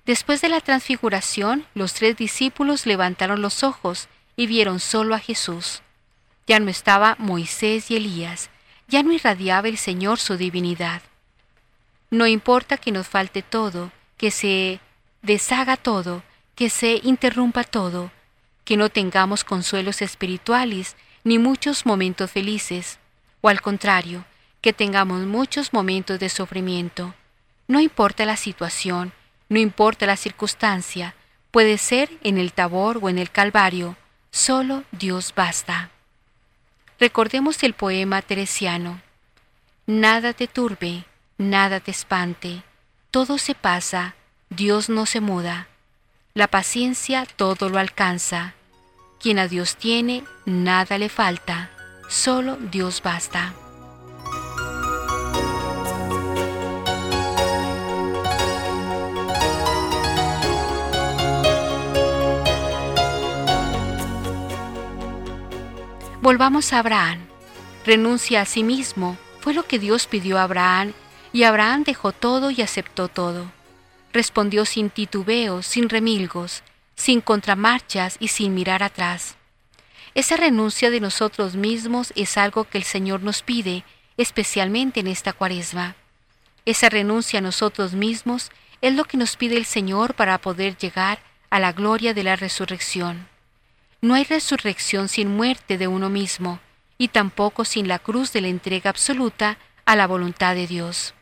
Después 0.07 0.40
de 0.40 0.48
la 0.48 0.61
transfiguración, 0.61 1.66
los 1.74 1.92
tres 1.92 2.16
discípulos 2.16 2.86
levantaron 2.86 3.42
los 3.42 3.64
ojos 3.64 4.09
y 4.36 4.46
vieron 4.46 4.78
solo 4.78 5.16
a 5.16 5.18
Jesús. 5.18 5.82
Ya 6.46 6.61
no 6.61 6.70
estaba 6.70 7.16
Moisés 7.18 7.90
y 7.90 7.96
Elías, 7.96 8.48
ya 8.86 9.02
no 9.02 9.11
irradiaba 9.11 9.66
el 9.66 9.78
Señor 9.78 10.20
su 10.20 10.36
divinidad. 10.36 11.02
No 12.09 12.28
importa 12.28 12.76
que 12.76 12.92
nos 12.92 13.09
falte 13.09 13.42
todo, 13.42 13.90
que 14.16 14.30
se 14.30 14.78
deshaga 15.22 15.76
todo, 15.76 16.22
que 16.54 16.70
se 16.70 17.00
interrumpa 17.02 17.64
todo, 17.64 18.12
que 18.64 18.76
no 18.76 18.90
tengamos 18.90 19.42
consuelos 19.42 20.02
espirituales 20.02 20.94
ni 21.24 21.40
muchos 21.40 21.84
momentos 21.84 22.30
felices, 22.30 23.00
o 23.40 23.48
al 23.48 23.61
contrario, 23.61 24.24
que 24.61 24.72
tengamos 24.72 25.26
muchos 25.26 25.72
momentos 25.72 26.20
de 26.20 26.28
sufrimiento. 26.28 27.12
No 27.66 27.80
importa 27.80 28.24
la 28.24 28.36
situación, 28.36 29.12
no 29.49 29.59
importa 29.59 30.07
la 30.07 30.16
circunstancia, 30.16 31.14
puede 31.51 31.78
ser 31.78 32.11
en 32.22 32.38
el 32.38 32.53
Tabor 32.53 32.99
o 33.03 33.09
en 33.09 33.18
el 33.18 33.30
Calvario, 33.30 33.97
solo 34.30 34.84
Dios 34.92 35.32
basta. 35.34 35.90
Recordemos 36.99 37.62
el 37.62 37.74
poema 37.74 38.22
teresiano. 38.22 39.01
Nada 39.86 40.32
te 40.32 40.49
turbe, 40.49 41.05
nada 41.38 41.80
te 41.80 41.90
espante, 41.90 42.62
todo 43.11 43.38
se 43.38 43.55
pasa, 43.55 44.14
Dios 44.51 44.88
no 44.88 45.07
se 45.07 45.20
muda. 45.20 45.68
La 46.34 46.49
paciencia 46.49 47.26
todo 47.36 47.68
lo 47.68 47.78
alcanza. 47.78 48.55
Quien 49.20 49.38
a 49.38 49.49
Dios 49.49 49.76
tiene, 49.76 50.24
nada 50.44 50.99
le 50.99 51.09
falta. 51.09 51.70
Solo 52.09 52.57
Dios 52.57 53.01
basta. 53.03 53.55
Volvamos 66.27 66.72
a 66.72 66.81
Abraham. 66.81 67.20
Renuncia 67.85 68.41
a 68.41 68.47
sí 68.47 68.64
mismo, 68.64 69.16
fue 69.39 69.55
lo 69.55 69.62
que 69.62 69.79
Dios 69.79 70.09
pidió 70.09 70.39
a 70.39 70.43
Abraham, 70.43 70.93
y 71.33 71.45
Abraham 71.45 71.85
dejó 71.85 72.11
todo 72.11 72.51
y 72.51 72.62
aceptó 72.62 73.07
todo 73.07 73.47
respondió 74.12 74.64
sin 74.64 74.91
titubeos, 74.91 75.66
sin 75.66 75.89
remilgos, 75.89 76.64
sin 76.97 77.20
contramarchas 77.20 78.16
y 78.18 78.27
sin 78.27 78.55
mirar 78.55 78.83
atrás. 78.83 79.37
Esa 80.16 80.37
renuncia 80.37 80.91
de 80.91 80.99
nosotros 80.99 81.55
mismos 81.55 82.12
es 82.16 82.37
algo 82.37 82.64
que 82.64 82.79
el 82.79 82.85
Señor 82.85 83.22
nos 83.22 83.43
pide, 83.43 83.85
especialmente 84.16 84.99
en 84.99 85.07
esta 85.07 85.33
cuaresma. 85.33 85.95
Esa 86.64 86.89
renuncia 86.89 87.39
a 87.39 87.43
nosotros 87.43 87.93
mismos 87.93 88.51
es 88.81 88.95
lo 88.95 89.05
que 89.05 89.16
nos 89.16 89.37
pide 89.37 89.57
el 89.59 89.64
Señor 89.64 90.14
para 90.14 90.39
poder 90.39 90.77
llegar 90.77 91.20
a 91.51 91.61
la 91.61 91.72
gloria 91.72 92.14
de 92.14 92.24
la 92.24 92.35
resurrección. 92.35 93.29
No 94.07 94.14
hay 94.14 94.22
resurrección 94.22 95.09
sin 95.09 95.36
muerte 95.36 95.78
de 95.78 95.88
uno 95.88 96.11
mismo, 96.11 96.61
y 96.96 97.09
tampoco 97.09 97.64
sin 97.64 97.88
la 97.88 97.98
cruz 97.98 98.32
de 98.32 98.40
la 98.40 98.46
entrega 98.46 98.88
absoluta 98.88 99.59
a 99.84 99.96
la 99.96 100.07
voluntad 100.07 100.54
de 100.54 100.68
Dios. 100.68 101.12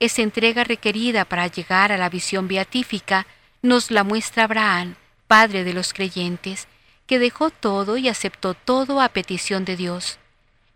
Esa 0.00 0.20
entrega 0.20 0.62
requerida 0.62 1.24
para 1.24 1.46
llegar 1.46 1.92
a 1.92 1.96
la 1.96 2.10
visión 2.10 2.46
beatífica 2.46 3.26
nos 3.62 3.90
la 3.90 4.04
muestra 4.04 4.44
Abraham, 4.44 4.96
padre 5.28 5.64
de 5.64 5.72
los 5.72 5.94
creyentes, 5.94 6.68
que 7.06 7.18
dejó 7.18 7.48
todo 7.48 7.96
y 7.96 8.10
aceptó 8.10 8.52
todo 8.52 9.00
a 9.00 9.08
petición 9.08 9.64
de 9.64 9.76
Dios. 9.76 10.18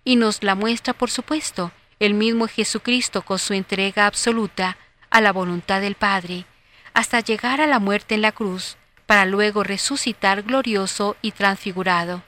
Y 0.03 0.17
nos 0.17 0.43
la 0.43 0.55
muestra, 0.55 0.95
por 0.95 1.11
supuesto, 1.11 1.73
el 2.01 2.15
mismo 2.15 2.49
Jesucristo 2.49 3.21
con 3.21 3.39
su 3.39 3.53
entrega 3.53 4.07
absoluta 4.07 4.79
a 5.11 5.21
la 5.21 5.31
voluntad 5.31 5.83
del 5.83 5.95
Padre, 5.95 6.47
hasta 6.95 7.21
llegar 7.21 7.61
a 7.61 7.67
la 7.67 7.81
muerte 7.81 8.15
en 8.15 8.23
la 8.23 8.33
cruz, 8.33 8.79
para 9.07 9.27
luego 9.27 9.63
resucitar 9.63 10.43
glorioso 10.43 11.17
y 11.23 11.33
transfigurado. 11.33 12.23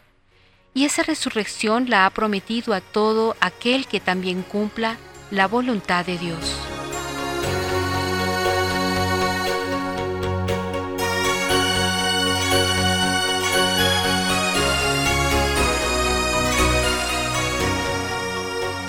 Y 0.74 0.84
esa 0.84 1.02
resurrección 1.02 1.88
la 1.88 2.04
ha 2.04 2.10
prometido 2.10 2.74
a 2.74 2.80
todo 2.80 3.34
aquel 3.40 3.86
que 3.86 3.98
también 3.98 4.42
cumpla 4.42 4.98
la 5.30 5.48
voluntad 5.48 6.04
de 6.04 6.18
Dios. 6.18 6.54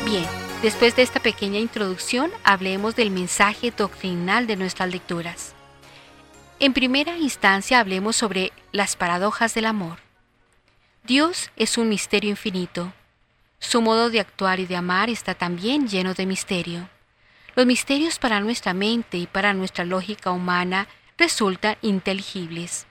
Bien, 0.06 0.26
después 0.62 0.96
de 0.96 1.04
esta 1.04 1.20
pequeña 1.20 1.60
introducción, 1.60 2.32
hablemos 2.44 2.96
del 2.96 3.12
mensaje 3.12 3.72
doctrinal 3.72 4.48
de 4.48 4.56
nuestras 4.56 4.92
lecturas. 4.92 5.57
En 6.60 6.74
primera 6.74 7.16
instancia 7.18 7.80
hablemos 7.80 8.16
sobre 8.16 8.51
las 8.72 8.95
paradojas 8.95 9.53
del 9.53 9.68
amor. 9.68 9.99
Dios 11.03 11.51
es 11.55 11.78
un 11.78 11.88
misterio 11.88 12.32
infinito. 12.32 12.93
Su 13.60 13.80
modo 13.82 14.10
de 14.10 14.20
actuar 14.20 14.60
y 14.60 14.66
de 14.66 14.76
amar 14.76 15.12
está 15.12 15.36
también 15.36 15.88
lleno 15.88 16.16
de 16.16 16.26
misterio. 16.26 16.89
Los 17.55 17.68
misterios 17.68 18.18
para 18.18 18.39
nuestra 18.39 18.74
mente 18.74 19.18
y 19.18 19.28
para 19.28 19.53
nuestra 19.53 19.86
lógica 19.86 20.32
humana 20.32 20.88
resultan 21.16 21.78
inteligibles. 21.84 22.88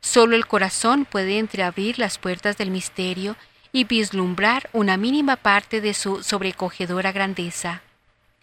Solo 0.00 0.36
el 0.36 0.46
corazón 0.46 1.04
puede 1.04 1.40
entreabrir 1.40 1.98
las 1.98 2.18
puertas 2.18 2.56
del 2.58 2.70
misterio 2.70 3.36
y 3.72 3.84
vislumbrar 3.84 4.70
una 4.72 4.96
mínima 4.96 5.34
parte 5.34 5.80
de 5.80 5.94
su 5.94 6.22
sobrecogedora 6.22 7.10
grandeza. 7.10 7.82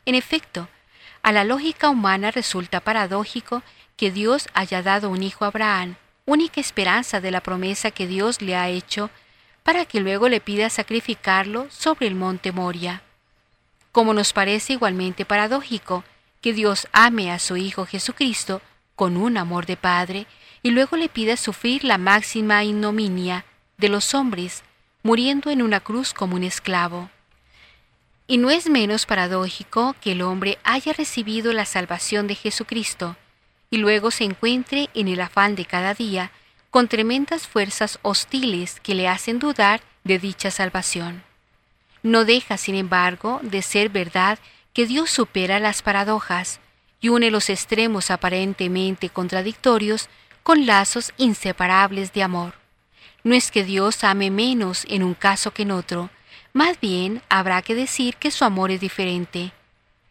En 0.05 0.15
efecto, 0.15 0.67
a 1.23 1.31
la 1.31 1.43
lógica 1.43 1.89
humana 1.89 2.31
resulta 2.31 2.81
paradójico 2.81 3.63
que 3.97 4.11
Dios 4.11 4.47
haya 4.53 4.81
dado 4.81 5.09
un 5.09 5.23
hijo 5.23 5.45
a 5.45 5.49
Abraham, 5.49 5.95
única 6.25 6.61
esperanza 6.61 7.21
de 7.21 7.31
la 7.31 7.41
promesa 7.41 7.91
que 7.91 8.07
Dios 8.07 8.41
le 8.41 8.55
ha 8.55 8.69
hecho, 8.69 9.09
para 9.63 9.85
que 9.85 9.99
luego 9.99 10.29
le 10.29 10.41
pida 10.41 10.69
sacrificarlo 10.69 11.67
sobre 11.69 12.07
el 12.07 12.15
monte 12.15 12.51
Moria. 12.51 13.03
Como 13.91 14.13
nos 14.13 14.33
parece 14.33 14.73
igualmente 14.73 15.25
paradójico 15.25 16.03
que 16.41 16.53
Dios 16.53 16.87
ame 16.91 17.31
a 17.31 17.39
su 17.39 17.57
Hijo 17.57 17.85
Jesucristo 17.85 18.61
con 18.95 19.17
un 19.17 19.37
amor 19.37 19.65
de 19.65 19.77
Padre 19.77 20.25
y 20.63 20.71
luego 20.71 20.97
le 20.97 21.09
pida 21.09 21.37
sufrir 21.37 21.83
la 21.83 21.97
máxima 21.97 22.63
ignominia 22.63 23.45
de 23.77 23.89
los 23.89 24.13
hombres, 24.13 24.63
muriendo 25.03 25.49
en 25.49 25.61
una 25.61 25.79
cruz 25.79 26.13
como 26.13 26.35
un 26.35 26.43
esclavo. 26.43 27.09
Y 28.27 28.37
no 28.37 28.49
es 28.49 28.69
menos 28.69 29.05
paradójico 29.05 29.95
que 30.01 30.13
el 30.13 30.21
hombre 30.21 30.57
haya 30.63 30.93
recibido 30.93 31.51
la 31.51 31.65
salvación 31.65 32.27
de 32.27 32.35
Jesucristo 32.35 33.17
y 33.71 33.77
luego 33.77 34.11
se 34.11 34.25
encuentre 34.25 34.89
en 34.93 35.07
el 35.07 35.21
afán 35.21 35.55
de 35.55 35.65
cada 35.65 35.95
día 35.95 36.29
con 36.69 36.87
tremendas 36.87 37.47
fuerzas 37.47 37.99
hostiles 38.01 38.79
que 38.81 38.93
le 38.93 39.07
hacen 39.07 39.39
dudar 39.39 39.81
de 40.03 40.19
dicha 40.19 40.51
salvación. 40.51 41.23
No 42.03 42.25
deja, 42.25 42.57
sin 42.57 42.75
embargo, 42.75 43.39
de 43.41 43.61
ser 43.61 43.89
verdad 43.89 44.37
que 44.73 44.85
Dios 44.85 45.09
supera 45.09 45.59
las 45.59 45.81
paradojas 45.81 46.59
y 46.99 47.09
une 47.09 47.31
los 47.31 47.49
extremos 47.49 48.11
aparentemente 48.11 49.09
contradictorios 49.09 50.09
con 50.43 50.65
lazos 50.65 51.13
inseparables 51.17 52.13
de 52.13 52.23
amor. 52.23 52.53
No 53.23 53.35
es 53.35 53.51
que 53.51 53.63
Dios 53.63 54.03
ame 54.03 54.31
menos 54.31 54.85
en 54.89 55.03
un 55.03 55.13
caso 55.13 55.51
que 55.51 55.63
en 55.63 55.71
otro, 55.71 56.09
más 56.53 56.79
bien 56.79 57.21
habrá 57.29 57.61
que 57.61 57.75
decir 57.75 58.15
que 58.17 58.31
su 58.31 58.43
amor 58.43 58.71
es 58.71 58.81
diferente. 58.81 59.53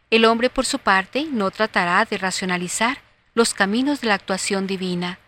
El 0.09 0.25
hombre, 0.25 0.49
por 0.49 0.65
su 0.65 0.79
parte, 0.79 1.27
no 1.29 1.51
tratará 1.51 2.03
de 2.05 2.17
racionalizar 2.17 2.99
los 3.33 3.53
caminos 3.53 4.01
de 4.01 4.07
la 4.07 4.15
actuación 4.15 4.67
divina, 4.67 5.19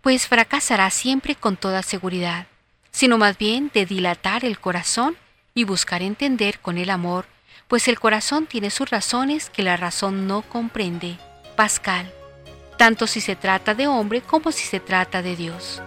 pues 0.00 0.26
fracasará 0.26 0.90
siempre 0.90 1.34
con 1.34 1.56
toda 1.56 1.82
seguridad, 1.82 2.46
sino 2.90 3.18
más 3.18 3.38
bien 3.38 3.70
de 3.72 3.86
dilatar 3.86 4.44
el 4.44 4.58
corazón 4.58 5.16
y 5.54 5.64
buscar 5.64 6.02
entender 6.02 6.60
con 6.60 6.78
el 6.78 6.90
amor 6.90 7.26
pues 7.68 7.88
el 7.88 7.98
corazón 7.98 8.46
tiene 8.46 8.70
sus 8.70 8.90
razones 8.90 9.50
que 9.50 9.62
la 9.62 9.76
razón 9.76 10.26
no 10.26 10.42
comprende. 10.42 11.18
Pascal, 11.56 12.12
tanto 12.76 13.06
si 13.06 13.20
se 13.20 13.36
trata 13.36 13.74
de 13.74 13.86
hombre 13.86 14.20
como 14.20 14.52
si 14.52 14.64
se 14.64 14.80
trata 14.80 15.22
de 15.22 15.36
Dios. 15.36 15.82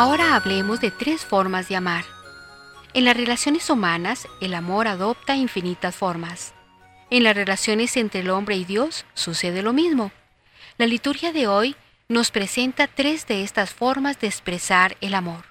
Ahora 0.00 0.34
hablemos 0.34 0.80
de 0.80 0.90
tres 0.90 1.26
formas 1.26 1.68
de 1.68 1.76
amar. 1.76 2.06
En 2.94 3.04
las 3.04 3.14
relaciones 3.14 3.68
humanas, 3.68 4.26
el 4.40 4.54
amor 4.54 4.88
adopta 4.88 5.36
infinitas 5.36 5.94
formas. 5.94 6.54
En 7.10 7.22
las 7.22 7.36
relaciones 7.36 7.94
entre 7.98 8.20
el 8.20 8.30
hombre 8.30 8.56
y 8.56 8.64
Dios 8.64 9.04
sucede 9.12 9.60
lo 9.60 9.74
mismo. 9.74 10.10
La 10.78 10.86
liturgia 10.86 11.34
de 11.34 11.48
hoy 11.48 11.76
nos 12.08 12.30
presenta 12.30 12.86
tres 12.86 13.26
de 13.26 13.42
estas 13.42 13.74
formas 13.74 14.18
de 14.18 14.28
expresar 14.28 14.96
el 15.02 15.12
amor. 15.14 15.44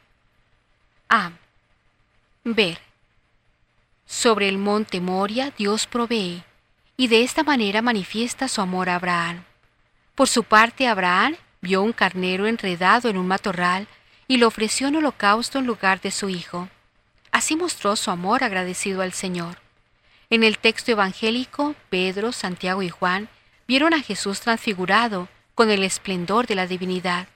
A. 1.10 1.30
Ver. 2.43 2.80
Sobre 4.08 4.50
el 4.50 4.58
monte 4.58 5.00
Moria 5.00 5.54
Dios 5.56 5.86
provee, 5.86 6.43
y 6.97 7.08
de 7.08 7.22
esta 7.22 7.43
manera 7.43 7.84
manifiesta 7.84 8.47
su 8.47 8.62
amor 8.62 8.89
a 8.89 8.95
Abraham. 8.95 9.43
Por 10.16 10.28
su 10.28 10.43
parte, 10.43 10.88
Abraham 10.88 11.36
vio 11.62 11.84
un 11.84 11.93
carnero 11.93 12.47
enredado 12.47 13.10
en 13.10 13.18
un 13.20 13.28
matorral 13.28 13.88
y 14.30 14.38
le 14.38 14.46
ofreció 14.46 14.88
en 14.88 14.96
holocausto 14.96 15.58
en 15.58 15.66
lugar 15.66 16.00
de 16.02 16.12
su 16.12 16.30
hijo. 16.30 16.70
Así 17.32 17.56
mostró 17.56 17.96
su 17.96 18.12
amor 18.12 18.44
agradecido 18.44 19.02
al 19.02 19.12
Señor. 19.12 19.58
En 20.30 20.44
el 20.44 20.60
texto 20.60 20.92
evangélico, 20.92 21.74
Pedro, 21.90 22.32
Santiago 22.32 22.84
y 22.84 22.90
Juan 22.90 23.28
vieron 23.68 23.96
a 23.96 24.02
Jesús 24.02 24.40
transfigurado 24.40 25.28
con 25.56 25.72
el 25.72 25.84
esplendor 25.84 26.46
de 26.46 26.54
la 26.54 26.68
divinidad, 26.68 27.28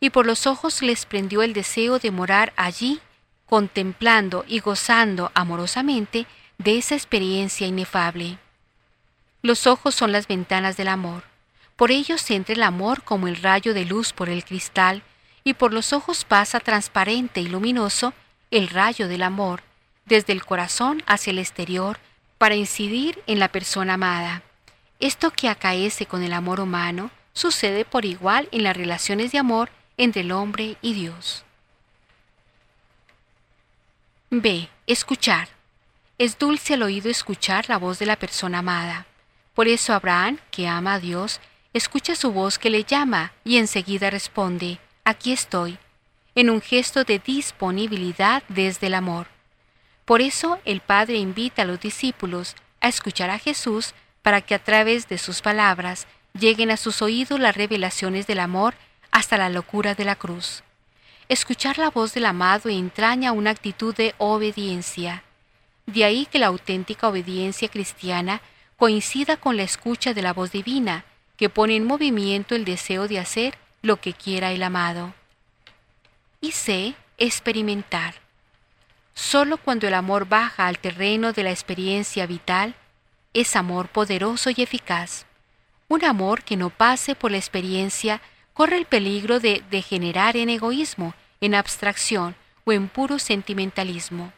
y 0.00 0.10
por 0.10 0.26
los 0.26 0.46
ojos 0.46 0.82
les 0.82 1.06
prendió 1.06 1.42
el 1.42 1.54
deseo 1.54 1.98
de 1.98 2.10
morar 2.10 2.52
allí, 2.56 3.00
contemplando 3.46 4.44
y 4.46 4.60
gozando 4.60 5.32
amorosamente 5.34 6.26
de 6.58 6.76
esa 6.76 6.94
experiencia 6.94 7.66
inefable. 7.66 8.36
Los 9.40 9.66
ojos 9.66 9.94
son 9.94 10.12
las 10.12 10.28
ventanas 10.28 10.76
del 10.76 10.88
amor. 10.88 11.22
Por 11.76 11.90
ellos 11.90 12.30
entra 12.30 12.54
el 12.54 12.62
amor 12.62 13.02
como 13.02 13.28
el 13.28 13.36
rayo 13.36 13.72
de 13.72 13.86
luz 13.86 14.12
por 14.12 14.28
el 14.28 14.44
cristal 14.44 15.02
y 15.44 15.54
por 15.54 15.74
los 15.74 15.92
ojos 15.92 16.24
pasa 16.24 16.58
transparente 16.58 17.40
y 17.40 17.48
luminoso 17.48 18.14
el 18.50 18.68
rayo 18.68 19.06
del 19.08 19.22
amor, 19.22 19.62
desde 20.06 20.32
el 20.32 20.44
corazón 20.44 21.02
hacia 21.06 21.30
el 21.30 21.38
exterior, 21.38 21.98
para 22.38 22.56
incidir 22.56 23.22
en 23.26 23.38
la 23.38 23.48
persona 23.48 23.94
amada. 23.94 24.42
Esto 25.00 25.30
que 25.30 25.48
acaece 25.48 26.06
con 26.06 26.22
el 26.22 26.32
amor 26.32 26.60
humano 26.60 27.10
sucede 27.34 27.84
por 27.84 28.04
igual 28.04 28.48
en 28.52 28.62
las 28.64 28.76
relaciones 28.76 29.32
de 29.32 29.38
amor 29.38 29.70
entre 29.96 30.22
el 30.22 30.32
hombre 30.32 30.76
y 30.80 30.94
Dios. 30.94 31.44
B. 34.30 34.68
Escuchar. 34.86 35.48
Es 36.18 36.38
dulce 36.38 36.74
al 36.74 36.82
oído 36.82 37.10
escuchar 37.10 37.68
la 37.68 37.76
voz 37.76 37.98
de 37.98 38.06
la 38.06 38.16
persona 38.16 38.60
amada. 38.60 39.06
Por 39.54 39.68
eso 39.68 39.92
Abraham, 39.92 40.38
que 40.50 40.66
ama 40.68 40.94
a 40.94 41.00
Dios, 41.00 41.40
escucha 41.72 42.14
su 42.14 42.32
voz 42.32 42.58
que 42.58 42.70
le 42.70 42.84
llama 42.84 43.32
y 43.44 43.58
enseguida 43.58 44.10
responde, 44.10 44.78
aquí 45.04 45.32
estoy, 45.32 45.78
en 46.34 46.50
un 46.50 46.60
gesto 46.60 47.04
de 47.04 47.18
disponibilidad 47.18 48.42
desde 48.48 48.88
el 48.88 48.94
amor. 48.94 49.28
Por 50.04 50.20
eso 50.20 50.58
el 50.64 50.80
Padre 50.80 51.16
invita 51.16 51.62
a 51.62 51.64
los 51.64 51.80
discípulos 51.80 52.56
a 52.80 52.88
escuchar 52.88 53.30
a 53.30 53.38
Jesús 53.38 53.94
para 54.22 54.40
que 54.40 54.54
a 54.54 54.58
través 54.58 55.08
de 55.08 55.18
sus 55.18 55.42
palabras 55.42 56.06
lleguen 56.38 56.70
a 56.70 56.76
sus 56.76 57.02
oídos 57.02 57.38
las 57.38 57.56
revelaciones 57.56 58.26
del 58.26 58.40
amor 58.40 58.74
hasta 59.10 59.36
la 59.36 59.48
locura 59.48 59.94
de 59.94 60.04
la 60.04 60.16
cruz. 60.16 60.62
Escuchar 61.28 61.78
la 61.78 61.90
voz 61.90 62.12
del 62.12 62.26
amado 62.26 62.68
entraña 62.68 63.32
una 63.32 63.50
actitud 63.50 63.94
de 63.94 64.14
obediencia. 64.18 65.22
De 65.86 66.04
ahí 66.04 66.26
que 66.26 66.38
la 66.38 66.46
auténtica 66.46 67.08
obediencia 67.08 67.68
cristiana 67.68 68.40
coincida 68.76 69.36
con 69.36 69.56
la 69.56 69.62
escucha 69.62 70.12
de 70.12 70.22
la 70.22 70.32
voz 70.32 70.50
divina, 70.50 71.04
que 71.36 71.48
pone 71.48 71.76
en 71.76 71.86
movimiento 71.86 72.54
el 72.54 72.64
deseo 72.64 73.08
de 73.08 73.18
hacer 73.18 73.56
lo 73.84 74.00
que 74.00 74.14
quiera 74.14 74.50
el 74.50 74.62
amado. 74.62 75.12
Y 76.40 76.52
sé 76.52 76.94
experimentar. 77.18 78.14
Solo 79.12 79.58
cuando 79.58 79.86
el 79.86 79.92
amor 79.92 80.26
baja 80.26 80.66
al 80.66 80.78
terreno 80.78 81.34
de 81.34 81.42
la 81.42 81.50
experiencia 81.50 82.26
vital, 82.26 82.74
es 83.34 83.54
amor 83.54 83.88
poderoso 83.88 84.48
y 84.48 84.62
eficaz. 84.62 85.26
Un 85.88 86.02
amor 86.02 86.44
que 86.44 86.56
no 86.56 86.70
pase 86.70 87.14
por 87.14 87.30
la 87.30 87.36
experiencia 87.36 88.22
corre 88.54 88.78
el 88.78 88.86
peligro 88.86 89.38
de 89.38 89.62
degenerar 89.70 90.38
en 90.38 90.48
egoísmo, 90.48 91.14
en 91.42 91.54
abstracción 91.54 92.34
o 92.64 92.72
en 92.72 92.88
puro 92.88 93.18
sentimentalismo. 93.18 94.32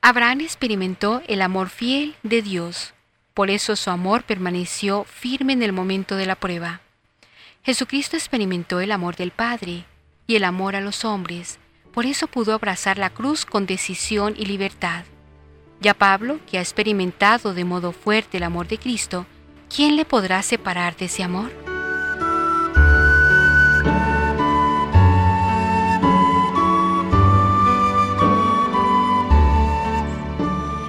Abraham 0.00 0.40
experimentó 0.40 1.22
el 1.28 1.42
amor 1.42 1.68
fiel 1.68 2.16
de 2.22 2.40
Dios, 2.40 2.94
por 3.34 3.50
eso 3.50 3.76
su 3.76 3.90
amor 3.90 4.24
permaneció 4.24 5.04
firme 5.04 5.52
en 5.52 5.62
el 5.62 5.72
momento 5.72 6.16
de 6.16 6.24
la 6.24 6.36
prueba. 6.36 6.80
Jesucristo 7.64 8.18
experimentó 8.18 8.80
el 8.80 8.92
amor 8.92 9.16
del 9.16 9.30
Padre 9.30 9.86
y 10.26 10.36
el 10.36 10.44
amor 10.44 10.76
a 10.76 10.82
los 10.82 11.06
hombres, 11.06 11.58
por 11.94 12.04
eso 12.04 12.26
pudo 12.26 12.52
abrazar 12.52 12.98
la 12.98 13.08
cruz 13.08 13.46
con 13.46 13.64
decisión 13.64 14.34
y 14.36 14.44
libertad. 14.44 15.04
Ya 15.80 15.94
Pablo, 15.94 16.40
que 16.46 16.58
ha 16.58 16.60
experimentado 16.60 17.54
de 17.54 17.64
modo 17.64 17.92
fuerte 17.92 18.36
el 18.36 18.42
amor 18.42 18.68
de 18.68 18.76
Cristo, 18.76 19.24
¿quién 19.74 19.96
le 19.96 20.04
podrá 20.04 20.42
separar 20.42 20.94
de 20.96 21.06
ese 21.06 21.22
amor? 21.22 21.50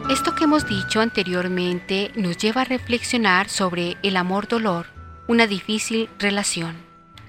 Esto 0.10 0.36
que 0.36 0.44
hemos 0.44 0.68
dicho 0.68 1.00
anteriormente 1.00 2.12
nos 2.16 2.36
lleva 2.36 2.62
a 2.62 2.66
reflexionar 2.66 3.48
sobre 3.48 3.96
el 4.04 4.18
amor-dolor 4.18 4.95
una 5.28 5.48
difícil 5.48 6.08
relación. 6.20 6.76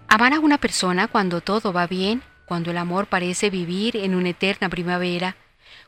Amar 0.09 0.35
a 0.35 0.41
una 0.41 0.59
persona 0.59 1.09
cuando 1.09 1.41
todo 1.41 1.73
va 1.73 1.87
bien, 1.87 2.23
cuando 2.45 2.71
el 2.71 2.77
amor 2.77 3.07
parece 3.07 3.49
vivir 3.49 3.97
en 3.97 4.15
una 4.15 4.31
eterna 4.31 4.69
primavera, 4.69 5.37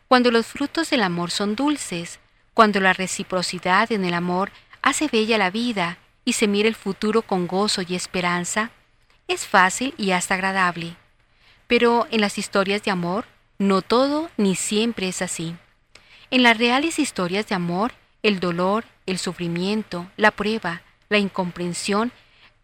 cuando 0.09 0.30
los 0.30 0.46
frutos 0.46 0.88
del 0.88 1.02
amor 1.02 1.30
son 1.30 1.54
dulces, 1.54 2.18
cuando 2.54 2.80
la 2.80 2.94
reciprocidad 2.94 3.92
en 3.92 4.06
el 4.06 4.14
amor 4.14 4.50
hace 4.80 5.09
bella 5.09 5.36
la 5.36 5.50
vida 5.50 5.98
y 6.24 6.32
se 6.32 6.48
mira 6.48 6.68
el 6.68 6.74
futuro 6.74 7.22
con 7.22 7.46
gozo 7.46 7.82
y 7.86 7.94
esperanza, 7.94 8.70
es 9.28 9.46
fácil 9.46 9.94
y 9.98 10.12
hasta 10.12 10.34
agradable. 10.34 10.96
Pero 11.66 12.09
en 12.11 12.22
las 12.22 12.38
historias 12.38 12.82
de 12.82 12.90
amor, 12.90 13.26
no 13.59 13.82
todo 13.82 14.30
ni 14.38 14.54
siempre 14.54 15.09
es 15.09 15.20
así. 15.20 15.54
En 16.30 16.42
las 16.42 16.56
reales 16.56 16.98
historias 16.98 17.46
de 17.48 17.54
amor, 17.54 17.92
el 18.22 18.40
dolor, 18.40 18.84
el 19.04 19.18
sufrimiento, 19.18 20.11
la 20.16 20.30
prueba, 20.30 20.82
la 21.09 21.18
incomprensión 21.18 22.12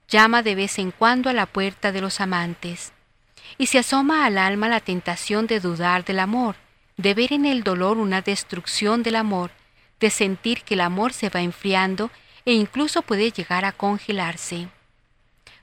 llama 0.09 0.43
de 0.43 0.55
vez 0.55 0.79
en 0.79 0.91
cuando 0.91 1.31
a 1.31 1.33
la 1.33 1.47
puerta 1.47 1.93
de 1.93 2.01
los 2.01 2.21
amantes, 2.21 2.93
y 3.59 3.67
se 3.67 3.79
asoma 3.79 4.25
al 4.27 4.39
alma 4.39 4.69
la 4.69 4.81
tentación 4.81 5.47
de 5.47 5.61
dudar 5.61 6.05
del 6.05 6.19
amor, 6.19 6.57
de 6.97 7.15
ver 7.15 7.33
en 7.33 7.47
el 7.47 7.65
dolor 7.65 7.99
una 7.99 8.21
destrucción 8.21 9.03
del 9.03 9.17
amor, 9.17 9.51
de 10.01 10.11
sentir 10.11 10.63
que 10.63 10.75
el 10.75 10.81
amor 10.81 11.13
se 11.13 11.31
va 11.31 11.41
enfriando 11.41 12.11
e 12.45 12.53
incluso 12.53 13.03
puede 13.03 13.31
llegar 13.31 13.65
a 13.65 13.73
congelarse. 13.73 14.69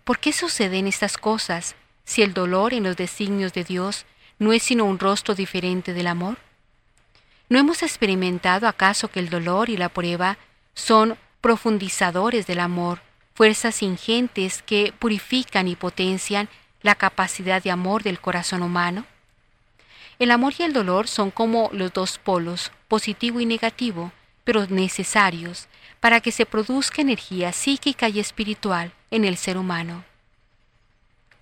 ¿Por 0.04 0.20
qué 0.20 0.34
suceden 0.34 0.88
estas 0.88 1.18
cosas 1.18 1.76
si 2.04 2.24
el 2.24 2.34
dolor 2.34 2.74
en 2.74 2.84
los 2.84 2.98
designios 2.98 3.54
de 3.54 3.64
Dios 3.64 4.06
no 4.40 4.52
es 4.52 4.64
sino 4.64 4.86
un 4.86 5.00
rostro 5.00 5.36
diferente 5.36 5.94
del 5.94 6.08
amor? 6.08 6.38
¿No 7.50 7.60
hemos 7.60 7.84
experimentado 7.84 8.68
acaso 8.68 9.10
que 9.10 9.20
el 9.20 9.30
dolor 9.30 9.70
y 9.70 9.78
la 9.78 9.90
prueba 9.90 10.38
son 10.74 11.18
profundizadores 11.42 12.48
del 12.48 12.60
amor, 12.60 13.02
fuerzas 13.34 13.82
ingentes 13.82 14.62
que 14.62 14.94
purifican 14.98 15.68
y 15.68 15.76
potencian 15.76 16.48
la 16.82 16.96
capacidad 16.96 17.62
de 17.62 17.72
amor 17.72 18.04
del 18.04 18.20
corazón 18.20 18.62
humano? 18.62 19.06
El 20.20 20.32
amor 20.32 20.54
y 20.60 20.64
el 20.64 20.74
dolor 20.74 21.08
son 21.08 21.32
como 21.32 21.70
los 21.74 21.92
dos 21.94 22.20
polos, 22.20 22.72
positivo 22.88 23.40
y 23.40 23.46
negativo, 23.46 24.12
pero 24.44 24.68
necesarios 24.68 25.68
para 26.00 26.22
que 26.22 26.32
se 26.32 26.46
produzca 26.46 27.02
energía 27.02 27.52
psíquica 27.52 28.08
y 28.08 28.20
espiritual 28.20 28.92
en 29.10 29.26
el 29.26 29.38
ser 29.38 29.58
humano. 29.58 30.04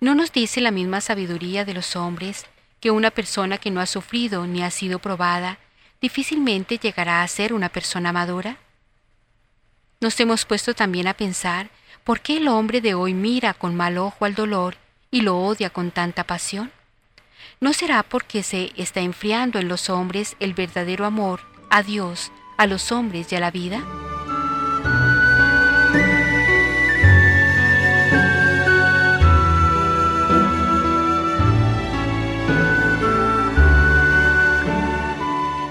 ¿No 0.00 0.14
nos 0.14 0.32
dice 0.32 0.62
la 0.62 0.70
misma 0.70 1.02
sabiduría 1.02 1.66
de 1.66 1.74
los 1.74 1.94
hombres 1.94 2.46
que 2.80 2.90
una 2.90 3.10
persona 3.10 3.58
que 3.58 3.70
no 3.70 3.80
ha 3.80 3.86
sufrido 3.86 4.46
ni 4.46 4.62
ha 4.62 4.70
sido 4.70 4.98
probada 4.98 5.58
difícilmente 6.00 6.78
llegará 6.78 7.22
a 7.22 7.28
ser 7.28 7.52
una 7.52 7.68
persona 7.68 8.12
madura? 8.12 8.56
Nos 10.02 10.18
hemos 10.18 10.46
puesto 10.46 10.72
también 10.72 11.06
a 11.08 11.14
pensar 11.14 11.68
por 12.04 12.20
qué 12.20 12.38
el 12.38 12.48
hombre 12.48 12.80
de 12.80 12.94
hoy 12.94 13.12
mira 13.12 13.52
con 13.52 13.74
mal 13.74 13.98
ojo 13.98 14.24
al 14.24 14.34
dolor 14.34 14.76
y 15.10 15.20
lo 15.20 15.36
odia 15.36 15.68
con 15.68 15.90
tanta 15.90 16.24
pasión. 16.24 16.72
¿No 17.60 17.74
será 17.74 18.02
porque 18.02 18.42
se 18.42 18.72
está 18.76 19.00
enfriando 19.00 19.58
en 19.58 19.68
los 19.68 19.90
hombres 19.90 20.36
el 20.40 20.54
verdadero 20.54 21.04
amor 21.04 21.40
a 21.68 21.82
Dios, 21.82 22.32
a 22.56 22.66
los 22.66 22.92
hombres 22.92 23.30
y 23.30 23.36
a 23.36 23.40
la 23.40 23.50
vida? 23.50 23.84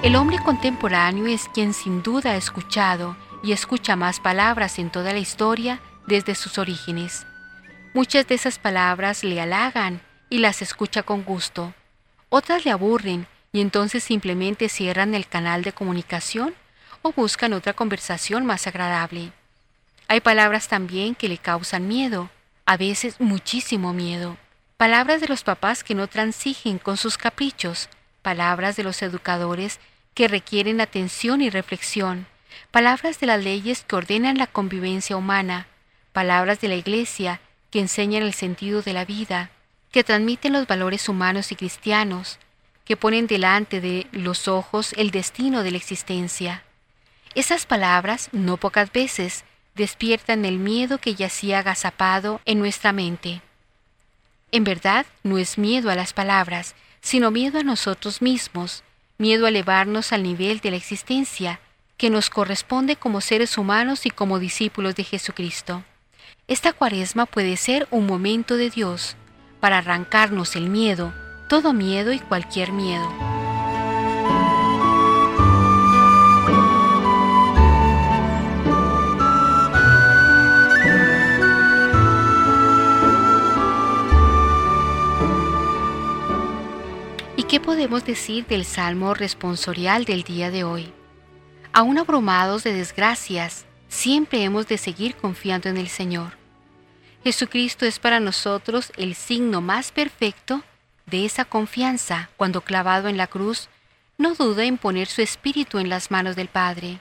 El 0.03 0.15
hombre 0.15 0.37
contemporáneo 0.45 1.25
es 1.25 1.49
quien 1.49 1.73
sin 1.73 2.03
duda 2.03 2.33
ha 2.33 2.35
escuchado 2.35 3.15
y 3.43 3.51
escucha 3.51 3.95
más 3.95 4.19
palabras 4.19 4.79
en 4.79 4.89
toda 4.89 5.13
la 5.13 5.19
historia 5.19 5.79
desde 6.07 6.35
sus 6.35 6.57
orígenes. 6.57 7.25
Muchas 7.93 8.27
de 8.27 8.35
esas 8.35 8.59
palabras 8.59 9.23
le 9.23 9.39
halagan 9.41 10.01
y 10.29 10.39
las 10.39 10.61
escucha 10.61 11.03
con 11.03 11.23
gusto. 11.23 11.73
Otras 12.29 12.65
le 12.65 12.71
aburren 12.71 13.27
y 13.51 13.61
entonces 13.61 14.03
simplemente 14.03 14.69
cierran 14.69 15.15
el 15.15 15.27
canal 15.27 15.63
de 15.63 15.73
comunicación 15.73 16.53
o 17.01 17.11
buscan 17.11 17.53
otra 17.53 17.73
conversación 17.73 18.45
más 18.45 18.67
agradable. 18.67 19.31
Hay 20.07 20.21
palabras 20.21 20.67
también 20.67 21.15
que 21.15 21.29
le 21.29 21.37
causan 21.37 21.87
miedo, 21.87 22.29
a 22.65 22.77
veces 22.77 23.19
muchísimo 23.19 23.93
miedo. 23.93 24.37
Palabras 24.77 25.21
de 25.21 25.27
los 25.27 25.43
papás 25.43 25.83
que 25.83 25.95
no 25.95 26.07
transigen 26.07 26.77
con 26.77 26.97
sus 26.97 27.17
caprichos, 27.17 27.89
palabras 28.21 28.75
de 28.75 28.83
los 28.83 29.01
educadores 29.01 29.79
que 30.13 30.27
requieren 30.27 30.81
atención 30.81 31.41
y 31.41 31.49
reflexión, 31.49 32.27
palabras 32.71 33.19
de 33.19 33.27
las 33.27 33.43
leyes 33.43 33.83
que 33.83 33.95
ordenan 33.95 34.37
la 34.37 34.47
convivencia 34.47 35.17
humana, 35.17 35.67
palabras 36.11 36.61
de 36.61 36.67
la 36.67 36.75
Iglesia 36.75 37.41
que 37.71 37.79
enseñan 37.79 38.23
el 38.23 38.33
sentido 38.33 38.81
de 38.81 38.93
la 38.93 39.05
vida, 39.05 39.51
que 39.91 40.03
transmiten 40.03 40.53
los 40.53 40.67
valores 40.67 41.09
humanos 41.09 41.51
y 41.51 41.55
cristianos, 41.55 42.39
que 42.85 42.97
ponen 42.97 43.27
delante 43.27 43.81
de 43.81 44.07
los 44.11 44.47
ojos 44.47 44.93
el 44.93 45.11
destino 45.11 45.63
de 45.63 45.71
la 45.71 45.77
existencia. 45.77 46.63
Esas 47.35 47.65
palabras, 47.65 48.29
no 48.31 48.57
pocas 48.57 48.91
veces, 48.91 49.45
despiertan 49.75 50.45
el 50.45 50.57
miedo 50.57 50.97
que 50.97 51.15
yacía 51.15 51.59
agazapado 51.59 52.41
en 52.45 52.59
nuestra 52.59 52.91
mente. 52.91 53.41
En 54.51 54.63
verdad, 54.63 55.05
no 55.23 55.37
es 55.37 55.57
miedo 55.57 55.91
a 55.91 55.95
las 55.95 56.13
palabras, 56.13 56.75
sino 57.01 57.29
miedo 57.29 57.59
a 57.59 57.63
nosotros 57.63 58.21
mismos, 58.21 58.83
miedo 59.17 59.45
a 59.45 59.49
elevarnos 59.49 60.11
al 60.11 60.23
nivel 60.23 60.59
de 60.59 60.71
la 60.71 60.77
existencia 60.77 61.59
que 61.99 62.09
nos 62.09 62.29
corresponde 62.29 62.95
como 62.95 63.19
seres 63.19 63.57
humanos 63.57 64.05
y 64.05 64.09
como 64.09 64.39
discípulos 64.39 64.95
de 64.95 65.03
Jesucristo. 65.03 65.83
Esta 66.47 66.71
cuaresma 66.71 67.25
puede 67.25 67.57
ser 67.57 67.89
un 67.91 68.05
momento 68.05 68.55
de 68.55 68.69
Dios 68.69 69.17
para 69.59 69.79
arrancarnos 69.79 70.55
el 70.55 70.69
miedo, 70.69 71.13
todo 71.49 71.73
miedo 71.73 72.13
y 72.13 72.19
cualquier 72.19 72.71
miedo. 72.71 73.05
¿Y 87.35 87.43
qué 87.43 87.59
podemos 87.59 88.05
decir 88.05 88.47
del 88.47 88.63
salmo 88.63 89.13
responsorial 89.13 90.05
del 90.05 90.23
día 90.23 90.49
de 90.49 90.63
hoy? 90.63 90.93
Aún 91.79 91.97
abrumados 91.97 92.65
de 92.65 92.73
desgracias, 92.73 93.63
siempre 93.87 94.43
hemos 94.43 94.67
de 94.67 94.77
seguir 94.77 95.15
confiando 95.15 95.69
en 95.69 95.77
el 95.77 95.87
Señor. 95.87 96.33
Jesucristo 97.23 97.85
es 97.85 97.99
para 97.99 98.19
nosotros 98.19 98.91
el 98.97 99.15
signo 99.15 99.61
más 99.61 99.93
perfecto 99.93 100.61
de 101.05 101.23
esa 101.23 101.45
confianza 101.45 102.31
cuando 102.35 102.59
clavado 102.59 103.07
en 103.07 103.15
la 103.15 103.27
cruz, 103.27 103.69
no 104.17 104.35
duda 104.35 104.65
en 104.65 104.77
poner 104.77 105.07
su 105.07 105.21
espíritu 105.21 105.79
en 105.79 105.87
las 105.87 106.11
manos 106.11 106.35
del 106.35 106.49
Padre. 106.49 106.99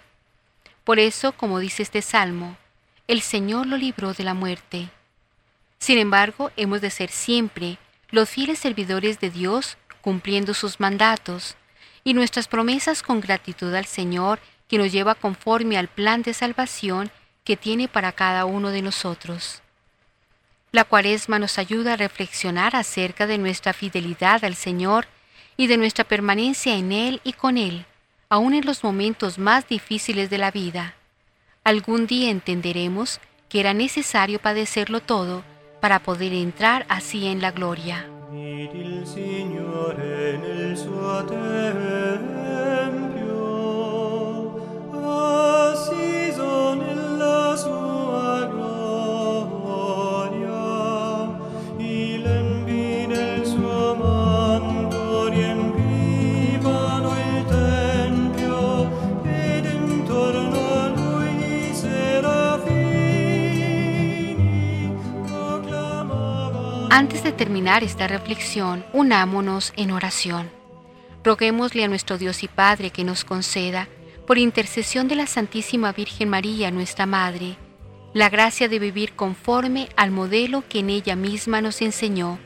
Por 0.85 1.01
eso, 1.01 1.33
como 1.33 1.59
dice 1.59 1.83
este 1.83 2.01
salmo, 2.01 2.57
el 3.09 3.21
Señor 3.21 3.67
lo 3.67 3.77
libró 3.77 4.15
de 4.15 4.23
la 4.23 4.35
muerte. 4.35 4.91
Sin 5.81 5.99
embargo, 5.99 6.53
hemos 6.57 6.81
de 6.81 6.91
ser 6.91 7.11
siempre 7.11 7.79
los 8.11 8.29
fieles 8.29 8.61
servidores 8.61 9.19
de 9.19 9.31
Dios 9.31 9.77
cumpliendo 10.03 10.55
sus 10.55 10.79
mandatos 10.79 11.57
y 12.05 12.15
nuestras 12.15 12.47
promesas 12.47 13.03
con 13.03 13.21
gratitud 13.21 13.75
al 13.75 13.87
Señor 13.87 14.39
que 14.69 14.79
nos 14.79 14.93
lleva 14.93 15.15
conforme 15.15 15.79
al 15.79 15.89
plan 15.89 16.23
de 16.23 16.35
salvación 16.35 17.11
que 17.45 17.57
tiene 17.57 17.89
para 17.89 18.13
cada 18.13 18.45
uno 18.45 18.71
de 18.71 18.83
nosotros. 18.83 19.63
La 20.71 20.85
cuaresma 20.85 21.39
nos 21.39 21.59
ayuda 21.59 21.95
a 21.95 21.97
reflexionar 21.97 22.77
acerca 22.77 23.27
de 23.27 23.39
nuestra 23.39 23.73
fidelidad 23.73 24.45
al 24.45 24.55
Señor 24.55 25.07
y 25.57 25.67
de 25.67 25.79
nuestra 25.79 26.05
permanencia 26.05 26.77
en 26.77 26.93
Él 26.93 27.21
y 27.25 27.33
con 27.33 27.57
Él, 27.57 27.87
aun 28.29 28.53
en 28.53 28.67
los 28.67 28.85
momentos 28.85 29.39
más 29.39 29.67
difíciles 29.67 30.29
de 30.29 30.39
la 30.39 30.51
vida. 30.51 30.95
Algún 31.65 32.07
día 32.07 32.31
entenderemos 32.31 33.19
que 33.49 33.61
era 33.61 33.73
necesario 33.73 34.39
padecerlo 34.39 35.01
todo 35.01 35.43
para 35.81 36.01
poder 36.01 36.35
entrar 36.35 36.85
así 36.89 37.27
en 37.27 37.41
la 37.41 37.51
gloria. 37.51 38.07
Antes 66.91 67.23
de 67.23 67.33
terminar 67.33 67.85
esta 67.85 68.09
reflexión, 68.09 68.85
unámonos 68.95 69.75
en 69.77 69.91
oración. 69.91 70.51
Roguémosle 71.23 71.85
a 71.85 71.89
nuestro 71.89 72.17
Dios 72.17 72.43
y 72.43 72.49
Padre 72.49 72.91
que 72.91 73.05
nos 73.05 73.25
conceda, 73.25 73.89
por 74.27 74.39
intercesión 74.39 75.07
de 75.07 75.15
la 75.15 75.27
Santísima 75.27 75.93
Virgen 75.93 76.31
María, 76.31 76.71
nuestra 76.71 77.05
Madre, 77.05 77.57
la 78.15 78.31
gracia 78.31 78.69
de 78.69 78.79
vivir 78.79 79.13
conforme 79.15 79.91
al 79.97 80.11
modelo 80.11 80.65
que 80.67 80.79
en 80.79 80.89
ella 80.89 81.15
misma 81.15 81.61
nos 81.61 81.83
enseñó, 81.83 82.39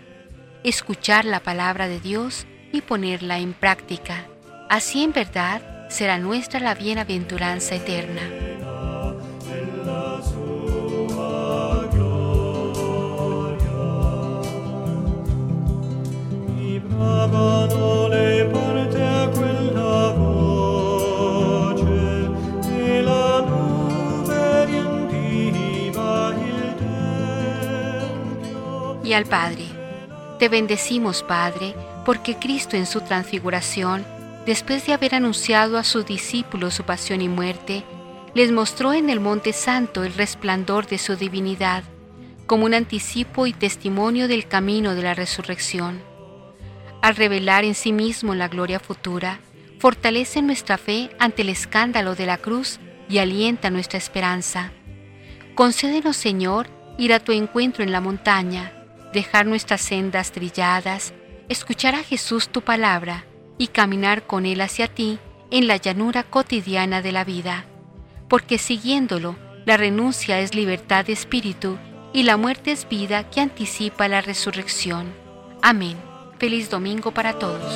escuchar 0.65 1.25
la 1.25 1.41
palabra 1.41 1.87
de 1.87 2.01
Dios 2.01 2.47
y 2.73 2.81
ponerla 2.81 3.39
en 3.39 3.53
práctica. 3.53 4.27
Así 4.69 5.05
en 5.05 5.13
verdad 5.13 5.89
será 5.89 6.19
nuestra 6.19 6.59
la 6.59 6.75
bienaventuranza 6.75 7.77
eterna. 7.77 8.23
Y 29.05 29.15
al 29.15 29.27
Padre, 29.27 29.67
te 30.39 30.49
bendecimos 30.49 31.23
Padre, 31.23 31.75
porque 32.07 32.39
Cristo 32.39 32.77
en 32.77 32.87
su 32.87 33.03
transfiguración, 33.03 34.07
después 34.47 34.87
de 34.87 34.95
haber 34.95 35.15
anunciado 35.15 35.77
a 35.77 35.85
sus 35.85 36.07
discípulos 36.07 36.75
su 36.75 36.85
pasión 36.85 37.21
y 37.21 37.29
muerte, 37.29 37.85
les 38.35 38.53
mostró 38.53 38.95
en 38.95 39.11
el 39.11 39.21
Monte 39.21 39.53
Santo 39.53 40.03
el 40.03 40.15
resplandor 40.15 40.87
de 40.87 40.97
su 40.99 41.17
divinidad, 41.17 41.85
como 42.47 42.65
un 42.65 42.75
anticipo 42.75 43.47
y 43.47 43.53
testimonio 43.53 44.29
del 44.29 44.49
camino 44.49 44.95
de 44.95 45.03
la 45.03 45.15
resurrección 45.15 46.12
al 47.03 47.17
revelar 47.17 47.65
en 47.65 47.75
sí 47.75 47.93
mismo 47.93 48.35
la 48.35 48.49
gloria 48.49 48.81
futura, 48.81 49.41
fortalece 49.79 50.41
nuestra 50.41 50.79
fe 50.79 51.11
ante 51.19 51.43
el 51.43 51.49
escándalo 51.49 52.15
de 52.15 52.27
la 52.27 52.39
cruz 52.39 52.79
y 53.09 53.19
alienta 53.19 53.69
nuestra 53.69 53.99
esperanza. 53.99 54.71
Concédenos, 55.57 56.17
Señor, 56.17 56.69
ir 56.97 57.13
a 57.13 57.21
tu 57.21 57.33
encuentro 57.33 57.83
en 57.83 57.91
la 57.91 58.01
montaña, 58.01 58.73
dejar 59.13 59.47
nuestras 59.47 59.81
sendas 59.81 60.31
trilladas, 60.31 61.13
escuchar 61.49 61.97
a 61.97 62.05
Jesús 62.05 62.49
tu 62.49 62.63
palabra 62.63 63.25
y 63.59 63.67
caminar 63.67 64.27
con 64.27 64.47
Él 64.47 64.61
hacia 64.61 64.87
ti 64.87 65.19
en 65.51 65.67
la 65.67 65.77
llanura 65.77 66.23
cotidiana 66.23 67.03
de 67.03 67.13
la 67.13 67.25
vida, 67.25 67.67
porque 68.29 68.59
siguiéndolo, 68.59 69.37
la 69.67 69.77
renuncia 69.77 70.41
es 70.41 70.55
libertad 70.55 71.05
de 71.05 71.13
espíritu 71.13 71.77
y 72.13 72.23
la 72.23 72.37
muerte 72.37 72.73
es 72.73 72.89
vida 72.89 73.29
que 73.31 73.41
anticipa 73.41 74.09
la 74.09 74.21
resurrección. 74.21 75.13
Amén. 75.61 76.12
Feliz 76.43 76.69
domingo 76.69 77.13
para 77.13 77.35
todos. 77.35 77.73